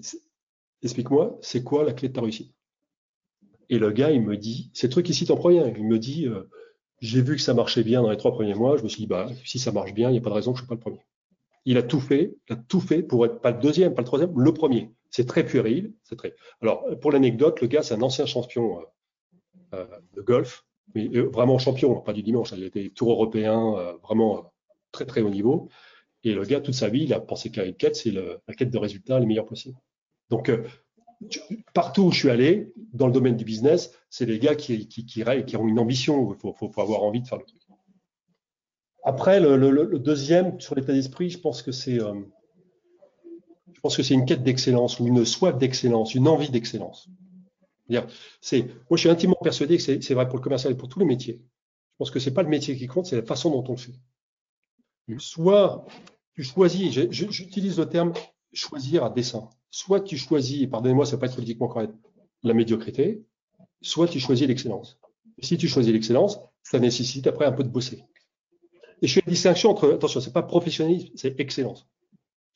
explique-moi, 0.82 1.38
c'est 1.40 1.62
quoi 1.64 1.84
la 1.84 1.92
clé 1.92 2.08
de 2.08 2.12
ta 2.12 2.20
réussite? 2.20 2.52
Et 3.68 3.78
le 3.78 3.90
gars, 3.90 4.10
il 4.10 4.22
me 4.22 4.36
dit, 4.36 4.70
c'est 4.74 4.86
le 4.88 4.92
truc 4.92 5.06
cite 5.08 5.30
en 5.30 5.36
premier, 5.36 5.72
il 5.76 5.84
me 5.84 5.98
dit, 5.98 6.26
euh, 6.26 6.48
j'ai 7.00 7.22
vu 7.22 7.36
que 7.36 7.42
ça 7.42 7.54
marchait 7.54 7.82
bien 7.82 8.02
dans 8.02 8.10
les 8.10 8.16
trois 8.16 8.32
premiers 8.32 8.54
mois, 8.54 8.76
je 8.76 8.82
me 8.82 8.88
suis 8.88 9.00
dit, 9.00 9.06
bah, 9.06 9.28
si 9.44 9.58
ça 9.58 9.72
marche 9.72 9.92
bien, 9.92 10.08
il 10.10 10.12
n'y 10.12 10.18
a 10.18 10.20
pas 10.20 10.30
de 10.30 10.34
raison 10.34 10.52
que 10.52 10.58
je 10.58 10.64
ne 10.64 10.66
sois 10.68 10.76
pas 10.76 10.88
le 10.88 10.92
premier. 10.92 11.06
Il 11.64 11.78
a 11.78 11.82
tout 11.82 12.00
fait, 12.00 12.36
il 12.48 12.52
a 12.52 12.56
tout 12.56 12.80
fait 12.80 13.02
pour 13.02 13.26
être 13.26 13.40
pas 13.40 13.50
le 13.50 13.58
deuxième, 13.58 13.94
pas 13.94 14.02
le 14.02 14.06
troisième, 14.06 14.38
le 14.38 14.54
premier. 14.54 14.92
C'est 15.16 15.24
très 15.24 15.46
puéril, 15.46 15.94
c'est 16.02 16.16
très. 16.16 16.34
Alors, 16.60 16.84
pour 17.00 17.10
l'anecdote, 17.10 17.62
le 17.62 17.68
gars, 17.68 17.82
c'est 17.82 17.94
un 17.94 18.02
ancien 18.02 18.26
champion 18.26 18.80
euh, 18.80 18.82
euh, 19.72 19.86
de 20.14 20.20
golf, 20.20 20.66
mais 20.94 21.08
vraiment 21.08 21.56
champion, 21.56 22.02
pas 22.02 22.12
du 22.12 22.22
dimanche, 22.22 22.52
il 22.54 22.62
a 22.62 22.66
été 22.66 22.90
tour 22.90 23.12
européen, 23.12 23.96
vraiment 24.02 24.52
très 24.92 25.06
très 25.06 25.22
haut 25.22 25.30
niveau. 25.30 25.70
Et 26.22 26.34
le 26.34 26.44
gars, 26.44 26.60
toute 26.60 26.74
sa 26.74 26.90
vie, 26.90 27.04
il 27.04 27.14
a 27.14 27.20
pensé 27.20 27.50
qu'à 27.50 27.64
une 27.64 27.74
quête, 27.74 27.96
c'est 27.96 28.10
la 28.10 28.54
quête 28.54 28.68
de 28.68 28.76
résultats 28.76 29.18
les 29.18 29.24
meilleurs 29.24 29.46
possibles. 29.46 29.78
Donc, 30.28 30.52
partout 31.72 32.02
où 32.02 32.12
je 32.12 32.18
suis 32.18 32.30
allé, 32.30 32.74
dans 32.92 33.06
le 33.06 33.12
domaine 33.14 33.38
du 33.38 33.46
business, 33.46 33.92
c'est 34.10 34.26
des 34.26 34.38
gars 34.38 34.54
qui, 34.54 34.86
qui, 34.86 35.06
qui, 35.06 35.56
ont 35.56 35.66
une 35.66 35.78
ambition. 35.78 36.34
Il 36.34 36.38
faut, 36.38 36.54
avoir 36.78 37.04
envie 37.04 37.22
de 37.22 37.26
faire 37.26 37.38
le 37.38 37.44
truc. 37.44 37.62
Après, 39.02 39.40
le, 39.40 39.98
deuxième, 39.98 40.60
sur 40.60 40.74
l'état 40.74 40.92
d'esprit, 40.92 41.30
je 41.30 41.38
pense 41.38 41.62
que 41.62 41.72
c'est 41.72 42.02
euh, 42.02 42.12
pense 43.86 43.96
que 43.96 44.02
c'est 44.02 44.14
une 44.14 44.26
quête 44.26 44.42
d'excellence 44.42 45.00
ou 45.00 45.06
une 45.06 45.24
soif 45.24 45.56
d'excellence, 45.56 46.14
une 46.14 46.28
envie 46.28 46.50
d'excellence. 46.50 47.08
C'est, 48.40 48.62
moi, 48.62 48.96
je 48.96 48.98
suis 48.98 49.08
intimement 49.08 49.38
persuadé 49.40 49.76
que 49.78 49.82
c'est 49.82 50.14
vrai 50.14 50.28
pour 50.28 50.38
le 50.38 50.42
commercial 50.42 50.72
et 50.72 50.76
pour 50.76 50.88
tous 50.88 50.98
les 50.98 51.06
métiers. 51.06 51.40
Je 51.40 51.96
pense 51.98 52.10
que 52.10 52.18
c'est 52.18 52.34
pas 52.34 52.42
le 52.42 52.48
métier 52.48 52.76
qui 52.76 52.86
compte, 52.86 53.06
c'est 53.06 53.16
la 53.16 53.22
façon 53.22 53.50
dont 53.50 53.64
on 53.68 53.72
le 53.72 53.78
fait. 53.78 53.94
Soit 55.18 55.86
tu 56.34 56.42
choisis, 56.42 56.92
j'utilise 57.10 57.78
le 57.78 57.88
terme 57.88 58.12
choisir 58.52 59.04
à 59.04 59.10
dessein 59.10 59.48
soit 59.76 60.00
tu 60.00 60.16
choisis, 60.16 60.62
et 60.62 60.66
pardonnez-moi, 60.66 61.04
ça 61.04 61.18
peut 61.18 61.26
être 61.26 61.34
politiquement 61.34 61.68
correct, 61.68 61.92
la 62.42 62.54
médiocrité, 62.54 63.26
soit 63.82 64.08
tu 64.08 64.20
choisis 64.20 64.46
l'excellence. 64.48 64.98
Si 65.40 65.58
tu 65.58 65.68
choisis 65.68 65.92
l'excellence, 65.92 66.38
ça 66.62 66.78
nécessite 66.78 67.26
après 67.26 67.44
un 67.44 67.52
peu 67.52 67.62
de 67.62 67.68
bosser. 67.68 68.02
Et 69.02 69.06
je 69.06 69.12
fais 69.12 69.22
la 69.26 69.32
distinction 69.32 69.70
entre, 69.70 69.92
attention, 69.92 70.20
c'est 70.20 70.32
pas 70.32 70.42
professionnalisme, 70.42 71.10
c'est 71.14 71.38
excellence. 71.40 71.86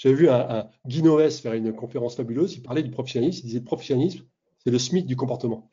J'avais 0.01 0.15
vu 0.15 0.31
un, 0.31 0.67
Guy 0.87 1.03
faire 1.31 1.53
une 1.53 1.75
conférence 1.75 2.17
fabuleuse, 2.17 2.55
il 2.55 2.63
parlait 2.63 2.83
du 2.83 2.91
professionnalisme, 2.91 3.41
il 3.45 3.49
disait 3.49 3.59
le 3.59 3.67
professionnalisme, 3.67 4.25
c'est 4.65 4.71
le 4.71 4.79
SMIC 4.79 5.05
du 5.05 5.15
comportement. 5.15 5.69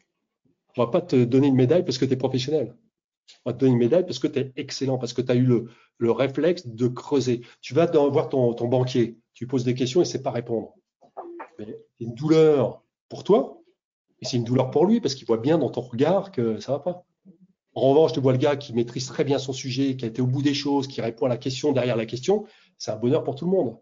On 0.76 0.84
va 0.84 0.92
pas 0.92 1.00
te 1.00 1.24
donner 1.24 1.48
une 1.48 1.56
médaille 1.56 1.86
parce 1.86 1.98
que 1.98 2.04
tu 2.04 2.12
es 2.12 2.18
professionnel. 2.18 2.76
On 3.46 3.52
va 3.52 3.54
te 3.54 3.60
donner 3.60 3.72
une 3.72 3.80
médaille 3.80 4.06
parce 4.06 4.20
que 4.20 4.28
tu 4.28 4.40
es 4.40 4.52
excellent, 4.58 4.98
parce 4.98 5.13
que 5.13 5.22
tu 5.22 5.32
as 5.32 5.36
eu 5.36 5.46
le, 5.46 5.70
le, 5.98 6.12
réflexe 6.12 6.68
de 6.68 6.90
creuser. 6.90 7.40
Tu 7.62 7.74
vas 7.74 7.86
voir 7.86 8.28
ton, 8.28 8.54
banquier, 8.68 9.18
tu 9.34 9.48
poses 9.48 9.63
des 9.63 9.76
questions 9.76 10.02
et 10.02 10.06
c'est 10.06 10.22
pas 10.22 10.32
répondre 10.32 10.74
c'est 11.58 11.80
une 12.02 12.13
douleur 12.13 12.84
pour 13.10 13.24
toi, 13.24 13.62
et 14.20 14.26
c'est 14.26 14.36
une 14.36 14.44
douleur 14.44 14.70
pour 14.72 14.86
lui 14.86 15.00
parce 15.00 15.16
qu'il 15.16 15.26
voit 15.26 15.38
bien 15.38 15.58
dans 15.58 15.70
ton 15.70 15.82
regard 15.82 16.32
que 16.32 16.60
ça 16.60 16.74
va 16.74 16.80
pas. 16.80 17.06
En 17.74 17.90
revanche, 17.90 18.12
tu 18.12 18.20
vois 18.20 18.34
le 18.34 18.38
gars 18.40 18.58
qui 18.58 18.74
maîtrise 18.74 19.08
très 19.08 19.24
bien 19.24 19.40
son 19.40 19.54
sujet, 19.54 19.96
qui 19.96 20.04
a 20.04 20.10
été 20.10 20.22
au 20.22 20.28
bout 20.28 20.42
des 20.42 20.54
choses, 20.54 20.88
qui 20.88 21.00
répond 21.00 21.28
à 21.28 21.30
la 21.30 21.38
question 21.38 21.72
derrière 21.72 21.96
la 21.96 22.06
question, 22.06 22.46
c'est 22.78 22.92
un 22.92 22.98
bonheur 22.98 23.24
pour 23.24 23.36
tout 23.36 23.46
le 23.46 23.52
monde. 23.52 23.78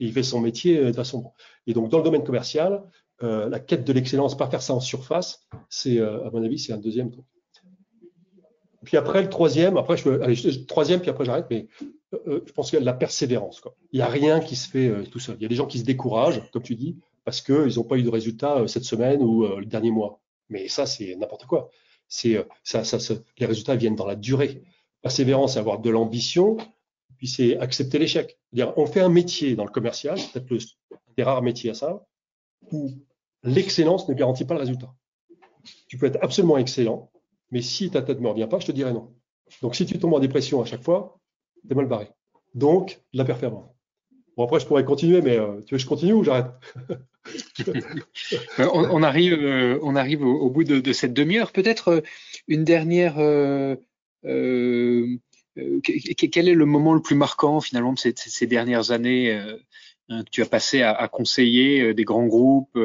Et 0.00 0.06
il 0.06 0.12
fait 0.12 0.22
son 0.22 0.40
métier 0.40 0.78
euh, 0.78 0.90
de 0.90 0.96
façon. 0.96 1.32
Et 1.66 1.74
donc, 1.74 1.88
dans 1.90 1.98
le 1.98 2.04
domaine 2.04 2.24
commercial, 2.24 2.82
euh, 3.22 3.48
la 3.48 3.60
quête 3.60 3.84
de 3.84 3.92
l'excellence, 3.92 4.36
pas 4.36 4.48
faire 4.48 4.62
ça 4.62 4.74
en 4.74 4.80
surface, 4.80 5.46
c'est, 5.68 5.98
euh, 5.98 6.26
à 6.26 6.30
mon 6.30 6.42
avis, 6.42 6.58
c'est 6.58 6.72
un 6.72 6.78
deuxième 6.78 7.10
truc. 7.10 7.24
Puis 8.84 8.96
après, 8.96 9.22
le 9.22 9.28
troisième, 9.28 9.76
après, 9.76 9.98
je 9.98 10.08
allez, 10.08 10.66
troisième, 10.66 11.00
puis 11.00 11.10
après 11.10 11.26
j'arrête, 11.26 11.46
mais 11.50 11.68
je 12.12 12.52
pense 12.52 12.70
qu'il 12.70 12.78
y 12.78 12.82
a 12.82 12.84
la 12.84 12.94
persévérance. 12.94 13.60
Quoi. 13.60 13.76
Il 13.92 13.98
n'y 13.98 14.02
a 14.02 14.08
rien 14.08 14.40
qui 14.40 14.56
se 14.56 14.70
fait 14.70 15.04
tout 15.10 15.18
seul. 15.18 15.36
Il 15.38 15.42
y 15.42 15.44
a 15.44 15.48
des 15.48 15.54
gens 15.54 15.66
qui 15.66 15.78
se 15.78 15.84
découragent, 15.84 16.42
comme 16.50 16.62
tu 16.62 16.76
dis, 16.76 16.96
parce 17.24 17.42
qu'ils 17.42 17.76
n'ont 17.76 17.84
pas 17.84 17.98
eu 17.98 18.02
de 18.02 18.08
résultat 18.08 18.56
euh, 18.56 18.66
cette 18.66 18.84
semaine 18.84 19.22
ou 19.22 19.46
le 19.46 19.66
dernier 19.66 19.90
mois. 19.90 20.20
Mais 20.48 20.66
ça, 20.68 20.86
c'est 20.86 21.14
n'importe 21.16 21.44
quoi. 21.44 21.68
C'est 22.08 22.44
ça, 22.64 22.82
les 23.38 23.46
résultats 23.46 23.76
viennent 23.76 23.96
dans 23.96 24.06
la 24.06 24.16
durée. 24.16 24.62
Persévérance, 25.02 25.52
c'est 25.52 25.58
avoir 25.58 25.78
de 25.78 25.90
l'ambition, 25.90 26.56
puis 27.20 27.28
c'est 27.28 27.58
accepter 27.58 27.98
l'échec. 27.98 28.38
dire 28.52 28.72
on 28.76 28.86
fait 28.86 29.00
un 29.00 29.08
métier 29.08 29.54
dans 29.54 29.64
le 29.64 29.70
commercial, 29.70 30.16
peut-être 30.32 30.50
le 30.50 30.58
des 31.16 31.22
rares 31.22 31.42
métiers 31.42 31.70
à 31.70 31.74
ça, 31.74 32.04
où 32.72 32.90
l'excellence 33.42 34.08
ne 34.08 34.14
garantit 34.14 34.44
pas 34.44 34.54
le 34.54 34.60
résultat. 34.60 34.92
Tu 35.86 35.98
peux 35.98 36.06
être 36.06 36.18
absolument 36.22 36.56
excellent, 36.56 37.12
mais 37.50 37.62
si 37.62 37.90
ta 37.90 38.02
tête 38.02 38.18
ne 38.18 38.24
me 38.24 38.28
revient 38.28 38.48
pas, 38.50 38.58
je 38.58 38.66
te 38.66 38.72
dirai 38.72 38.92
non. 38.92 39.14
Donc 39.62 39.76
si 39.76 39.86
tu 39.86 39.98
tombes 39.98 40.14
en 40.14 40.18
dépression 40.18 40.62
à 40.62 40.64
chaque 40.64 40.82
fois, 40.82 41.20
t'es 41.68 41.74
mal 41.74 41.86
barré. 41.86 42.08
Donc, 42.54 43.00
la 43.12 43.24
performance. 43.24 43.70
Bon, 44.36 44.44
après, 44.44 44.58
je 44.58 44.66
pourrais 44.66 44.84
continuer, 44.84 45.20
mais 45.20 45.36
tu 45.36 45.74
veux 45.74 45.76
que 45.76 45.78
je 45.78 45.86
continue 45.86 46.14
ou 46.14 46.24
j'arrête? 46.24 46.50
Euh, 48.58 48.66
on, 48.72 49.02
arrive, 49.02 49.34
euh, 49.34 49.78
on 49.82 49.94
arrive 49.94 50.24
au, 50.24 50.48
bout 50.48 50.64
de, 50.64 50.92
cette 50.92 51.12
demi-heure. 51.12 51.52
Peut-être 51.52 51.88
euh, 51.88 52.00
une 52.48 52.64
dernière. 52.64 53.16
Quel 55.54 56.48
est 56.48 56.54
le 56.54 56.66
moment 56.66 56.94
le 56.94 57.02
plus 57.02 57.16
marquant 57.16 57.60
finalement 57.60 57.92
de 57.92 57.98
ces, 57.98 58.46
dernières 58.46 58.92
années 58.92 59.32
hein, 60.08 60.24
que 60.24 60.30
tu 60.30 60.42
as 60.42 60.46
passé 60.46 60.82
à, 60.82 61.08
conseiller 61.08 61.94
des 61.94 62.04
grands 62.04 62.26
groupes, 62.26 62.78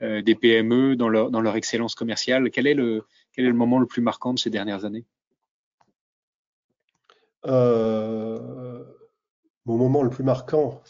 des 0.00 0.34
PME 0.34 0.96
dans 0.96 1.08
leur, 1.08 1.56
excellence 1.56 1.94
commerciale? 1.94 2.50
Quel 2.50 2.66
est, 2.66 2.74
le, 2.74 3.04
quel 3.32 3.44
est 3.44 3.48
le 3.48 3.54
moment 3.54 3.78
le 3.78 3.86
plus 3.86 4.02
marquant 4.02 4.34
de 4.34 4.38
ces 4.38 4.50
dernières 4.50 4.84
années? 4.84 5.04
Mon 7.44 8.84
moment 9.76 10.02
le 10.02 10.10
plus 10.10 10.24
marquant. 10.24 10.82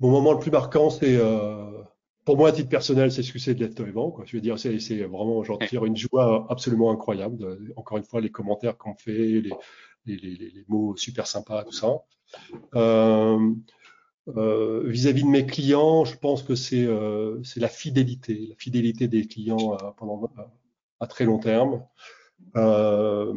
Mon 0.00 0.10
moment 0.10 0.32
le 0.32 0.38
plus 0.38 0.52
marquant, 0.52 0.90
c'est 0.90 1.16
euh, 1.16 1.82
pour 2.28 2.36
moi 2.36 2.50
à 2.50 2.52
titre 2.52 2.68
personnel, 2.68 3.10
c'est 3.10 3.22
ce 3.22 3.32
que 3.32 3.38
c'est 3.38 3.54
de 3.54 3.64
l'être 3.64 3.82
vivant. 3.82 4.10
Quoi. 4.10 4.26
Je 4.26 4.36
veux 4.36 4.42
dire, 4.42 4.58
c'est 4.58 4.76
vraiment, 5.04 5.42
j'en 5.44 5.56
tire 5.56 5.86
une 5.86 5.96
joie 5.96 6.46
absolument 6.50 6.90
incroyable. 6.90 7.58
encore 7.74 7.96
une 7.96 8.04
fois, 8.04 8.20
les 8.20 8.28
commentaires 8.28 8.76
qu'on 8.76 8.94
fait, 8.94 9.12
les, 9.12 9.50
les, 10.04 10.16
les, 10.16 10.36
les, 10.36 10.64
mots 10.68 10.94
super 10.94 11.26
sympas, 11.26 11.64
tout 11.64 11.72
ça. 11.72 11.88
Euh, 12.74 13.50
euh, 14.36 14.82
vis-à-vis 14.84 15.22
de 15.22 15.28
mes 15.28 15.46
clients, 15.46 16.04
je 16.04 16.18
pense 16.18 16.42
que 16.42 16.54
c'est 16.54 16.84
euh, 16.84 17.40
la 17.56 17.68
fidélité, 17.68 18.48
la 18.50 18.56
fidélité 18.56 19.08
des 19.08 19.26
clients 19.26 19.78
pendant 19.96 20.30
à 21.00 21.06
très 21.06 21.24
long 21.24 21.38
terme. 21.38 21.82
Euh, 22.56 23.32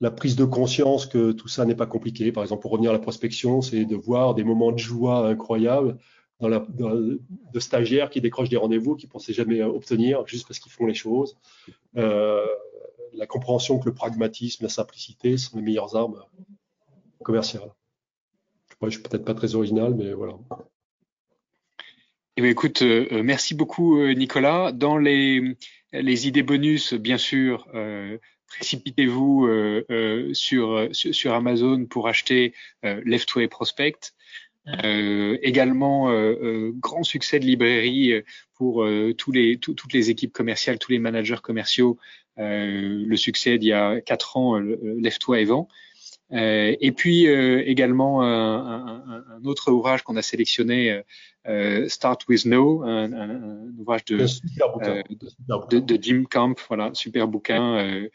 la 0.00 0.10
prise 0.10 0.36
de 0.36 0.46
conscience 0.46 1.04
que 1.04 1.32
tout 1.32 1.48
ça 1.48 1.66
n'est 1.66 1.76
pas 1.76 1.84
compliqué. 1.84 2.32
Par 2.32 2.44
exemple, 2.44 2.62
pour 2.62 2.70
revenir 2.70 2.92
à 2.92 2.94
la 2.94 2.98
prospection, 2.98 3.60
c'est 3.60 3.84
de 3.84 3.94
voir 3.94 4.34
des 4.34 4.42
moments 4.42 4.72
de 4.72 4.78
joie 4.78 5.28
incroyables 5.28 5.98
de 6.50 7.60
stagiaires 7.60 8.10
qui 8.10 8.20
décrochent 8.20 8.48
des 8.48 8.56
rendez-vous 8.56 8.96
qu'ils 8.96 9.08
ne 9.08 9.12
pensaient 9.12 9.32
jamais 9.32 9.62
obtenir 9.62 10.26
juste 10.26 10.46
parce 10.46 10.58
qu'ils 10.58 10.72
font 10.72 10.86
les 10.86 10.94
choses. 10.94 11.36
Euh, 11.96 12.44
la 13.14 13.26
compréhension 13.26 13.78
que 13.78 13.86
le 13.86 13.94
pragmatisme, 13.94 14.64
la 14.64 14.70
simplicité 14.70 15.36
sont 15.36 15.56
les 15.56 15.62
meilleures 15.62 15.96
armes 15.96 16.22
commerciales. 17.22 17.72
je 18.80 18.86
ne 18.86 18.90
suis 18.90 19.02
peut-être 19.02 19.24
pas 19.24 19.34
très 19.34 19.54
original, 19.54 19.94
mais 19.94 20.12
voilà. 20.12 20.38
Eh 22.38 22.48
écoute, 22.48 22.80
euh, 22.80 23.06
euh, 23.12 23.22
merci 23.22 23.54
beaucoup 23.54 24.02
Nicolas. 24.14 24.72
Dans 24.72 24.96
les, 24.96 25.54
les 25.92 26.28
idées 26.28 26.42
bonus, 26.42 26.94
bien 26.94 27.18
sûr, 27.18 27.68
précipitez-vous 28.46 29.48
sur, 30.32 30.88
sur 30.92 31.34
Amazon 31.34 31.84
pour 31.86 32.08
acheter 32.08 32.54
euh, 32.84 33.02
Left 33.04 33.36
Prospect. 34.64 35.38
également, 35.42 36.08
grand 36.78 37.02
succès 37.02 37.40
de 37.40 37.44
librairie 37.44 38.22
pour 38.54 38.86
tous 39.18 39.32
les, 39.32 39.58
toutes 39.58 39.92
les 39.92 40.10
équipes 40.10 40.32
commerciales, 40.32 40.78
tous 40.78 40.92
les 40.92 40.98
managers 40.98 41.40
commerciaux. 41.42 41.98
le 42.36 43.16
succès 43.16 43.58
d'il 43.58 43.68
y 43.68 43.72
a 43.72 44.00
quatre 44.00 44.36
ans, 44.36 44.58
Lève-toi 44.58 45.40
et 45.40 45.44
vent. 45.44 45.68
et 46.30 46.92
puis 46.96 47.26
également 47.26 48.22
un, 48.22 49.02
un, 49.08 49.44
autre 49.44 49.72
ouvrage 49.72 50.02
qu'on 50.02 50.16
a 50.16 50.22
sélectionné, 50.22 51.02
Start 51.88 52.28
with 52.28 52.44
No, 52.46 52.82
un, 52.84 53.68
ouvrage 53.78 54.04
de, 54.04 54.18
de, 54.18 55.78
de, 55.80 56.02
Jim 56.02 56.24
Camp, 56.30 56.54
voilà, 56.68 56.90
super 56.94 57.26
bouquin 57.26 58.08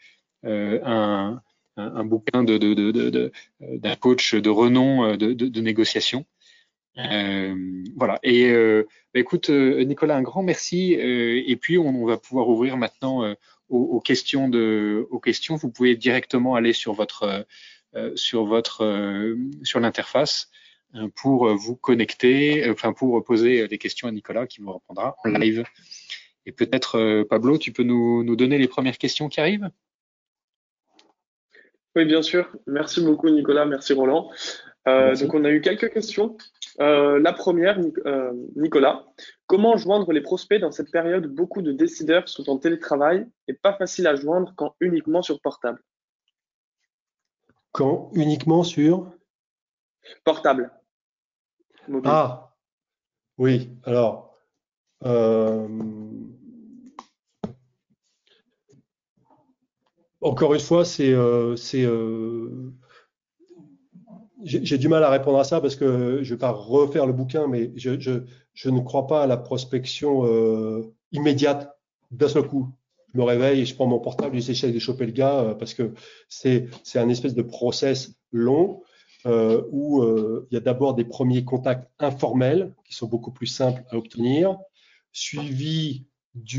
euh, 0.44 0.78
un, 0.84 1.40
un, 1.76 2.04
bouquin 2.04 2.44
de, 2.44 2.58
de, 2.58 2.74
de, 2.74 3.32
d'un 3.60 3.96
coach 3.96 4.34
de 4.34 4.50
renom 4.50 5.04
euh, 5.04 5.16
de, 5.16 5.60
négociation. 5.60 6.24
Euh, 6.96 7.54
voilà. 7.96 8.18
Et 8.22 8.50
euh, 8.50 8.84
bah, 9.14 9.20
écoute, 9.20 9.50
Nicolas, 9.50 10.16
un 10.16 10.22
grand 10.22 10.42
merci. 10.42 10.92
et 10.94 11.56
puis, 11.56 11.78
on, 11.78 11.88
on, 11.88 12.06
va 12.06 12.16
pouvoir 12.16 12.48
ouvrir 12.48 12.76
maintenant 12.76 13.34
aux, 13.68 13.78
aux, 13.78 14.00
questions 14.00 14.48
de, 14.48 15.06
aux 15.10 15.20
questions. 15.20 15.56
Vous 15.56 15.70
pouvez 15.70 15.96
directement 15.96 16.54
aller 16.54 16.72
sur 16.72 16.92
votre, 16.92 17.46
sur 18.14 18.44
votre, 18.46 19.36
sur 19.62 19.80
l'interface 19.80 20.50
pour 21.14 21.54
vous 21.54 21.76
connecter, 21.76 22.68
enfin 22.70 22.92
pour 22.92 23.22
poser 23.22 23.68
des 23.68 23.78
questions 23.78 24.08
à 24.08 24.10
Nicolas 24.10 24.46
qui 24.46 24.60
vous 24.60 24.72
répondra 24.72 25.16
en 25.24 25.30
live. 25.30 25.64
Et 26.46 26.52
peut-être, 26.52 27.24
Pablo, 27.28 27.58
tu 27.58 27.72
peux 27.72 27.82
nous, 27.82 28.24
nous 28.24 28.34
donner 28.34 28.58
les 28.58 28.68
premières 28.68 28.98
questions 28.98 29.28
qui 29.28 29.38
arrivent? 29.40 29.70
Oui, 31.98 32.04
bien 32.04 32.22
sûr. 32.22 32.48
Merci 32.68 33.00
beaucoup, 33.00 33.28
Nicolas. 33.28 33.64
Merci, 33.64 33.92
Roland. 33.92 34.30
Euh, 34.86 35.16
donc, 35.16 35.34
on 35.34 35.44
a 35.44 35.50
eu 35.50 35.60
quelques 35.60 35.92
questions. 35.92 36.36
Euh, 36.80 37.18
la 37.18 37.32
première, 37.32 37.78
euh, 38.06 38.32
Nicolas, 38.54 39.04
Comment 39.46 39.76
joindre 39.76 40.12
les 40.12 40.20
prospects 40.20 40.60
dans 40.60 40.70
cette 40.70 40.92
période 40.92 41.26
où 41.26 41.34
beaucoup 41.34 41.62
de 41.62 41.72
décideurs 41.72 42.28
sont 42.28 42.48
en 42.50 42.58
télétravail 42.58 43.26
et 43.48 43.54
pas 43.54 43.72
facile 43.72 44.06
à 44.06 44.14
joindre 44.14 44.52
quand 44.56 44.74
uniquement 44.80 45.22
sur 45.22 45.40
portable? 45.40 45.82
Quand 47.72 48.10
uniquement 48.12 48.62
sur 48.62 49.10
Portable. 50.24 50.70
Ah, 52.04 52.54
oui. 53.36 53.70
Alors, 53.84 54.38
euh, 55.04 55.68
encore 60.20 60.54
une 60.54 60.60
fois, 60.60 60.84
c'est, 60.84 61.14
j'ai 64.44 64.78
du 64.78 64.88
mal 64.88 65.02
à 65.02 65.10
répondre 65.10 65.38
à 65.38 65.44
ça 65.44 65.60
parce 65.60 65.76
que 65.76 66.20
je 66.22 66.32
ne 66.32 66.36
vais 66.36 66.38
pas 66.38 66.52
refaire 66.52 67.06
le 67.06 67.12
bouquin, 67.12 67.46
mais 67.48 67.72
je, 67.76 67.98
je, 67.98 68.70
ne 68.70 68.80
crois 68.80 69.06
pas 69.06 69.22
à 69.22 69.26
la 69.26 69.36
prospection 69.36 70.24
immédiate 71.12 71.76
d'un 72.10 72.28
seul 72.28 72.44
coup. 72.44 72.68
Je 73.12 73.18
me 73.18 73.24
réveille 73.24 73.60
et 73.60 73.64
je 73.64 73.74
prends 73.74 73.86
mon 73.86 73.98
portable, 73.98 74.38
j'essaie 74.40 74.70
de 74.70 74.78
choper 74.78 75.06
le 75.06 75.12
gars 75.12 75.56
parce 75.58 75.74
que 75.74 75.92
c'est 76.28 76.68
un 76.94 77.08
espèce 77.08 77.34
de 77.34 77.42
process 77.42 78.12
long 78.32 78.82
euh, 79.26 79.62
où 79.72 80.02
euh, 80.02 80.46
il 80.50 80.54
y 80.54 80.56
a 80.56 80.60
d'abord 80.60 80.94
des 80.94 81.04
premiers 81.04 81.44
contacts 81.44 81.90
informels 81.98 82.72
qui 82.84 82.94
sont 82.94 83.08
beaucoup 83.08 83.32
plus 83.32 83.48
simples 83.48 83.82
à 83.90 83.96
obtenir, 83.96 84.56
suivis 85.12 86.06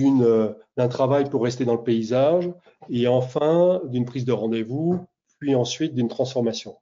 euh, 0.02 0.54
d'un 0.76 0.90
travail 0.90 1.30
pour 1.30 1.44
rester 1.44 1.64
dans 1.64 1.76
le 1.76 1.84
paysage, 1.84 2.52
et 2.90 3.08
enfin 3.08 3.82
d'une 3.86 4.06
prise 4.06 4.26
de 4.26 4.34
rendez-vous, 4.34 5.00
puis 5.40 5.56
ensuite 5.56 5.96
d'une 5.96 6.10
transformation. 6.10 6.76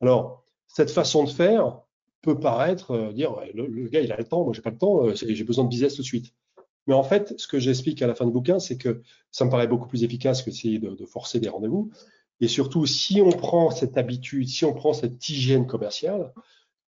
Alors, 0.00 0.44
cette 0.66 0.90
façon 0.90 1.24
de 1.24 1.30
faire 1.30 1.80
peut 2.22 2.38
paraître 2.38 3.12
dire 3.12 3.36
le, 3.54 3.88
gars 3.88 4.00
il 4.00 4.12
a 4.12 4.16
le 4.16 4.24
temps, 4.24 4.44
moi 4.44 4.52
j'ai 4.52 4.62
pas 4.62 4.70
le 4.70 4.78
temps, 4.78 5.14
j'ai 5.14 5.44
besoin 5.44 5.64
de 5.64 5.68
business 5.68 5.94
tout 5.94 6.02
de 6.02 6.06
suite. 6.06 6.34
Mais 6.86 6.94
en 6.94 7.02
fait, 7.02 7.34
ce 7.36 7.48
que 7.48 7.58
j'explique 7.58 8.02
à 8.02 8.06
la 8.06 8.14
fin 8.14 8.26
du 8.26 8.32
bouquin, 8.32 8.58
c'est 8.58 8.78
que 8.78 9.02
ça 9.30 9.44
me 9.44 9.50
paraît 9.50 9.66
beaucoup 9.66 9.88
plus 9.88 10.04
efficace 10.04 10.42
que 10.42 10.50
d'essayer 10.50 10.78
de, 10.78 10.90
de 10.90 11.06
forcer 11.06 11.40
des 11.40 11.48
rendez-vous. 11.48 11.90
Et 12.40 12.48
surtout, 12.48 12.86
si 12.86 13.20
on 13.20 13.30
prend 13.30 13.70
cette 13.70 13.96
habitude, 13.96 14.48
si 14.48 14.64
on 14.64 14.74
prend 14.74 14.92
cette 14.92 15.28
hygiène 15.28 15.66
commerciale, 15.66 16.32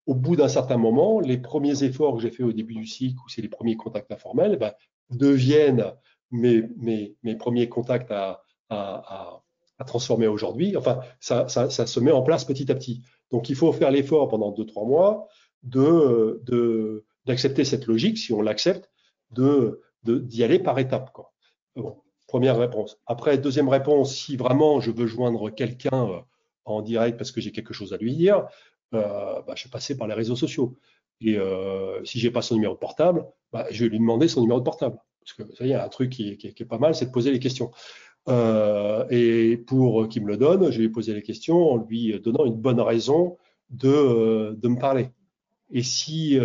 au 0.07 0.15
bout 0.15 0.37
d'un 0.37 0.49
certain 0.49 0.77
moment, 0.77 1.21
les 1.21 1.39
premiers 1.39 1.85
efforts 1.85 2.17
que 2.17 2.23
j'ai 2.23 2.31
faits 2.31 2.47
au 2.47 2.53
début 2.53 2.75
du 2.75 2.87
cycle, 2.87 3.19
où 3.25 3.29
c'est 3.29 3.43
les 3.43 3.49
premiers 3.49 3.77
contacts 3.77 4.11
informels, 4.11 4.57
ben, 4.59 4.73
deviennent 5.11 5.93
mes, 6.31 6.63
mes, 6.77 7.17
mes, 7.23 7.37
premiers 7.37 7.69
contacts 7.69 8.11
à, 8.11 8.43
à, 8.69 8.77
à, 9.15 9.44
transformer 9.83 10.29
aujourd'hui. 10.29 10.77
Enfin, 10.77 11.01
ça, 11.19 11.49
se 11.49 12.01
met 12.01 12.13
en 12.13 12.23
place 12.23 12.45
petit 12.45 12.71
à 12.71 12.77
petit. 12.77 13.03
Donc, 13.33 13.51
il 13.51 13.57
faut 13.57 13.73
faire 13.73 13.91
l'effort 13.91 14.29
pendant 14.29 14.53
deux, 14.53 14.67
trois 14.67 14.85
mois 14.85 15.27
de, 15.65 16.41
de, 16.45 17.05
d'accepter 17.25 17.65
cette 17.65 17.87
logique, 17.87 18.19
si 18.19 18.33
on 18.33 18.43
l'accepte, 18.43 18.89
de, 19.33 19.83
d'y 20.05 20.45
aller 20.45 20.61
par 20.61 20.79
étapes. 20.79 21.11
Première 22.29 22.59
réponse. 22.59 23.01
Après, 23.07 23.39
deuxième 23.39 23.69
réponse, 23.69 24.15
si 24.15 24.37
vraiment 24.37 24.81
je 24.81 24.91
veux 24.91 25.07
joindre 25.07 25.51
quelqu'un 25.51 26.09
euh, 26.09 26.21
en 26.65 26.83
direct 26.83 27.19
parce 27.19 27.33
que 27.33 27.41
j'ai 27.41 27.53
quelque 27.53 27.75
chose 27.75 27.93
à 27.93 27.97
lui 27.97 28.15
dire, 28.15 28.47
euh, 28.95 29.43
bah, 29.43 29.55
je 29.57 29.65
vais 29.65 29.71
passer 29.71 29.97
par 29.97 30.07
les 30.07 30.15
réseaux 30.15 30.37
sociaux. 30.37 30.77
Et 31.21 31.37
euh, 31.37 32.05
si 32.05 32.19
j'ai 32.19 32.31
pas 32.31 32.43
son 32.43 32.55
numéro 32.55 32.75
portable, 32.75 33.27
bah, 33.53 33.67
je 33.71 33.85
vais 33.85 33.91
lui 33.91 33.99
demander 33.99 34.29
son 34.29 34.41
numéro 34.41 34.59
de 34.59 34.65
portable. 34.65 34.99
Parce 35.21 35.33
que 35.33 35.55
ça 35.57 35.65
y 35.65 35.71
est, 35.71 35.75
un 35.75 35.89
truc 35.89 36.11
qui, 36.11 36.39
est 36.43 36.65
pas 36.65 36.79
mal, 36.79 36.95
c'est 36.95 37.07
de 37.07 37.11
poser 37.11 37.31
les 37.31 37.39
questions. 37.39 37.71
Euh, 38.29 39.07
et 39.11 39.57
pour 39.57 40.09
qu'il 40.09 40.23
me 40.23 40.29
le 40.29 40.37
donne, 40.37 40.71
je 40.71 40.81
lui 40.81 40.89
poser 40.89 41.15
les 41.15 41.23
questions 41.23 41.71
en 41.73 41.77
lui 41.77 42.19
donnant 42.21 42.47
une 42.47 42.57
bonne 42.57 42.81
raison 42.81 43.37
de, 43.71 44.55
de 44.55 44.69
me 44.69 44.79
parler. 44.79 45.11
Et 45.71 45.83
si 45.83 46.39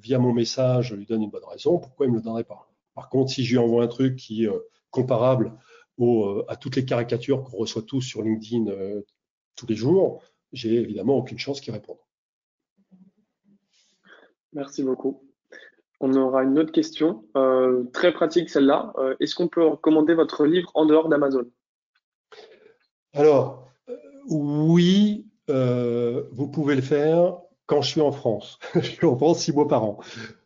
via 0.00 0.18
mon 0.18 0.32
message, 0.32 0.88
je 0.88 0.94
lui 0.96 1.06
donne 1.06 1.22
une 1.22 1.30
bonne 1.30 1.44
raison, 1.48 1.78
pourquoi 1.78 2.06
il 2.06 2.12
me 2.12 2.16
le 2.16 2.22
donnerait 2.22 2.44
pas? 2.44 2.70
Par 2.94 3.08
contre, 3.08 3.30
si 3.30 3.44
je 3.44 3.52
lui 3.52 3.58
envoie 3.58 3.84
un 3.84 3.88
truc 3.88 4.16
qui 4.16 4.46
comparable 4.90 5.56
euh, 6.00 6.44
à 6.48 6.56
toutes 6.56 6.76
les 6.76 6.84
caricatures 6.84 7.44
qu'on 7.44 7.58
reçoit 7.58 7.82
tous 7.82 8.00
sur 8.00 8.22
LinkedIn 8.22 8.68
euh, 8.68 9.02
tous 9.54 9.66
les 9.66 9.74
jours, 9.74 10.22
j'ai 10.52 10.74
évidemment 10.74 11.16
aucune 11.16 11.38
chance 11.38 11.60
qu'il 11.60 11.74
réponde. 11.74 11.98
Merci 14.52 14.82
beaucoup. 14.82 15.29
On 16.00 16.14
aura 16.14 16.44
une 16.44 16.58
autre 16.58 16.72
question, 16.72 17.24
euh, 17.36 17.84
très 17.92 18.12
pratique 18.12 18.48
celle-là. 18.48 18.92
Est-ce 19.20 19.34
qu'on 19.34 19.48
peut 19.48 19.66
recommander 19.66 20.14
votre 20.14 20.46
livre 20.46 20.70
en 20.74 20.86
dehors 20.86 21.08
d'Amazon? 21.08 21.44
Alors, 23.12 23.68
oui, 24.28 25.26
vous 25.48 26.48
pouvez 26.48 26.74
le 26.74 26.82
faire 26.82 27.36
quand 27.66 27.82
je 27.82 27.90
suis 27.90 28.00
en 28.00 28.12
France. 28.12 28.58
je 28.74 28.80
suis 28.80 29.06
six 29.36 29.52
mois 29.52 29.68
par 29.68 29.84
an. 29.84 29.98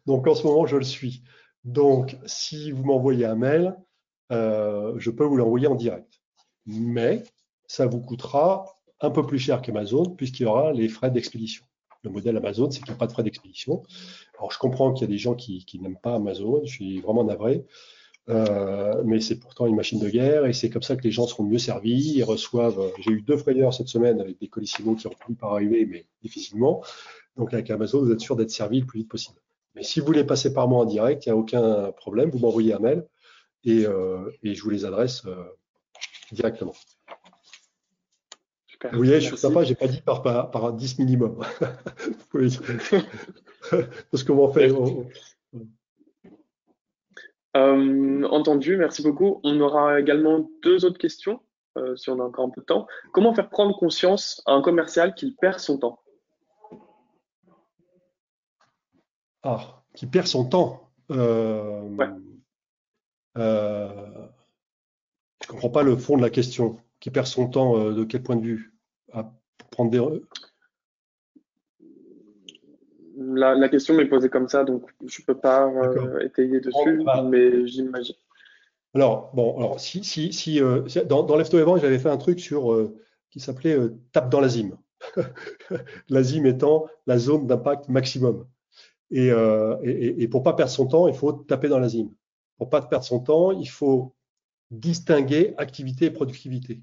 Donc 0.07 0.27
en 0.27 0.35
ce 0.35 0.47
moment, 0.47 0.67
je 0.67 0.77
le 0.77 0.85
suis. 0.85 1.23
Donc, 1.65 2.17
si 2.27 2.71
vous 2.71 2.85
m'envoyez 2.85 3.25
un 3.25 3.35
mail, 3.35 3.75
euh, 4.31 4.95
je 4.99 5.11
peux 5.11 5.25
vous 5.25 5.37
l'envoyer 5.37 5.67
en 5.67 5.75
direct. 5.75 6.21
Mais 6.67 7.23
ça 7.67 7.87
vous 7.87 8.01
coûtera 8.01 8.67
un 9.01 9.11
peu 9.11 9.27
plus 9.27 9.39
cher 9.39 9.63
qu'Amazon 9.63 10.05
puisqu'il 10.05 10.43
y 10.43 10.47
aura 10.47 10.73
les 10.73 10.89
frais 10.89 11.11
d'expédition. 11.11 11.65
Le 12.05 12.11
modèle 12.11 12.37
Amazon, 12.37 12.71
c'est 12.71 12.81
qu'il 12.81 12.91
n'y 12.91 12.95
a 12.95 12.99
pas 12.99 13.07
de 13.07 13.13
frais 13.13 13.23
d'expédition. 13.23 13.83
Alors, 14.39 14.53
je 14.53 14.59
comprends 14.59 14.93
qu'il 14.93 15.03
y 15.03 15.11
a 15.11 15.13
des 15.13 15.19
gens 15.19 15.35
qui, 15.35 15.65
n'aiment 15.81 15.99
pas 16.01 16.15
Amazon, 16.15 16.61
je 16.65 16.71
suis 16.71 17.01
vraiment 17.01 17.25
navré, 17.25 17.65
euh, 18.29 19.03
mais 19.05 19.21
c'est 19.21 19.39
pourtant 19.39 19.67
une 19.67 19.77
machine 19.77 19.99
de 19.99 20.09
guerre 20.09 20.47
et 20.47 20.53
c'est 20.53 20.71
comme 20.71 20.83
ça 20.83 20.97
que 20.97 21.03
les 21.03 21.11
gens 21.11 21.27
seront 21.27 21.45
mieux 21.45 21.59
servis. 21.59 22.13
Ils 22.17 22.25
reçoivent, 22.25 22.81
j'ai 23.01 23.11
eu 23.11 23.23
deux 23.23 23.37
frayeurs 23.37 23.75
cette 23.75 23.89
semaine 23.89 24.21
avec 24.21 24.39
des 24.39 24.49
colissimo 24.49 24.95
qui 24.95 25.07
ont 25.07 25.11
pu 25.27 25.35
par 25.35 25.55
arriver, 25.55 25.87
mais 25.87 26.07
difficilement. 26.23 26.83
Donc, 27.37 27.53
avec 27.53 27.71
Amazon, 27.71 28.03
vous 28.03 28.13
êtes 28.13 28.21
sûr 28.21 28.37
d'être 28.37 28.51
servi 28.51 28.81
le 28.81 28.87
plus 28.87 29.01
vite 29.01 29.09
possible. 29.09 29.39
Mais 29.75 29.83
si 29.83 30.01
vous 30.01 30.07
voulez 30.07 30.25
passer 30.25 30.53
par 30.53 30.69
moi 30.69 30.81
en 30.81 30.85
direct, 30.85 31.27
il 31.27 31.31
n'y 31.31 31.33
a 31.33 31.37
aucun 31.37 31.91
problème. 31.93 32.31
Vous 32.31 32.39
m'envoyez 32.39 32.75
un 32.75 32.79
mail 32.79 33.05
euh, 33.67 34.31
et, 34.43 34.55
je 34.55 34.63
vous 34.63 34.71
les 34.71 34.85
adresse 34.85 35.25
euh, 35.27 35.45
directement. 36.33 36.75
Super, 38.85 38.99
vous 38.99 39.05
voyez, 39.05 39.21
je 39.21 39.29
suis 39.29 39.37
sympa, 39.39 39.65
j'ai 39.65 39.75
pas 39.75 39.87
dit 39.87 40.01
par, 40.01 40.23
par, 40.23 40.73
10 40.73 40.99
minimum. 40.99 41.43
Parce 44.11 44.25
qu'on 44.25 44.35
m'en 44.35 44.53
fait. 44.53 44.71
Euh, 47.57 48.23
entendu, 48.25 48.77
merci 48.77 49.03
beaucoup. 49.03 49.41
On 49.43 49.61
aura 49.61 50.01
également 50.01 50.51
deux 50.63 50.85
autres 50.85 50.99
questions, 50.99 51.41
si 51.97 52.11
on 52.11 52.21
a 52.21 52.25
encore 52.25 52.47
un 52.47 52.51
peu 52.51 52.61
de 52.61 52.67
temps. 52.67 52.87
Comment 53.13 53.35
faire 53.35 53.49
prendre 53.49 53.77
conscience 53.79 54.43
à 54.47 54.53
un 54.53 54.61
commercial 54.61 55.15
qu'il 55.15 55.35
perd 55.37 55.61
son 55.61 55.79
temps? 55.79 56.01
Ah, 59.43 59.83
qui 59.95 60.07
perd 60.07 60.27
son 60.27 60.49
temps. 60.49 60.91
ouais. 61.09 62.09
Euh, 63.37 64.29
je 65.43 65.49
comprends 65.49 65.71
pas 65.71 65.83
le 65.83 65.97
fond 65.97 66.17
de 66.17 66.23
la 66.23 66.31
question. 66.31 66.77
Qui 67.01 67.11
perd 67.11 67.27
son 67.27 67.49
temps 67.49 67.77
euh, 67.79 67.93
de 67.93 68.05
quel 68.05 68.23
point 68.23 68.37
de 68.37 68.45
vue? 68.45 68.74
À 69.15 69.33
prendre 69.71 69.91
des... 69.91 70.01
La, 73.17 73.55
la, 73.55 73.69
question 73.69 73.95
m'est 73.95 74.07
posée 74.07 74.29
comme 74.29 74.49
ça, 74.49 74.65
donc 74.65 74.91
je 75.07 75.21
ne 75.21 75.25
peux 75.25 75.39
pas 75.39 75.69
euh, 75.69 76.19
étayer 76.21 76.61
dessus, 76.61 77.03
bah, 77.05 77.23
mais 77.23 77.67
j'imagine. 77.67 78.17
Alors, 78.93 79.31
bon, 79.35 79.57
alors, 79.57 79.79
si, 79.79 80.03
si, 80.03 80.33
si 80.33 80.61
euh, 80.61 80.83
dans, 81.07 81.23
dans 81.23 81.37
Lefto 81.37 81.59
Event, 81.59 81.77
j'avais 81.77 81.99
fait 81.99 82.11
un 82.11 82.17
truc 82.17 82.41
sur 82.41 82.73
euh, 82.73 82.97
qui 83.31 83.39
s'appelait 83.39 83.79
tape 84.11 84.31
dans 84.31 84.41
l'azime. 84.41 84.77
l'azime 86.09 86.47
étant 86.47 86.87
la 87.07 87.19
zone 87.19 87.47
d'impact 87.47 87.89
maximum. 87.89 88.47
Et, 89.11 89.29
et, 89.29 90.23
et, 90.23 90.29
pour 90.29 90.43
pas 90.43 90.55
perdre 90.55 90.73
son 90.73 90.87
temps, 90.87 91.07
il 91.07 91.15
faut 91.15 91.33
taper 91.33 91.69
dans 91.69 91.79
l'azime 91.79 92.11
pour 92.57 92.71
pas 92.71 92.83
perdre 92.83 93.05
son 93.05 93.21
temps, 93.21 93.51
il 93.53 93.69
faut 93.69 94.15
distinguer 94.71 95.55
activité 95.59 96.07
et 96.07 96.11
productivité. 96.11 96.81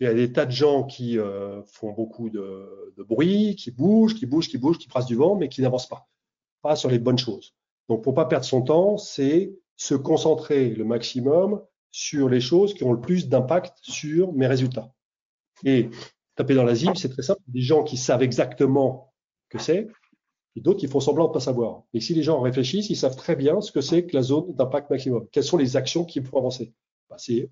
Il 0.00 0.04
y 0.04 0.10
a 0.10 0.14
des 0.14 0.32
tas 0.32 0.44
de 0.44 0.50
gens 0.50 0.84
qui 0.84 1.18
euh, 1.18 1.62
font 1.64 1.92
beaucoup 1.92 2.28
de, 2.28 2.94
bruit, 3.08 3.56
qui 3.56 3.70
bougent, 3.70 4.14
qui 4.14 4.26
bougent, 4.26 4.48
qui 4.48 4.58
bougent, 4.58 4.78
qui 4.78 4.88
brassent 4.88 5.06
du 5.06 5.16
vent, 5.16 5.36
mais 5.36 5.48
qui 5.48 5.62
n'avancent 5.62 5.88
pas, 5.88 6.06
pas 6.62 6.76
sur 6.76 6.90
les 6.90 6.98
bonnes 6.98 7.18
choses. 7.18 7.54
Donc, 7.88 8.02
pour 8.02 8.14
pas 8.14 8.26
perdre 8.26 8.44
son 8.44 8.62
temps, 8.62 8.98
c'est 8.98 9.54
se 9.76 9.94
concentrer 9.94 10.70
le 10.70 10.84
maximum 10.84 11.62
sur 11.90 12.28
les 12.28 12.40
choses 12.40 12.74
qui 12.74 12.84
ont 12.84 12.92
le 12.92 13.00
plus 13.00 13.28
d'impact 13.28 13.78
sur 13.80 14.32
mes 14.34 14.46
résultats. 14.46 14.92
Et 15.64 15.88
taper 16.34 16.54
dans 16.54 16.64
la 16.64 16.74
zim, 16.74 16.94
c'est 16.94 17.08
très 17.08 17.22
simple. 17.22 17.40
Des 17.48 17.62
gens 17.62 17.82
qui 17.82 17.96
savent 17.96 18.22
exactement 18.22 19.14
que 19.48 19.58
c'est, 19.58 19.88
et 20.56 20.60
d'autres 20.60 20.80
qui 20.80 20.88
font 20.88 21.00
semblant 21.00 21.28
de 21.28 21.32
pas 21.32 21.40
savoir. 21.40 21.82
Et 21.92 22.00
si 22.00 22.14
les 22.14 22.22
gens 22.22 22.40
réfléchissent, 22.40 22.90
ils 22.90 22.96
savent 22.96 23.16
très 23.16 23.36
bien 23.36 23.60
ce 23.60 23.70
que 23.70 23.80
c'est 23.82 24.06
que 24.06 24.16
la 24.16 24.22
zone 24.22 24.54
d'impact 24.54 24.90
maximum. 24.90 25.26
Quelles 25.30 25.44
sont 25.44 25.58
les 25.58 25.76
actions 25.76 26.04
qui 26.04 26.22
font 26.22 26.38
avancer? 26.38 26.72
Bah, 27.08 27.16
C'est 27.18 27.50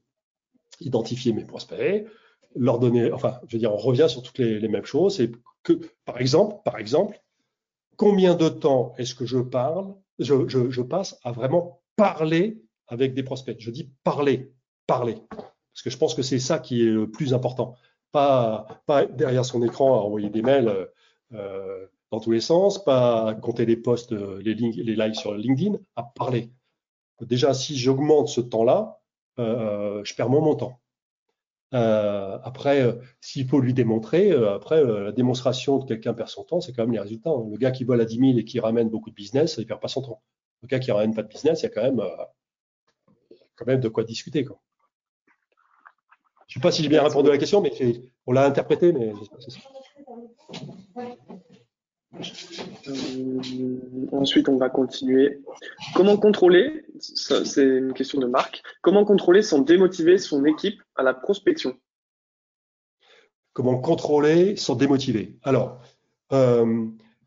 identifier 0.80 1.32
mes 1.32 1.44
prospects, 1.44 2.06
leur 2.54 2.78
donner, 2.78 3.12
enfin, 3.12 3.40
je 3.48 3.56
veux 3.56 3.58
dire, 3.58 3.72
on 3.72 3.76
revient 3.76 4.06
sur 4.08 4.22
toutes 4.22 4.38
les, 4.38 4.68
mêmes 4.68 4.84
choses. 4.84 5.16
C'est 5.16 5.30
que, 5.62 5.72
par 6.04 6.20
exemple, 6.20 6.56
par 6.64 6.78
exemple, 6.78 7.20
combien 7.96 8.34
de 8.34 8.48
temps 8.48 8.94
est-ce 8.98 9.14
que 9.14 9.26
je 9.26 9.38
parle, 9.38 9.94
je, 10.18 10.82
passe 10.82 11.18
à 11.24 11.32
vraiment 11.32 11.80
parler 11.96 12.62
avec 12.88 13.14
des 13.14 13.22
prospects? 13.22 13.56
Je 13.58 13.70
dis 13.70 13.90
parler, 14.04 14.52
parler, 14.86 15.16
parce 15.30 15.82
que 15.82 15.90
je 15.90 15.98
pense 15.98 16.14
que 16.14 16.22
c'est 16.22 16.38
ça 16.38 16.58
qui 16.58 16.82
est 16.82 16.90
le 16.90 17.10
plus 17.10 17.34
important. 17.34 17.74
Pas, 18.12 18.66
pas 18.86 19.06
derrière 19.06 19.44
son 19.44 19.62
écran 19.62 19.94
à 19.94 20.02
envoyer 20.02 20.30
des 20.30 20.42
mails. 20.42 20.88
Euh, 21.32 21.86
dans 22.10 22.20
tous 22.20 22.30
les 22.30 22.40
sens, 22.40 22.84
pas 22.84 23.34
compter 23.34 23.66
les 23.66 23.76
posts, 23.76 24.12
les, 24.12 24.54
les 24.54 24.94
likes 24.94 25.16
sur 25.16 25.34
LinkedIn, 25.34 25.78
à 25.96 26.04
parler. 26.04 26.52
Déjà, 27.20 27.54
si 27.54 27.76
j'augmente 27.76 28.28
ce 28.28 28.40
temps-là, 28.40 29.00
je 29.38 30.14
perds 30.14 30.28
mon 30.28 30.54
temps. 30.54 30.78
Euh, 31.74 32.38
après, 32.44 32.82
euh, 32.82 32.92
s'il 33.20 33.48
faut 33.48 33.60
lui 33.60 33.74
démontrer, 33.74 34.30
euh, 34.30 34.54
après, 34.54 34.82
la 34.84 35.10
démonstration 35.12 35.78
de 35.78 35.84
quelqu'un 35.84 36.14
perd 36.14 36.28
son 36.28 36.44
temps, 36.44 36.60
c'est 36.60 36.72
quand 36.72 36.82
même 36.82 36.92
les 36.92 37.00
résultats. 37.00 37.30
Hein. 37.30 37.48
Le 37.50 37.56
gars 37.56 37.72
qui 37.72 37.84
vole 37.84 38.00
à 38.00 38.04
10 38.04 38.18
000 38.18 38.38
et 38.38 38.44
qui 38.44 38.60
ramène 38.60 38.88
beaucoup 38.88 39.10
de 39.10 39.14
business, 39.14 39.56
il 39.58 39.66
perd 39.66 39.80
pas 39.80 39.88
son 39.88 40.02
temps. 40.02 40.22
Le 40.62 40.68
gars 40.68 40.78
qui 40.78 40.92
ramène 40.92 41.14
pas 41.14 41.22
de 41.22 41.28
business, 41.28 41.62
il 41.62 41.64
y 41.64 41.66
a 41.66 41.70
quand 41.70 41.82
même, 41.82 42.02
quand 43.56 43.66
même 43.66 43.80
de 43.80 43.88
quoi 43.88 44.04
discuter. 44.04 44.44
Quoi. 44.44 44.60
Je 46.46 46.58
ne 46.58 46.62
sais 46.62 46.68
pas 46.68 46.70
si 46.70 46.82
j'ai 46.82 46.88
bien 46.88 47.02
répondu 47.02 47.28
à 47.28 47.32
la 47.32 47.38
question, 47.38 47.60
mais 47.60 47.72
on 48.26 48.32
l'a 48.32 48.46
interprété, 48.46 48.92
mais 48.92 49.12
j'espère 49.18 49.38
que 49.38 49.44
c'est 49.44 49.50
ça. 49.50 49.60
Euh, 52.88 53.78
ensuite, 54.12 54.48
on 54.48 54.56
va 54.56 54.70
continuer. 54.70 55.40
Comment 55.94 56.16
contrôler, 56.16 56.84
c'est 56.98 57.64
une 57.64 57.92
question 57.92 58.20
de 58.20 58.26
Marc, 58.26 58.62
comment 58.82 59.04
contrôler 59.04 59.42
sans 59.42 59.60
démotiver 59.60 60.18
son 60.18 60.44
équipe 60.44 60.82
à 60.96 61.02
la 61.02 61.14
prospection? 61.14 61.76
Comment 63.52 63.78
contrôler 63.78 64.56
sans 64.56 64.74
démotiver? 64.74 65.38
Alors, 65.42 65.80
euh, 66.32 66.86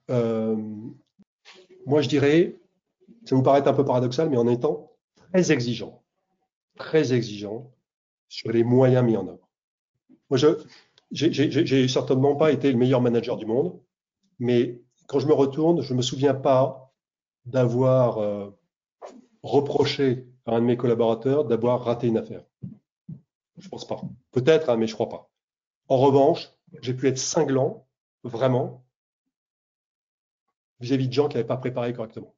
euh, 0.09 0.55
moi 1.85 2.01
je 2.01 2.09
dirais, 2.09 2.59
ça 3.25 3.35
vous 3.35 3.43
paraît 3.43 3.67
un 3.67 3.73
peu 3.73 3.85
paradoxal, 3.85 4.29
mais 4.29 4.37
en 4.37 4.47
étant 4.47 4.91
très 5.15 5.51
exigeant, 5.51 6.03
très 6.77 7.13
exigeant 7.13 7.71
sur 8.29 8.51
les 8.51 8.63
moyens 8.63 9.05
mis 9.05 9.17
en 9.17 9.27
œuvre. 9.27 9.47
Moi, 10.29 10.37
je 10.37 10.47
j'ai 11.11 11.87
certainement 11.87 12.35
pas 12.35 12.51
été 12.51 12.69
le 12.69 12.77
meilleur 12.77 12.99
manager 12.99 13.37
du 13.37 13.45
monde, 13.45 13.79
mais 14.39 14.81
quand 15.07 15.19
je 15.19 15.27
me 15.27 15.33
retourne, 15.33 15.81
je 15.81 15.93
ne 15.93 15.97
me 15.97 16.01
souviens 16.01 16.33
pas 16.33 16.93
d'avoir 17.45 18.19
euh, 18.19 18.49
reproché 19.43 20.27
à 20.45 20.55
un 20.55 20.61
de 20.61 20.65
mes 20.65 20.77
collaborateurs 20.77 21.45
d'avoir 21.45 21.83
raté 21.83 22.07
une 22.07 22.17
affaire. 22.17 22.43
Je 23.57 23.69
pense 23.69 23.87
pas. 23.87 24.01
Peut-être, 24.31 24.69
hein, 24.69 24.77
mais 24.77 24.87
je 24.87 24.93
crois 24.93 25.09
pas. 25.09 25.29
En 25.87 25.97
revanche, 25.97 26.51
j'ai 26.81 26.93
pu 26.93 27.07
être 27.07 27.17
cinglant, 27.17 27.87
vraiment, 28.23 28.85
vis-à-vis 30.79 31.07
de 31.07 31.13
gens 31.13 31.27
qui 31.27 31.37
n'avaient 31.37 31.47
pas 31.47 31.57
préparé 31.57 31.93
correctement, 31.93 32.35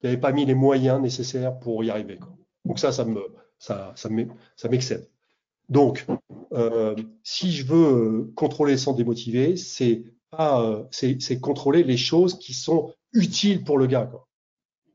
qui 0.00 0.06
n'avaient 0.06 0.20
pas 0.20 0.32
mis 0.32 0.46
les 0.46 0.54
moyens 0.54 1.00
nécessaires 1.00 1.58
pour 1.58 1.84
y 1.84 1.90
arriver. 1.90 2.18
Donc 2.64 2.78
ça, 2.78 2.92
ça 2.92 3.04
me, 3.04 3.20
m'excède. 4.70 5.10
Donc, 5.68 6.06
euh, 6.52 6.96
si 7.22 7.52
je 7.52 7.66
veux 7.66 8.32
contrôler 8.34 8.76
sans 8.76 8.92
démotiver, 8.92 9.56
c'est 9.56 10.04
euh, 10.38 10.84
c'est 10.90 11.40
contrôler 11.40 11.82
les 11.82 11.96
choses 11.96 12.38
qui 12.38 12.54
sont 12.54 12.92
utiles 13.12 13.64
pour 13.64 13.78
le 13.78 13.86
gars. 13.86 14.06
Quoi. 14.06 14.28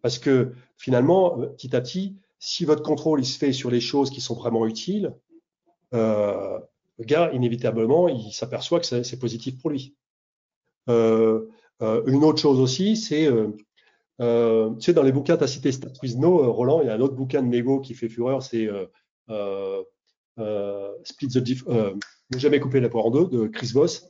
Parce 0.06 0.20
que 0.20 0.54
finalement, 0.78 1.40
euh, 1.40 1.48
petit 1.48 1.76
à 1.76 1.82
petit, 1.82 2.16
si 2.38 2.64
votre 2.64 2.84
contrôle 2.84 3.22
il 3.22 3.26
se 3.26 3.40
fait 3.40 3.52
sur 3.52 3.72
les 3.72 3.82
choses 3.82 4.12
qui 4.12 4.22
sont 4.22 4.36
vraiment 4.36 4.68
utiles, 4.68 5.16
euh, 5.96 6.60
le 7.00 7.06
gars, 7.06 7.32
inévitablement, 7.34 8.08
il 8.08 8.32
s'aperçoit 8.32 8.80
que 8.80 8.86
c'est 8.86 9.20
positif 9.20 9.60
pour 9.60 9.72
lui. 9.72 9.96
Euh, 10.90 11.48
une 11.82 12.24
autre 12.24 12.40
chose 12.40 12.60
aussi, 12.60 12.96
c'est, 12.96 13.28
tu 14.20 14.26
sais, 14.80 14.94
dans 14.94 15.02
les 15.02 15.12
bouquins, 15.12 15.38
tu 15.38 15.44
as 15.44 15.48
cité 15.48 15.72
Stat 15.72 15.92
Roland, 16.02 16.82
il 16.82 16.88
y 16.88 16.90
a 16.90 16.94
un 16.94 17.02
autre 17.02 17.16
bouquin 17.16 17.42
de 17.42 17.48
Mego 17.48 17.82
qui 17.82 17.96
fait 17.96 18.08
fureur, 18.08 18.44
c'est 18.44 18.70
Split 21.04 21.28
the 21.28 21.40
Diff, 21.40 21.66
Ne 21.68 22.38
jamais 22.38 22.60
couper 22.60 22.80
la 22.80 22.90
poire 22.90 23.08
en 23.08 23.12
deux 23.12 23.26
de 23.26 23.48
Chris 23.48 23.72
Voss. 23.74 24.08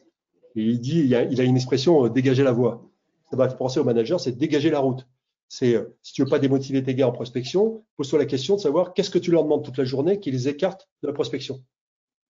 Et 0.56 0.64
il 0.64 0.80
dit, 0.80 1.00
il 1.00 1.14
a, 1.14 1.44
une 1.44 1.56
expression, 1.56 2.06
euh, 2.06 2.10
dégager 2.10 2.44
la 2.44 2.52
voie. 2.52 2.90
Ça 3.30 3.38
va 3.38 3.48
penser 3.48 3.80
au 3.80 3.84
manager, 3.84 4.20
c'est 4.20 4.32
dégager 4.32 4.70
la 4.70 4.80
route. 4.80 5.08
C'est, 5.48 5.76
euh, 5.76 5.96
si 6.02 6.14
tu 6.14 6.24
veux 6.24 6.30
pas 6.30 6.40
démotiver 6.40 6.82
tes 6.82 6.96
gars 6.96 7.08
en 7.08 7.12
prospection, 7.12 7.84
pose-toi 7.98 8.20
la 8.20 8.26
question 8.26 8.56
de 8.56 8.62
savoir 8.62 8.94
qu'est-ce 8.94 9.10
que 9.10 9.20
tu 9.20 9.32
leur 9.32 9.44
demandes 9.44 9.64
toute 9.64 9.78
la 9.78 9.84
journée 9.84 10.20
qui 10.20 10.32
les 10.32 10.48
écarte 10.48 10.90
de 11.04 11.08
la 11.08 11.14
prospection. 11.14 11.62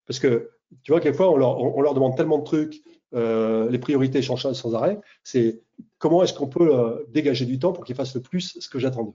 Parce 0.06 0.18
que, 0.18 0.50
tu 0.82 0.92
vois, 0.92 1.00
quelquefois, 1.00 1.30
on 1.30 1.36
leur, 1.36 1.58
on, 1.58 1.80
leur 1.80 1.94
demande 1.94 2.16
tellement 2.16 2.38
de 2.38 2.44
trucs, 2.44 2.82
euh, 3.14 3.70
les 3.70 3.78
priorités 3.78 4.22
changent 4.22 4.52
sans 4.52 4.74
arrêt. 4.74 5.00
C'est 5.22 5.62
comment 5.98 6.22
est-ce 6.22 6.34
qu'on 6.34 6.48
peut 6.48 7.06
dégager 7.08 7.46
du 7.46 7.58
temps 7.58 7.72
pour 7.72 7.84
qu'ils 7.84 7.96
fassent 7.96 8.14
le 8.14 8.22
plus 8.22 8.56
ce 8.58 8.68
que 8.68 8.78
j'attends 8.78 9.04
d'eux. 9.04 9.14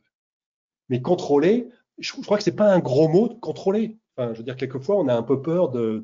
Mais 0.90 1.02
contrôler, 1.02 1.70
je, 1.98 2.14
crois 2.14 2.38
que 2.38 2.44
c'est 2.44 2.56
pas 2.56 2.74
un 2.74 2.80
gros 2.80 3.08
mot 3.08 3.30
de 3.30 3.36
contrôler. 3.36 3.98
Je 4.18 4.38
veux 4.38 4.44
dire, 4.44 4.56
quelquefois, 4.56 4.98
on 4.98 5.08
a 5.08 5.16
un 5.16 5.24
peu 5.24 5.42
peur 5.42 5.70
de, 5.70 6.04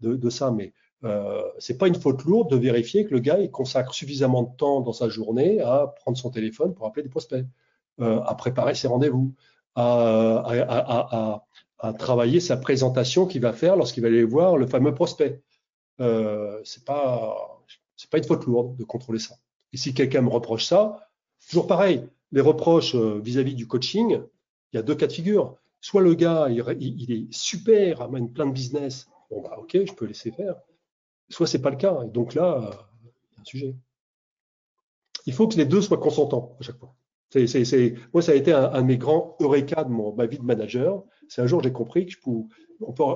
de 0.00 0.30
ça, 0.30 0.50
mais 0.50 0.72
euh, 1.04 1.42
c'est 1.58 1.78
pas 1.78 1.86
une 1.86 1.94
faute 1.94 2.24
lourde 2.24 2.50
de 2.50 2.56
vérifier 2.56 3.04
que 3.04 3.12
le 3.12 3.20
gars 3.20 3.38
consacre 3.48 3.94
suffisamment 3.94 4.42
de 4.42 4.56
temps 4.56 4.80
dans 4.80 4.92
sa 4.92 5.08
journée 5.08 5.60
à 5.60 5.86
prendre 5.86 6.18
son 6.18 6.30
téléphone 6.30 6.74
pour 6.74 6.86
appeler 6.86 7.04
des 7.04 7.08
prospects, 7.08 7.44
euh, 8.00 8.20
à 8.22 8.34
préparer 8.34 8.74
ses 8.74 8.88
rendez-vous, 8.88 9.34
à, 9.76 11.44
travailler 11.98 12.40
sa 12.40 12.56
présentation 12.56 13.26
qu'il 13.26 13.42
va 13.42 13.52
faire 13.52 13.76
lorsqu'il 13.76 14.02
va 14.02 14.08
aller 14.08 14.24
voir 14.24 14.56
le 14.56 14.66
fameux 14.66 14.92
prospect. 14.92 15.40
Euh, 16.00 16.60
c'est 16.64 16.84
pas 16.84 17.62
c'est 17.96 18.10
pas 18.10 18.18
une 18.18 18.24
faute 18.24 18.44
lourde 18.46 18.76
de 18.76 18.84
contrôler 18.84 19.18
ça. 19.20 19.36
Et 19.72 19.76
si 19.76 19.94
quelqu'un 19.94 20.22
me 20.22 20.28
reproche 20.28 20.64
ça, 20.64 21.08
toujours 21.48 21.66
pareil, 21.66 22.08
les 22.32 22.40
reproches 22.40 22.94
euh, 22.96 23.20
vis-à-vis 23.20 23.54
du 23.54 23.66
coaching, 23.68 24.20
il 24.72 24.76
y 24.76 24.78
a 24.78 24.82
deux 24.82 24.94
cas 24.94 25.06
de 25.06 25.12
figure. 25.12 25.56
Soit 25.80 26.02
le 26.02 26.14
gars, 26.14 26.48
il, 26.48 26.64
il 26.80 27.12
est 27.12 27.32
super, 27.32 28.02
amène 28.02 28.32
plein 28.32 28.46
de 28.46 28.52
business, 28.52 29.08
bon 29.30 29.42
bah 29.42 29.56
ok, 29.58 29.78
je 29.84 29.92
peux 29.92 30.06
laisser 30.06 30.32
faire 30.32 30.56
soit 31.28 31.46
c'est 31.46 31.60
pas 31.60 31.70
le 31.70 31.76
cas. 31.76 31.96
Et 32.04 32.10
donc 32.10 32.34
là, 32.34 32.56
euh, 32.56 32.70
il 33.02 33.06
y 33.06 33.38
a 33.38 33.40
un 33.40 33.44
sujet. 33.44 33.76
Il 35.26 35.32
faut 35.32 35.48
que 35.48 35.56
les 35.56 35.66
deux 35.66 35.82
soient 35.82 35.98
consentants 35.98 36.56
à 36.60 36.62
chaque 36.62 36.78
fois. 36.78 36.94
Moi, 37.34 38.22
ça 38.22 38.32
a 38.32 38.34
été 38.34 38.52
un, 38.52 38.80
de 38.80 38.86
mes 38.86 38.96
grands 38.96 39.36
eureka 39.40 39.84
de 39.84 39.90
ma 39.90 40.26
vie 40.26 40.38
de 40.38 40.44
manager. 40.44 41.04
C'est 41.28 41.42
un 41.42 41.46
jour 41.46 41.62
j'ai 41.62 41.72
compris 41.72 42.06
que 42.06 42.12
je 42.12 42.18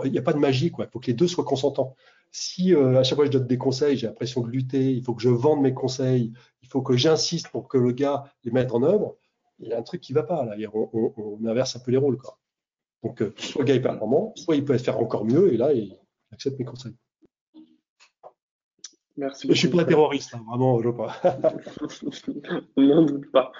il 0.04 0.12
n'y 0.12 0.18
a 0.18 0.22
pas 0.22 0.32
de 0.32 0.38
magie, 0.38 0.70
quoi. 0.70 0.84
Il 0.84 0.90
faut 0.90 0.98
que 0.98 1.06
les 1.06 1.14
deux 1.14 1.28
soient 1.28 1.44
consentants. 1.44 1.94
Si 2.30 2.74
euh, 2.74 2.98
à 2.98 3.04
chaque 3.04 3.16
fois 3.16 3.26
je 3.26 3.30
donne 3.30 3.46
des 3.46 3.58
conseils, 3.58 3.96
j'ai 3.96 4.06
l'impression 4.06 4.42
de 4.42 4.50
lutter, 4.50 4.92
il 4.92 5.02
faut 5.04 5.14
que 5.14 5.22
je 5.22 5.28
vende 5.28 5.62
mes 5.62 5.72
conseils, 5.72 6.32
il 6.62 6.68
faut 6.68 6.82
que 6.82 6.96
j'insiste 6.96 7.48
pour 7.48 7.68
que 7.68 7.78
le 7.78 7.92
gars 7.92 8.24
les 8.44 8.50
mette 8.50 8.72
en 8.72 8.82
œuvre, 8.82 9.16
il 9.60 9.68
y 9.68 9.72
a 9.72 9.78
un 9.78 9.82
truc 9.82 10.00
qui 10.00 10.12
va 10.12 10.24
pas 10.24 10.44
là. 10.44 10.56
On, 10.74 10.90
on, 10.92 11.14
on 11.16 11.46
inverse 11.46 11.76
un 11.76 11.80
peu 11.80 11.90
les 11.90 11.96
rôles, 11.96 12.18
quoi. 12.18 12.38
Donc, 13.02 13.22
euh, 13.22 13.32
soit 13.36 13.62
le 13.62 13.66
gars 13.66 13.74
est 13.74 13.80
performant, 13.80 14.32
soit 14.36 14.56
il 14.56 14.64
peut 14.64 14.76
faire 14.78 14.98
encore 14.98 15.24
mieux, 15.24 15.52
et 15.52 15.56
là, 15.56 15.72
il 15.72 15.96
accepte 16.32 16.58
mes 16.58 16.64
conseils. 16.64 16.94
Merci 19.16 19.46
Je 19.48 19.54
suis 19.54 19.68
pas 19.68 19.84
terroriste, 19.84 20.34
hein, 20.34 20.42
vraiment, 20.48 20.80
je 20.80 20.88
pas. 20.90 21.20
N'en 22.76 23.02
doute 23.02 23.30
pas. 23.30 23.52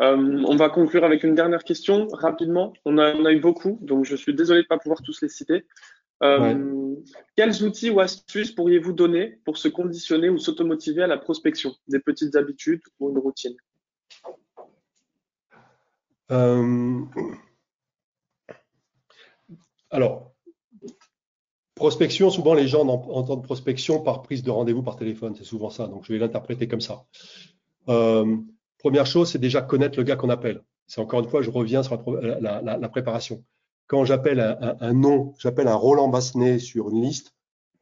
Euh, 0.00 0.42
on 0.46 0.56
va 0.56 0.68
conclure 0.68 1.04
avec 1.04 1.22
une 1.22 1.34
dernière 1.34 1.64
question 1.64 2.08
rapidement. 2.12 2.72
On 2.84 2.98
a, 2.98 3.12
a, 3.12 3.32
eu 3.32 3.40
beaucoup, 3.40 3.78
donc 3.82 4.04
je 4.04 4.16
suis 4.16 4.34
désolé 4.34 4.60
de 4.60 4.64
ne 4.64 4.68
pas 4.68 4.78
pouvoir 4.78 5.02
tous 5.02 5.20
les 5.22 5.28
citer. 5.28 5.66
Euh, 6.22 6.94
quels 7.36 7.64
outils 7.64 7.90
ou 7.90 8.00
astuces 8.00 8.52
pourriez-vous 8.52 8.92
donner 8.92 9.40
pour 9.44 9.58
se 9.58 9.68
conditionner 9.68 10.28
ou 10.28 10.38
s'automotiver 10.38 11.02
à 11.02 11.08
la 11.08 11.18
prospection? 11.18 11.74
Des 11.88 11.98
petites 11.98 12.36
habitudes 12.36 12.82
ou 13.00 13.10
une 13.10 13.18
routine? 13.18 13.56
Euh, 16.30 17.04
Alors, 19.90 20.31
Prospection, 21.82 22.30
souvent 22.30 22.54
les 22.54 22.68
gens 22.68 22.86
entendent 22.86 23.42
prospection 23.42 23.98
par 23.98 24.22
prise 24.22 24.44
de 24.44 24.52
rendez-vous 24.52 24.84
par 24.84 24.94
téléphone, 24.94 25.34
c'est 25.36 25.42
souvent 25.42 25.68
ça, 25.68 25.88
donc 25.88 26.04
je 26.04 26.12
vais 26.12 26.20
l'interpréter 26.20 26.68
comme 26.68 26.80
ça. 26.80 27.06
Euh, 27.88 28.36
première 28.78 29.04
chose, 29.04 29.32
c'est 29.32 29.40
déjà 29.40 29.62
connaître 29.62 29.98
le 29.98 30.04
gars 30.04 30.14
qu'on 30.14 30.28
appelle. 30.30 30.62
C'est 30.86 31.00
encore 31.00 31.18
une 31.18 31.28
fois, 31.28 31.42
je 31.42 31.50
reviens 31.50 31.82
sur 31.82 32.00
la, 32.40 32.88
préparation. 32.88 33.42
Quand 33.88 34.04
j'appelle 34.04 34.38
un, 34.78 34.92
nom, 34.92 35.34
j'appelle 35.38 35.66
un 35.66 35.74
Roland 35.74 36.06
Bassenet 36.06 36.60
sur 36.60 36.88
une 36.90 37.02
liste, 37.02 37.34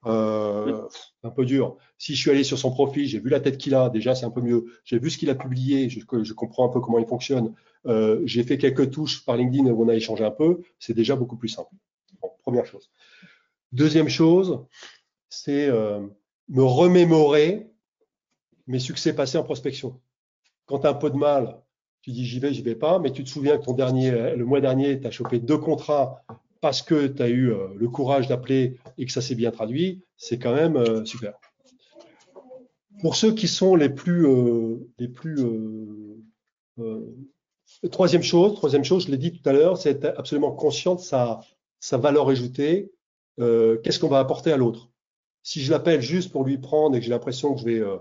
euh, 0.07 0.81
un 1.23 1.31
peu 1.31 1.45
dur. 1.45 1.77
Si 1.99 2.15
je 2.15 2.21
suis 2.23 2.31
allé 2.31 2.43
sur 2.43 2.57
son 2.57 2.71
profil, 2.71 3.07
j'ai 3.07 3.21
vu 3.21 3.29
la 3.29 3.41
tête 3.41 3.59
qu'il 3.59 3.75
a, 3.75 3.91
déjà 3.91 4.15
c'est 4.15 4.25
un 4.25 4.31
peu 4.31 4.41
mieux. 4.41 4.65
J'ai 4.85 4.99
vu 4.99 5.11
ce 5.11 5.19
qu'il 5.19 5.29
a 5.29 5.35
publié, 5.35 5.91
je, 5.91 6.01
je, 6.01 6.33
comprends 6.33 6.65
un 6.65 6.73
peu 6.73 6.81
comment 6.81 7.01
il 7.01 7.07
fonctionne. 7.07 7.53
Euh, 7.85 8.23
j'ai 8.25 8.45
fait 8.45 8.57
quelques 8.57 8.93
touches 8.93 9.27
par 9.27 9.37
LinkedIn 9.37 9.67
où 9.71 9.85
on 9.85 9.91
a 9.91 9.95
échangé 9.95 10.25
un 10.25 10.31
peu, 10.31 10.63
c'est 10.79 10.95
déjà 10.95 11.17
beaucoup 11.17 11.37
plus 11.37 11.49
simple. 11.51 11.75
première 12.43 12.65
chose. 12.65 12.91
Deuxième 13.73 14.09
chose, 14.09 14.65
c'est 15.29 15.69
euh, 15.69 16.01
me 16.49 16.63
remémorer 16.63 17.71
mes 18.67 18.81
succès 18.81 19.15
passés 19.15 19.39
en 19.39 19.45
prospection. 19.45 20.01
Quand 20.67 20.81
tu 20.81 20.87
as 20.89 20.91
un 20.91 20.95
peu 20.95 21.11
de 21.11 21.17
mal, 21.17 21.61
tu 22.03 22.11
dis 22.11 22.27
j'y 22.27 22.41
vais, 22.41 22.53
j'y 22.53 22.63
vais 22.63 22.75
pas, 22.75 22.99
mais 22.99 23.13
tu 23.13 23.23
te 23.23 23.29
souviens 23.29 23.59
que 23.59 23.65
ton 23.65 23.75
dernier, 23.75 24.35
le 24.35 24.45
mois 24.45 24.61
dernier, 24.61 25.01
tu 25.01 25.07
as 25.07 25.11
chopé 25.13 25.39
deux 25.39 25.59
contrats 25.59 26.23
parce 26.61 26.83
que 26.83 27.07
tu 27.07 27.23
as 27.23 27.29
eu 27.29 27.53
euh, 27.53 27.69
le 27.77 27.89
courage 27.89 28.27
d'appeler 28.27 28.77
et 28.99 29.07
que 29.07 29.13
ça 29.13 29.21
s'est 29.21 29.37
bien 29.37 29.53
traduit, 29.53 30.03
c'est 30.17 30.39
quand 30.39 30.55
même 30.55 30.77
euh, 30.77 31.05
super. 31.05 31.35
Pour 33.03 33.15
ceux 33.15 33.33
qui 33.33 33.49
sont 33.49 33.77
les 33.77 33.89
plus, 33.89 34.27
les 34.99 35.09
plus 35.09 35.39
troisième 37.91 38.23
chose, 38.23 38.55
troisième 38.57 38.85
chose, 38.85 39.07
je 39.07 39.11
l'ai 39.11 39.17
dit 39.17 39.33
tout 39.33 39.49
à 39.49 39.55
l'heure, 39.55 39.79
c'est 39.79 40.05
être 40.05 40.19
absolument 40.19 40.53
conscient 40.53 40.97
de 40.97 41.01
sa, 41.01 41.41
sa 41.79 41.97
valeur 41.97 42.29
ajoutée 42.29 42.93
euh, 43.41 43.79
qu'est-ce 43.83 43.99
qu'on 43.99 44.09
va 44.09 44.19
apporter 44.19 44.53
à 44.53 44.57
l'autre? 44.57 44.91
Si 45.43 45.61
je 45.61 45.71
l'appelle 45.71 46.01
juste 46.01 46.31
pour 46.33 46.45
lui 46.45 46.59
prendre 46.59 46.97
et 46.97 47.01
que 47.01 47.05
j'ai 47.05 47.11
l'impression 47.11 47.55
que 47.55 47.63
vais, 47.63 47.81
euh, 47.81 47.97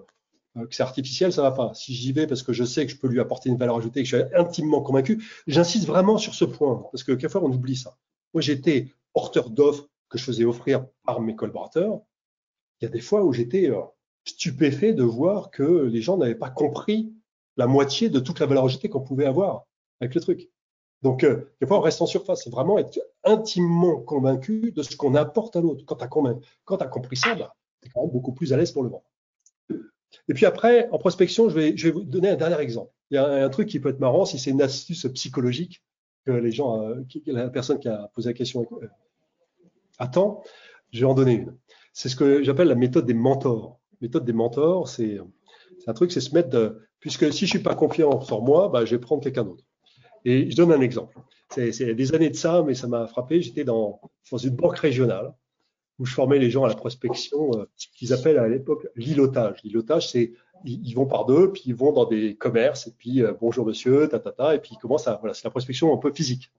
que 0.55 0.75
c'est 0.75 0.83
artificiel, 0.83 1.31
ça 1.31 1.41
va 1.41 1.51
pas. 1.51 1.73
Si 1.73 1.93
j'y 1.93 2.11
vais 2.11 2.27
parce 2.27 2.43
que 2.43 2.53
je 2.53 2.63
sais 2.63 2.85
que 2.85 2.91
je 2.91 2.97
peux 2.97 3.07
lui 3.07 3.19
apporter 3.19 3.49
une 3.49 3.57
valeur 3.57 3.77
ajoutée, 3.77 4.03
que 4.03 4.09
je 4.09 4.17
suis 4.17 4.35
intimement 4.35 4.81
convaincu, 4.81 5.23
j'insiste 5.47 5.85
vraiment 5.85 6.17
sur 6.17 6.35
ce 6.35 6.45
point 6.45 6.83
parce 6.91 7.03
que 7.03 7.13
quelquefois 7.13 7.43
on 7.43 7.51
oublie 7.51 7.77
ça. 7.77 7.97
Moi, 8.33 8.41
j'étais 8.41 8.87
porteur 9.13 9.49
d'offres 9.49 9.87
que 10.09 10.17
je 10.17 10.23
faisais 10.23 10.45
offrir 10.45 10.85
par 11.05 11.21
mes 11.21 11.35
collaborateurs. 11.35 11.99
Il 12.81 12.85
y 12.85 12.87
a 12.87 12.91
des 12.91 13.01
fois 13.01 13.23
où 13.23 13.33
j'étais 13.33 13.71
stupéfait 14.25 14.93
de 14.93 15.03
voir 15.03 15.51
que 15.51 15.63
les 15.63 16.01
gens 16.01 16.17
n'avaient 16.17 16.35
pas 16.35 16.49
compris 16.49 17.13
la 17.57 17.67
moitié 17.67 18.09
de 18.09 18.19
toute 18.19 18.39
la 18.39 18.45
valeur 18.45 18.65
ajoutée 18.65 18.89
qu'on 18.89 19.01
pouvait 19.01 19.25
avoir 19.25 19.65
avec 19.99 20.15
le 20.15 20.21
truc. 20.21 20.49
Donc, 21.01 21.23
euh, 21.23 21.49
des 21.61 21.67
fois, 21.67 21.77
on 21.77 21.81
reste 21.81 22.01
en 22.01 22.05
surface. 22.05 22.43
C'est 22.43 22.49
vraiment 22.49 22.77
être 22.77 22.99
intimement 23.23 23.99
convaincu 24.01 24.71
de 24.75 24.83
ce 24.83 24.95
qu'on 24.95 25.15
apporte 25.15 25.55
à 25.55 25.61
l'autre. 25.61 25.83
Quand 25.85 25.95
tu 25.95 26.03
as, 26.03 26.87
compris 26.87 27.15
ça, 27.15 27.35
bah, 27.35 27.55
tu 27.81 27.87
es 27.87 27.91
quand 27.91 28.01
même 28.01 28.11
beaucoup 28.11 28.33
plus 28.33 28.53
à 28.53 28.57
l'aise 28.57 28.71
pour 28.71 28.83
le 28.83 28.89
vendre. 28.89 29.05
Et 30.27 30.33
puis 30.33 30.45
après, 30.45 30.89
en 30.91 30.97
prospection, 30.97 31.49
je 31.49 31.55
vais, 31.55 31.77
je 31.77 31.87
vais 31.87 31.91
vous 31.91 32.03
donner 32.03 32.29
un 32.29 32.35
dernier 32.35 32.59
exemple. 32.59 32.91
Il 33.11 33.15
y 33.15 33.17
a 33.17 33.25
un, 33.25 33.49
truc 33.49 33.67
qui 33.67 33.79
peut 33.79 33.89
être 33.89 33.99
marrant 33.99 34.25
si 34.25 34.37
c'est 34.37 34.51
une 34.51 34.61
astuce 34.61 35.07
psychologique 35.13 35.83
que 36.25 36.31
les 36.31 36.51
gens, 36.51 36.83
euh, 36.83 37.03
la 37.25 37.49
personne 37.49 37.79
qui 37.79 37.87
a 37.87 38.09
posé 38.13 38.29
la 38.29 38.33
question 38.33 38.67
euh, 38.81 38.87
attend. 39.97 40.43
Je 40.91 40.99
vais 40.99 41.05
en 41.05 41.13
donner 41.13 41.33
une. 41.33 41.55
C'est 41.93 42.09
ce 42.09 42.15
que 42.15 42.43
j'appelle 42.43 42.67
la 42.67 42.75
méthode 42.75 43.05
des 43.05 43.13
mentors. 43.13 43.79
Méthode 44.01 44.25
des 44.25 44.33
mentors, 44.33 44.87
c'est 44.87 45.19
un 45.87 45.93
truc, 45.93 46.11
c'est 46.11 46.21
se 46.21 46.33
mettre 46.33 46.49
de, 46.49 46.79
puisque 46.99 47.31
si 47.33 47.45
je 47.45 47.51
suis 47.51 47.59
pas 47.59 47.75
confiant 47.75 48.21
sur 48.21 48.41
moi, 48.41 48.69
bah, 48.69 48.85
je 48.85 48.95
vais 48.95 49.01
prendre 49.01 49.23
quelqu'un 49.23 49.43
d'autre. 49.43 49.63
Et 50.25 50.49
je 50.49 50.55
donne 50.55 50.71
un 50.71 50.81
exemple. 50.81 51.17
C'est 51.49 51.95
des 51.95 52.15
années 52.15 52.29
de 52.29 52.35
ça, 52.35 52.63
mais 52.65 52.75
ça 52.75 52.87
m'a 52.87 53.07
frappé. 53.07 53.41
J'étais 53.41 53.63
dans, 53.63 53.99
dans 54.31 54.37
une 54.37 54.55
banque 54.55 54.77
régionale 54.77 55.33
où 55.97 56.05
je 56.05 56.13
formais 56.13 56.39
les 56.39 56.49
gens 56.49 56.63
à 56.63 56.69
la 56.69 56.75
prospection, 56.75 57.51
euh, 57.55 57.65
qu'ils 57.93 58.13
appellent 58.13 58.37
à 58.37 58.47
l'époque 58.47 58.87
l'ilotage. 58.95 59.61
L'ilotage, 59.63 60.09
c'est 60.09 60.33
ils, 60.65 60.93
vont 60.93 61.05
par 61.05 61.25
deux, 61.25 61.51
puis 61.51 61.63
ils 61.67 61.75
vont 61.75 61.91
dans 61.91 62.05
des 62.05 62.35
commerces, 62.35 62.87
et 62.87 62.93
puis 62.97 63.21
euh, 63.21 63.33
bonjour 63.39 63.65
monsieur, 63.65 64.07
ta, 64.07 64.19
ta, 64.19 64.55
et 64.55 64.59
puis 64.59 64.71
ils 64.73 64.77
commencent 64.77 65.07
à, 65.07 65.15
voilà, 65.15 65.33
c'est 65.33 65.45
la 65.45 65.51
prospection 65.51 65.93
un 65.93 65.97
peu 65.97 66.11
physique. 66.11 66.51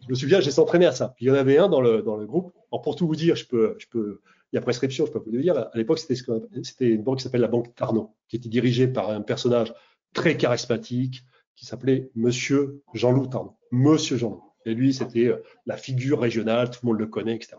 Je 0.00 0.08
me 0.08 0.14
souviens, 0.14 0.40
j'ai 0.40 0.58
entraîné 0.58 0.86
à 0.86 0.92
ça. 0.92 1.14
Il 1.20 1.28
y 1.28 1.30
en 1.30 1.34
avait 1.34 1.58
un 1.58 1.68
dans 1.68 1.80
le, 1.80 2.02
dans 2.02 2.16
le 2.16 2.26
groupe. 2.26 2.52
Alors 2.72 2.82
pour 2.82 2.96
tout 2.96 3.06
vous 3.06 3.14
dire, 3.14 3.36
je 3.36 3.46
peux, 3.46 3.76
je 3.78 3.86
peux, 3.86 4.20
il 4.52 4.56
y 4.56 4.58
a 4.58 4.62
prescription, 4.62 5.06
je 5.06 5.12
peux 5.12 5.20
vous 5.20 5.30
le 5.30 5.40
dire. 5.40 5.56
À 5.56 5.70
l'époque, 5.74 6.00
c'était 6.00 6.88
une 6.88 7.02
banque 7.02 7.18
qui 7.18 7.24
s'appelle 7.24 7.40
la 7.40 7.48
banque 7.48 7.74
Tarnot, 7.74 8.12
qui 8.28 8.36
était 8.36 8.48
dirigée 8.48 8.88
par 8.88 9.10
un 9.10 9.20
personnage 9.20 9.72
très 10.12 10.36
charismatique, 10.36 11.22
qui 11.56 11.66
s'appelait 11.66 12.10
Monsieur 12.14 12.82
Jean-Loup 12.94 13.26
Tarnot. 13.26 13.56
Monsieur 13.70 14.16
Jean-Loup. 14.16 14.42
Et 14.64 14.74
lui, 14.74 14.94
c'était 14.94 15.26
euh, 15.26 15.42
la 15.66 15.76
figure 15.76 16.20
régionale, 16.20 16.70
tout 16.70 16.80
le 16.82 16.88
monde 16.88 16.98
le 16.98 17.06
connaît, 17.06 17.34
etc. 17.34 17.56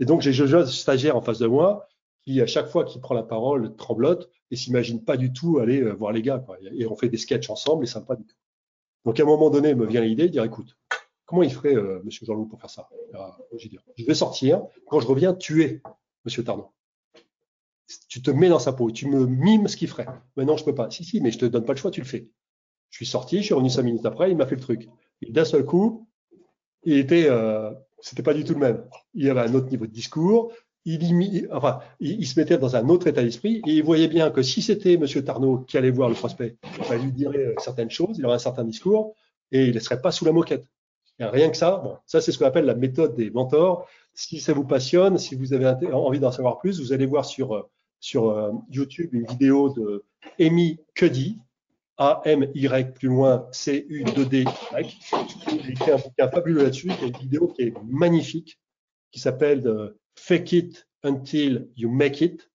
Et 0.00 0.04
donc, 0.04 0.20
j'ai 0.20 0.54
un 0.54 0.66
stagiaire 0.66 1.16
en 1.16 1.22
face 1.22 1.38
de 1.38 1.46
moi 1.46 1.88
qui, 2.22 2.40
à 2.40 2.46
chaque 2.46 2.68
fois 2.68 2.84
qu'il 2.84 3.00
prend 3.00 3.14
la 3.14 3.22
parole, 3.22 3.74
tremblote 3.76 4.30
et 4.50 4.56
s'imagine 4.56 5.04
pas 5.04 5.16
du 5.16 5.32
tout 5.32 5.58
aller 5.58 5.82
euh, 5.82 5.92
voir 5.92 6.12
les 6.12 6.22
gars. 6.22 6.44
Et 6.72 6.86
on 6.86 6.96
fait 6.96 7.08
des 7.08 7.16
sketchs 7.16 7.50
ensemble 7.50 7.84
et 7.84 8.00
pas 8.06 8.16
du 8.16 8.24
tout. 8.24 8.36
Donc, 9.04 9.20
à 9.20 9.22
un 9.22 9.26
moment 9.26 9.50
donné, 9.50 9.74
me 9.74 9.86
vient 9.86 10.00
l'idée 10.00 10.24
de 10.24 10.32
dire, 10.32 10.44
écoute, 10.44 10.76
comment 11.26 11.42
il 11.42 11.52
ferait, 11.52 11.76
euh, 11.76 12.00
Monsieur 12.04 12.26
Jean-Loup, 12.26 12.46
pour 12.46 12.60
faire 12.60 12.70
ça? 12.70 12.88
Je 13.56 14.04
vais 14.04 14.14
sortir. 14.14 14.62
Quand 14.88 15.00
je 15.00 15.06
reviens, 15.06 15.34
tuer 15.34 15.82
Monsieur 16.24 16.42
Tarnot. 16.42 16.70
Tu 18.08 18.22
te 18.22 18.30
mets 18.30 18.48
dans 18.48 18.58
sa 18.58 18.72
peau, 18.72 18.90
tu 18.90 19.06
me 19.06 19.26
mimes 19.26 19.68
ce 19.68 19.76
qu'il 19.76 19.88
ferait. 19.88 20.06
Mais 20.36 20.46
non, 20.46 20.56
je 20.56 20.64
peux 20.64 20.74
pas. 20.74 20.90
Si, 20.90 21.04
si, 21.04 21.20
mais 21.20 21.30
je 21.30 21.38
te 21.38 21.44
donne 21.44 21.66
pas 21.66 21.74
le 21.74 21.78
choix, 21.78 21.90
tu 21.90 22.00
le 22.00 22.06
fais. 22.06 22.30
Je 22.94 22.98
suis 22.98 23.06
sorti, 23.06 23.38
je 23.38 23.42
suis 23.42 23.54
revenu 23.54 23.70
cinq 23.70 23.82
minutes 23.82 24.06
après, 24.06 24.30
il 24.30 24.36
m'a 24.36 24.46
fait 24.46 24.54
le 24.54 24.60
truc. 24.60 24.88
Et 25.20 25.32
d'un 25.32 25.44
seul 25.44 25.64
coup, 25.64 26.06
il 26.84 26.96
était, 26.96 27.26
euh, 27.28 27.72
c'était 28.00 28.22
pas 28.22 28.34
du 28.34 28.44
tout 28.44 28.52
le 28.52 28.60
même. 28.60 28.84
Il 29.14 29.28
avait 29.28 29.40
un 29.40 29.52
autre 29.54 29.66
niveau 29.68 29.84
de 29.84 29.90
discours. 29.90 30.52
Il, 30.84 31.48
enfin, 31.50 31.80
il, 31.98 32.24
se 32.24 32.38
mettait 32.38 32.56
dans 32.56 32.76
un 32.76 32.88
autre 32.88 33.08
état 33.08 33.24
d'esprit 33.24 33.62
et 33.66 33.72
il 33.72 33.82
voyait 33.82 34.06
bien 34.06 34.30
que 34.30 34.42
si 34.42 34.62
c'était 34.62 34.96
Monsieur 34.96 35.24
Tarnot 35.24 35.64
qui 35.66 35.76
allait 35.76 35.90
voir 35.90 36.08
le 36.08 36.14
prospect, 36.14 36.56
il 36.92 36.96
lui 36.98 37.10
dirait 37.10 37.38
euh, 37.38 37.54
certaines 37.58 37.90
choses, 37.90 38.16
il 38.16 38.26
aurait 38.26 38.36
un 38.36 38.38
certain 38.38 38.62
discours 38.62 39.16
et 39.50 39.64
il 39.64 39.74
ne 39.74 39.80
serait 39.80 40.00
pas 40.00 40.12
sous 40.12 40.24
la 40.24 40.30
moquette. 40.30 40.68
Et 41.18 41.24
rien 41.24 41.50
que 41.50 41.56
ça, 41.56 41.78
bon, 41.78 41.96
ça 42.06 42.20
c'est 42.20 42.30
ce 42.30 42.38
qu'on 42.38 42.46
appelle 42.46 42.64
la 42.64 42.76
méthode 42.76 43.16
des 43.16 43.28
mentors. 43.30 43.88
Si 44.12 44.38
ça 44.38 44.52
vous 44.52 44.66
passionne, 44.66 45.18
si 45.18 45.34
vous 45.34 45.52
avez 45.52 45.66
envie 45.92 46.20
d'en 46.20 46.30
savoir 46.30 46.58
plus, 46.60 46.80
vous 46.80 46.92
allez 46.92 47.06
voir 47.06 47.24
sur, 47.24 47.54
euh, 47.54 47.62
sur 47.98 48.52
YouTube 48.70 49.12
une 49.14 49.26
vidéo 49.26 49.70
de 49.70 50.04
Amy 50.38 50.78
Cuddy, 50.94 51.40
a-M-Y 51.98 52.94
plus 52.94 53.08
loin 53.08 53.48
C-U-2-D. 53.52 54.44
J'ai 55.62 55.70
écrit 55.70 55.90
un 55.90 55.96
bouquin 55.96 56.28
fabuleux 56.28 56.64
là-dessus, 56.64 56.88
qui 56.88 57.04
est 57.04 57.08
une 57.08 57.18
vidéo 57.18 57.48
qui 57.48 57.62
est 57.62 57.74
magnifique, 57.84 58.58
qui 59.12 59.20
s'appelle 59.20 59.66
euh, 59.66 59.98
Fake 60.16 60.52
It 60.52 60.88
Until 61.02 61.68
You 61.76 61.90
Make 61.90 62.20
It. 62.20 62.50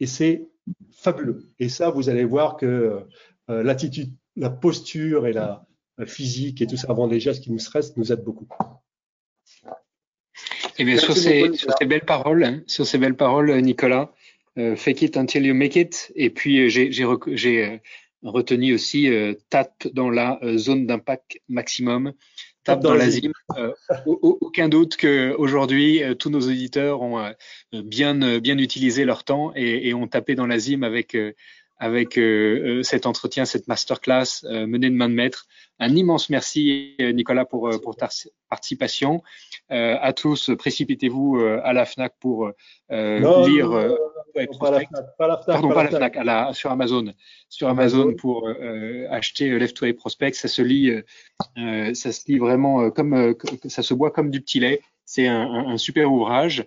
Et 0.00 0.06
c'est 0.06 0.46
fabuleux. 0.92 1.50
Et 1.58 1.68
ça, 1.68 1.90
vous 1.90 2.08
allez 2.08 2.24
voir 2.24 2.56
que 2.56 3.06
euh, 3.50 3.62
l'attitude, 3.62 4.12
la 4.36 4.50
posture 4.50 5.26
et 5.26 5.32
la, 5.32 5.66
physique 6.06 6.60
et 6.60 6.66
tout 6.66 6.76
ça 6.76 6.88
avant 6.90 7.06
les 7.06 7.20
gestes 7.20 7.44
qui 7.44 7.52
nous 7.52 7.60
stressent 7.60 7.96
nous 7.96 8.10
aident 8.10 8.24
beaucoup. 8.24 8.48
Eh 10.76 10.84
bien, 10.84 10.98
sur 10.98 11.16
ces, 11.16 11.52
sur 11.52 11.72
ces, 11.78 11.86
belles 11.86 12.04
paroles, 12.04 12.42
hein, 12.42 12.62
sur 12.66 12.84
ces 12.84 12.98
belles 12.98 13.14
paroles, 13.14 13.52
Nicolas, 13.60 14.12
euh, 14.58 14.74
fake 14.74 15.02
it 15.02 15.16
until 15.16 15.46
you 15.46 15.54
make 15.54 15.76
it. 15.76 16.12
Et 16.16 16.30
puis, 16.30 16.68
j'ai 16.68 17.80
retenu 18.24 18.74
aussi 18.74 19.08
euh, 19.08 19.34
tape 19.50 19.86
dans 19.92 20.10
la 20.10 20.38
euh, 20.42 20.56
zone 20.58 20.86
d'impact 20.86 21.38
maximum, 21.48 22.12
tape 22.64 22.80
dans, 22.80 22.94
la 22.94 23.10
zone. 23.10 23.32
Euh, 23.56 23.72
aucun 24.06 24.68
doute 24.68 24.96
qu'aujourd'hui, 24.96 26.02
tous 26.18 26.30
nos 26.30 26.40
auditeurs 26.40 27.02
ont 27.02 27.32
bien, 27.72 28.40
bien 28.40 28.58
utilisé 28.58 29.04
leur 29.04 29.24
temps 29.24 29.52
et, 29.54 29.88
et 29.88 29.94
ont 29.94 30.08
tapé 30.08 30.34
dans 30.34 30.46
la 30.46 30.58
ZIM 30.58 30.82
avec 30.82 31.16
avec 31.78 32.18
euh, 32.18 32.78
euh, 32.78 32.82
cet 32.82 33.06
entretien, 33.06 33.44
cette 33.44 33.68
masterclass 33.68 34.44
euh, 34.44 34.66
menée 34.66 34.90
de 34.90 34.94
main 34.94 35.08
de 35.08 35.14
maître. 35.14 35.46
Un 35.78 35.94
immense 35.96 36.30
merci 36.30 36.96
Nicolas 37.00 37.44
pour, 37.44 37.68
pour 37.82 37.96
ta 37.96 38.08
participation. 38.48 39.22
À 39.70 40.12
tous, 40.12 40.50
précipitez-vous 40.58 41.38
à 41.62 41.72
la 41.72 41.84
Fnac 41.84 42.14
pour 42.20 42.50
lire. 42.90 43.70
pas, 44.60 44.70
la 44.70 44.80
Fnac, 44.80 45.04
Pardon, 45.18 45.68
pas 45.70 45.84
la 45.84 45.90
Fnac, 45.90 46.16
à 46.16 46.24
la, 46.24 46.52
sur 46.52 46.70
Amazon, 46.70 47.12
sur 47.48 47.68
Amazon, 47.68 48.14
pour 48.14 48.48
acheter 49.10 49.50
Left 49.58 49.76
to 49.76 49.92
Prospect. 49.94 50.34
Ça 50.34 50.48
se 50.48 50.62
lit, 50.62 50.92
ça 51.56 52.12
se 52.12 52.30
lit 52.30 52.38
vraiment 52.38 52.90
comme 52.90 53.34
ça 53.66 53.82
se 53.82 53.94
boit 53.94 54.10
comme 54.10 54.30
du 54.30 54.40
petit 54.40 54.60
lait. 54.60 54.80
C'est 55.06 55.26
un, 55.26 55.48
un 55.68 55.78
super 55.78 56.10
ouvrage. 56.10 56.64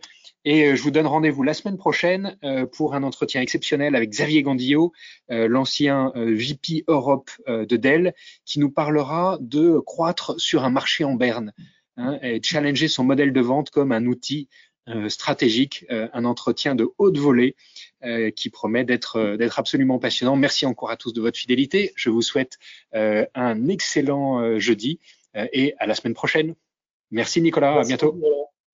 Et 0.47 0.63
euh, 0.63 0.75
je 0.77 0.81
vous 0.81 0.91
donne 0.91 1.07
rendez-vous 1.07 1.43
la 1.43 1.53
semaine 1.53 1.75
prochaine 1.75 2.37
euh, 2.45 2.65
pour 2.65 2.95
un 2.95 3.03
entretien 3.03 3.41
exceptionnel 3.41 3.97
avec 3.97 4.11
Xavier 4.11 4.43
Gandillot, 4.43 4.93
euh, 5.29 5.49
l'ancien 5.49 6.13
VP 6.15 6.85
Europe 6.87 7.29
de 7.47 7.75
Dell, 7.75 8.13
qui 8.45 8.59
nous 8.59 8.71
parlera 8.71 9.37
de 9.41 9.79
croître 9.79 10.39
sur 10.39 10.63
un 10.63 10.69
marché 10.69 11.03
en 11.03 11.15
berne 11.15 11.51
hein, 11.97 12.17
et 12.21 12.41
challenger 12.41 12.87
son 12.87 13.03
modèle 13.03 13.33
de 13.33 13.41
vente 13.41 13.69
comme 13.69 13.91
un 13.91 14.05
outil 14.05 14.49
stratégique, 15.09 15.85
un 15.89 16.23
entretien 16.23 16.73
de 16.73 16.87
haute 16.97 17.17
volée 17.17 17.57
qui 18.37 18.49
promet 18.49 18.85
d'être 18.85 19.35
d'être 19.35 19.59
absolument 19.59 19.99
passionnant. 19.99 20.37
Merci 20.37 20.65
encore 20.65 20.91
à 20.91 20.95
tous 20.95 21.11
de 21.11 21.19
votre 21.19 21.37
fidélité. 21.37 21.91
Je 21.97 22.09
vous 22.09 22.21
souhaite 22.21 22.57
un 22.93 23.67
excellent 23.67 24.57
jeudi 24.59 25.01
et 25.35 25.73
à 25.79 25.87
la 25.87 25.93
semaine 25.93 26.13
prochaine. 26.13 26.55
Merci 27.11 27.41
Nicolas, 27.41 27.81
à 27.81 27.83
bientôt. 27.83 28.17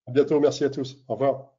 À 0.05 0.11
bientôt, 0.11 0.39
merci 0.39 0.63
à 0.63 0.69
tous. 0.69 0.97
Au 1.07 1.13
revoir. 1.13 1.52